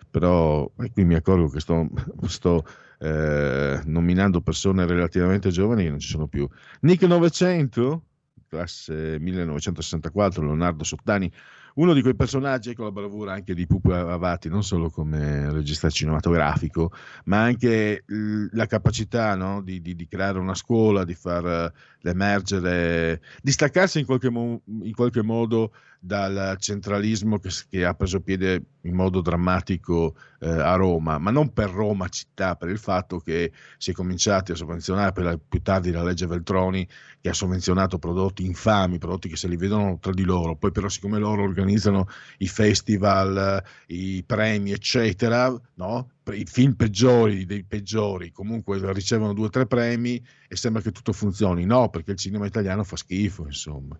[0.08, 1.88] però qui mi accorgo che sto,
[2.28, 2.64] sto
[3.00, 6.48] eh, nominando persone relativamente giovani che non ci sono più.
[6.82, 8.04] Nick 900,
[8.46, 11.32] classe 1964, Leonardo Sottani,
[11.78, 15.88] uno di quei personaggi con la bravura anche di Pupo Avati, non solo come regista
[15.88, 16.92] cinematografico,
[17.24, 18.04] ma anche
[18.52, 21.72] la capacità no, di, di, di, creare una scuola, di far
[22.02, 28.20] emergere, di staccarsi in qualche, mo- in qualche modo dal centralismo che, che, ha preso
[28.20, 33.18] piede in modo drammatico eh, a Roma, ma non per Roma città, per il fatto
[33.18, 36.88] che si è cominciati a sovvenzionare per la, più tardi la legge Veltroni
[37.20, 40.88] che ha sovvenzionato prodotti infami, prodotti che se li vedono tra di loro, poi però
[40.88, 42.06] siccome loro organizzano
[42.38, 46.10] i festival, i premi, eccetera, no?
[46.32, 51.12] i film peggiori dei peggiori comunque ricevono due o tre premi e sembra che tutto
[51.12, 53.98] funzioni, no, perché il cinema italiano fa schifo, insomma.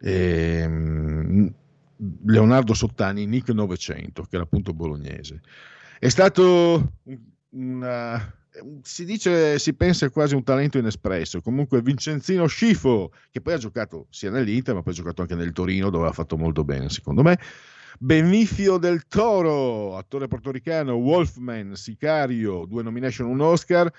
[0.00, 1.52] Ehm,
[2.24, 5.40] Leonardo Sottani, Nick 900, che era appunto bolognese.
[5.98, 6.92] È stato
[7.50, 8.34] una,
[8.82, 11.40] si dice, si pensa quasi un talento inespresso.
[11.40, 15.52] Comunque Vincenzino Scifo, che poi ha giocato sia nell'Inter, ma poi ha giocato anche nel
[15.52, 17.38] Torino, dove ha fatto molto bene, secondo me.
[17.98, 23.90] Benifio del Toro, attore portoricano, Wolfman, Sicario, due nomination, un Oscar,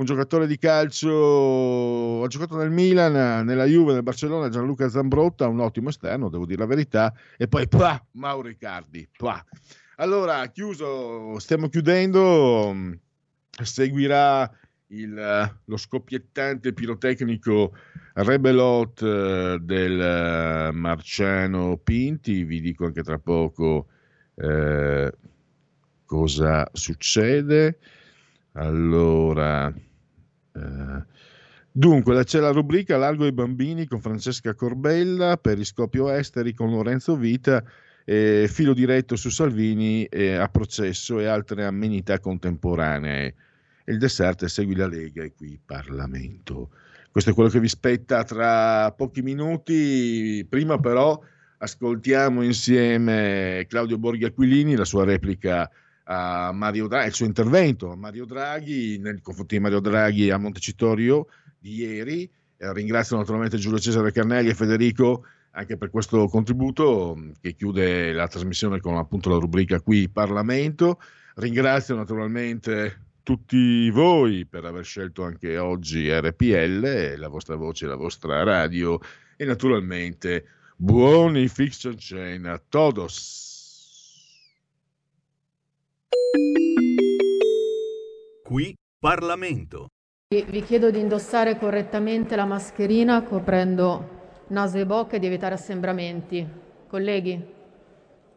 [0.00, 5.60] un giocatore di calcio, ha giocato nel Milan, nella Juve, nel Barcellona, Gianluca Zambrotta, un
[5.60, 9.06] ottimo esterno, devo dire la verità, e poi pah, Mauro Riccardi.
[9.18, 9.44] Pah.
[9.96, 12.74] Allora, chiuso, stiamo chiudendo,
[13.62, 14.50] seguirà
[14.86, 17.74] il, lo scoppiettante pirotecnico
[18.14, 23.88] Rebelot eh, del eh, Marciano Pinti, vi dico anche tra poco
[24.34, 25.12] eh,
[26.06, 27.78] cosa succede.
[28.52, 29.72] Allora,
[30.52, 31.04] eh,
[31.70, 37.62] dunque, c'è la rubrica Largo ai bambini con Francesca Corbella, Periscopio Esteri con Lorenzo Vita,
[38.04, 43.34] eh, filo diretto su Salvini eh, a processo e altre amenità contemporanee.
[43.86, 46.70] Il dessert Segui la Lega e qui Parlamento.
[47.10, 50.46] Questo è quello che vi spetta tra pochi minuti.
[50.48, 51.20] Prima però
[51.58, 55.68] ascoltiamo insieme Claudio Borghi Aquilini, la sua replica
[56.04, 60.38] a Mario Draghi, il suo intervento a Mario Draghi, nel confronto di Mario Draghi a
[60.38, 61.26] Montecitorio
[61.58, 62.30] di ieri.
[62.56, 68.28] Eh, ringrazio naturalmente Giulio Cesare Carnelli e Federico anche per questo contributo che chiude la
[68.28, 71.00] trasmissione con appunto la rubrica qui Parlamento.
[71.36, 78.42] Ringrazio naturalmente tutti voi per aver scelto anche oggi RPL, la vostra voce, la vostra
[78.42, 78.98] radio
[79.36, 80.44] e naturalmente
[80.76, 83.49] buoni fiction chain a todos.
[88.42, 89.88] Qui Parlamento.
[90.28, 94.18] Vi chiedo di indossare correttamente la mascherina coprendo
[94.48, 96.46] naso e bocca e di evitare assembramenti.
[96.88, 97.40] Colleghi,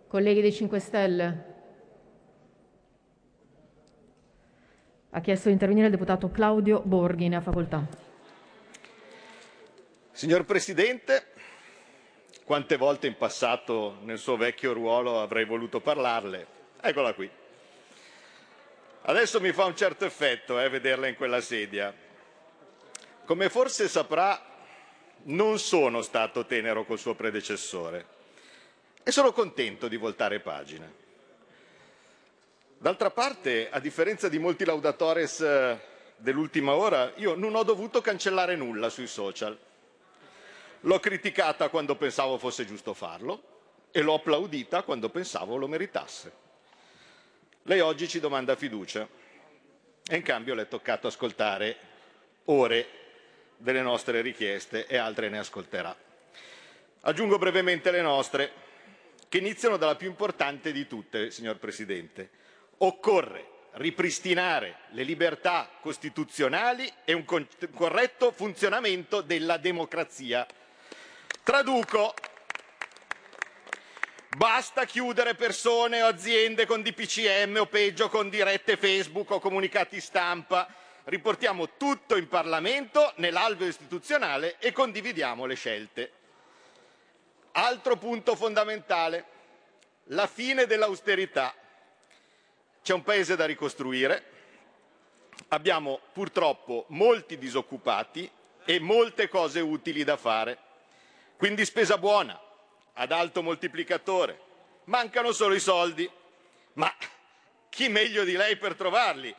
[0.07, 1.51] colleghi dei 5 Stelle,
[5.15, 7.85] Ha chiesto di intervenire il deputato Claudio Borghi, ne ha facoltà.
[10.11, 11.27] Signor Presidente,
[12.43, 16.47] quante volte in passato nel suo vecchio ruolo avrei voluto parlarle?
[16.81, 17.29] Eccola qui.
[19.05, 21.93] Adesso mi fa un certo effetto eh, vederla in quella sedia.
[23.25, 24.41] Come forse saprà,
[25.23, 28.05] non sono stato tenero col suo predecessore
[29.03, 30.89] e sono contento di voltare pagina.
[32.77, 35.79] D'altra parte, a differenza di molti laudatores eh,
[36.15, 39.57] dell'ultima ora, io non ho dovuto cancellare nulla sui social.
[40.79, 43.41] L'ho criticata quando pensavo fosse giusto farlo
[43.91, 46.42] e l'ho applaudita quando pensavo lo meritasse.
[47.63, 49.07] Lei oggi ci domanda fiducia
[50.05, 51.77] e in cambio le è toccato ascoltare
[52.45, 52.87] ore
[53.55, 55.95] delle nostre richieste e altre ne ascolterà.
[57.01, 58.51] Aggiungo brevemente le nostre,
[59.29, 62.41] che iniziano dalla più importante di tutte, signor Presidente,
[62.79, 67.23] Occorre ripristinare le libertà costituzionali e un
[67.73, 70.45] corretto funzionamento della democrazia.
[71.43, 72.13] Traduco.
[74.35, 80.67] Basta chiudere persone o aziende con DPCM o peggio con dirette Facebook o comunicati stampa.
[81.03, 86.11] Riportiamo tutto in Parlamento, nell'alveo istituzionale e condividiamo le scelte.
[87.51, 89.25] Altro punto fondamentale,
[90.05, 91.53] la fine dell'austerità.
[92.81, 94.23] C'è un paese da ricostruire,
[95.49, 98.27] abbiamo purtroppo molti disoccupati
[98.65, 100.57] e molte cose utili da fare.
[101.37, 102.39] Quindi spesa buona,
[102.93, 104.39] ad alto moltiplicatore.
[104.85, 106.09] Mancano solo i soldi.
[106.73, 106.93] Ma
[107.69, 109.33] chi meglio di lei per trovarli?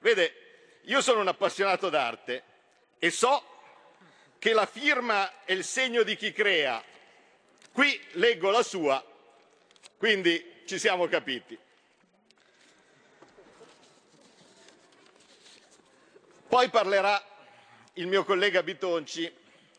[0.00, 2.42] Vede, io sono un appassionato d'arte
[2.98, 3.44] e so
[4.38, 6.82] che la firma è il segno di chi crea.
[7.72, 9.04] Qui leggo la sua,
[9.96, 11.58] quindi ci siamo capiti.
[16.48, 17.22] Poi parlerà
[17.94, 19.32] il mio collega Bitonci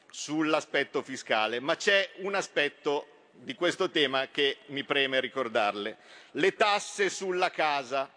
[0.10, 5.98] sull'aspetto fiscale, ma c'è un aspetto di questo tema che mi preme ricordarle.
[6.32, 8.10] Le tasse sulla casa.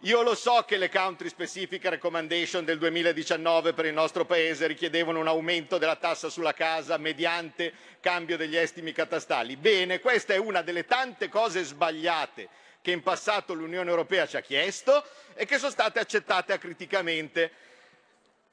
[0.00, 5.18] Io lo so che le country specific recommendation del 2019 per il nostro Paese richiedevano
[5.18, 9.56] un aumento della tassa sulla casa mediante cambio degli estimi catastali.
[9.56, 12.48] Bene, questa è una delle tante cose sbagliate
[12.82, 15.02] che in passato l'Unione Europea ci ha chiesto
[15.34, 17.50] e che sono state accettate acriticamente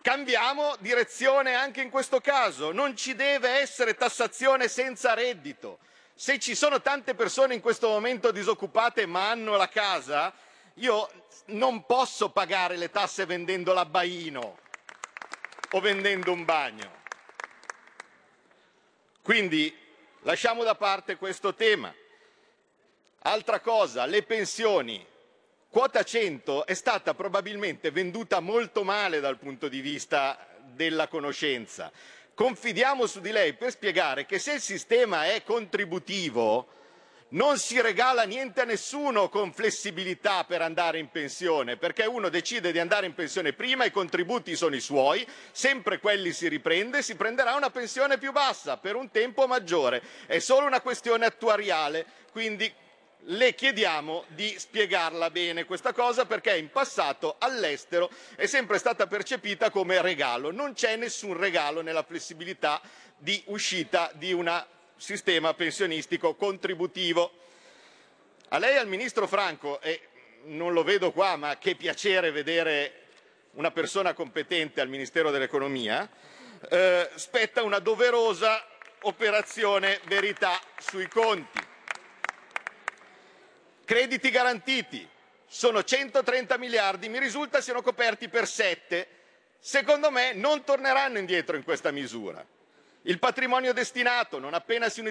[0.01, 5.77] Cambiamo direzione anche in questo caso, non ci deve essere tassazione senza reddito.
[6.15, 10.33] Se ci sono tante persone in questo momento disoccupate ma hanno la casa,
[10.75, 11.07] io
[11.47, 14.57] non posso pagare le tasse vendendo l'abbaino
[15.69, 16.99] o vendendo un bagno.
[19.21, 19.75] Quindi
[20.21, 21.93] lasciamo da parte questo tema.
[23.19, 25.05] Altra cosa, le pensioni.
[25.71, 31.89] Quota 100 è stata probabilmente venduta molto male dal punto di vista della conoscenza.
[32.33, 36.67] Confidiamo su di lei per spiegare che se il sistema è contributivo,
[37.29, 42.73] non si regala niente a nessuno con flessibilità per andare in pensione, perché uno decide
[42.73, 47.15] di andare in pensione prima, i contributi sono i suoi, sempre quelli si riprende, si
[47.15, 50.03] prenderà una pensione più bassa per un tempo maggiore.
[50.25, 52.69] È solo una questione attuariale, quindi
[53.25, 59.69] le chiediamo di spiegarla bene questa cosa perché in passato all'estero è sempre stata percepita
[59.69, 60.51] come regalo.
[60.51, 62.81] Non c'è nessun regalo nella flessibilità
[63.17, 64.65] di uscita di un
[64.95, 67.31] sistema pensionistico contributivo.
[68.49, 70.07] A lei al ministro Franco, e
[70.45, 72.99] non lo vedo qua, ma che piacere vedere
[73.53, 76.09] una persona competente al Ministero dell'Economia,
[76.69, 78.65] eh, spetta una doverosa
[79.01, 81.69] operazione verità sui conti.
[83.91, 85.05] Crediti garantiti
[85.45, 89.05] sono 130 miliardi, mi risulta siano coperti per 7.
[89.59, 92.41] Secondo me non torneranno indietro in questa misura.
[93.01, 95.03] Il patrimonio destinato, non appena si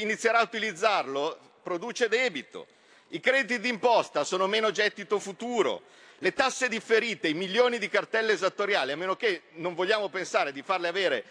[0.00, 2.68] inizierà a utilizzarlo, produce debito.
[3.08, 5.82] I crediti d'imposta sono meno gettito futuro.
[6.16, 10.62] Le tasse differite, i milioni di cartelle esattoriali, a meno che non vogliamo pensare di
[10.62, 11.24] farle avere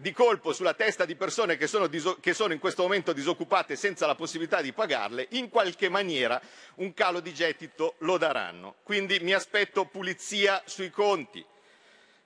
[0.00, 1.86] di colpo sulla testa di persone che sono,
[2.20, 6.40] che sono, in questo momento disoccupate senza la possibilità di pagarle, in qualche maniera
[6.76, 8.76] un calo di gettito lo daranno.
[8.82, 11.44] Quindi mi aspetto pulizia sui conti,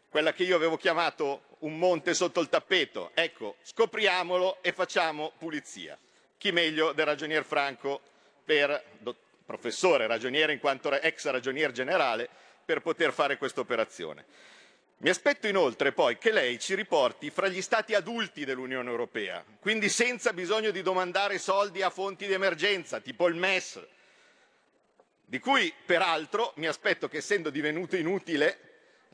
[0.09, 3.11] quella che io avevo chiamato un monte sotto il tappeto.
[3.13, 5.99] Ecco, scopriamolo e facciamo pulizia.
[6.39, 8.01] Chi meglio del ragionier Franco
[8.45, 8.85] per
[9.45, 12.29] professore ragioniere in quanto ex ragionier generale
[12.65, 14.25] per poter fare questa operazione.
[14.99, 19.89] Mi aspetto inoltre poi che lei ci riporti fra gli Stati adulti dell'Unione Europea, quindi
[19.89, 23.81] senza bisogno di domandare soldi a fonti di emergenza, tipo il MES,
[25.27, 28.59] di cui peraltro mi aspetto che essendo divenuto inutile,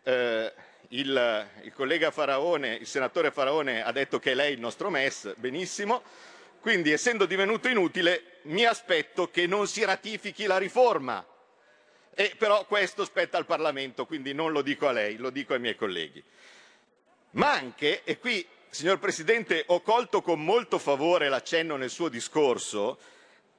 [0.05, 0.53] eh,
[0.89, 5.35] il, il, collega Faraone, il senatore Faraone ha detto che è lei il nostro MES,
[5.37, 6.03] benissimo,
[6.61, 11.25] quindi essendo divenuto inutile mi aspetto che non si ratifichi la riforma
[12.15, 15.61] e però questo spetta al Parlamento, quindi non lo dico a lei, lo dico ai
[15.61, 16.23] miei colleghi.
[17.33, 22.99] Ma anche, e qui signor Presidente ho colto con molto favore l'accenno nel suo discorso,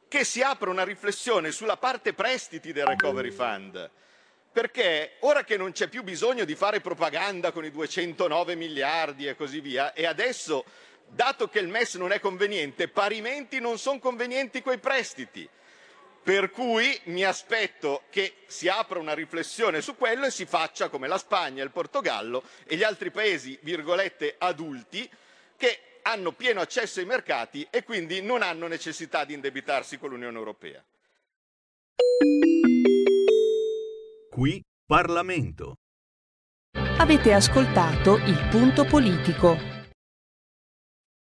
[0.07, 3.89] che si apre una riflessione sulla parte prestiti del Recovery Fund.
[4.51, 9.37] Perché ora che non c'è più bisogno di fare propaganda con i 209 miliardi e
[9.37, 10.65] così via, e adesso,
[11.07, 15.47] dato che il MES non è conveniente, parimenti non sono convenienti quei prestiti.
[16.23, 21.07] Per cui mi aspetto che si apra una riflessione su quello e si faccia come
[21.07, 25.09] la Spagna, il Portogallo e gli altri paesi, virgolette, adulti,
[25.57, 30.37] che hanno pieno accesso ai mercati e quindi non hanno necessità di indebitarsi con l'Unione
[30.37, 30.83] Europea.
[34.29, 35.75] Qui Parlamento.
[36.97, 39.70] Avete ascoltato il punto politico.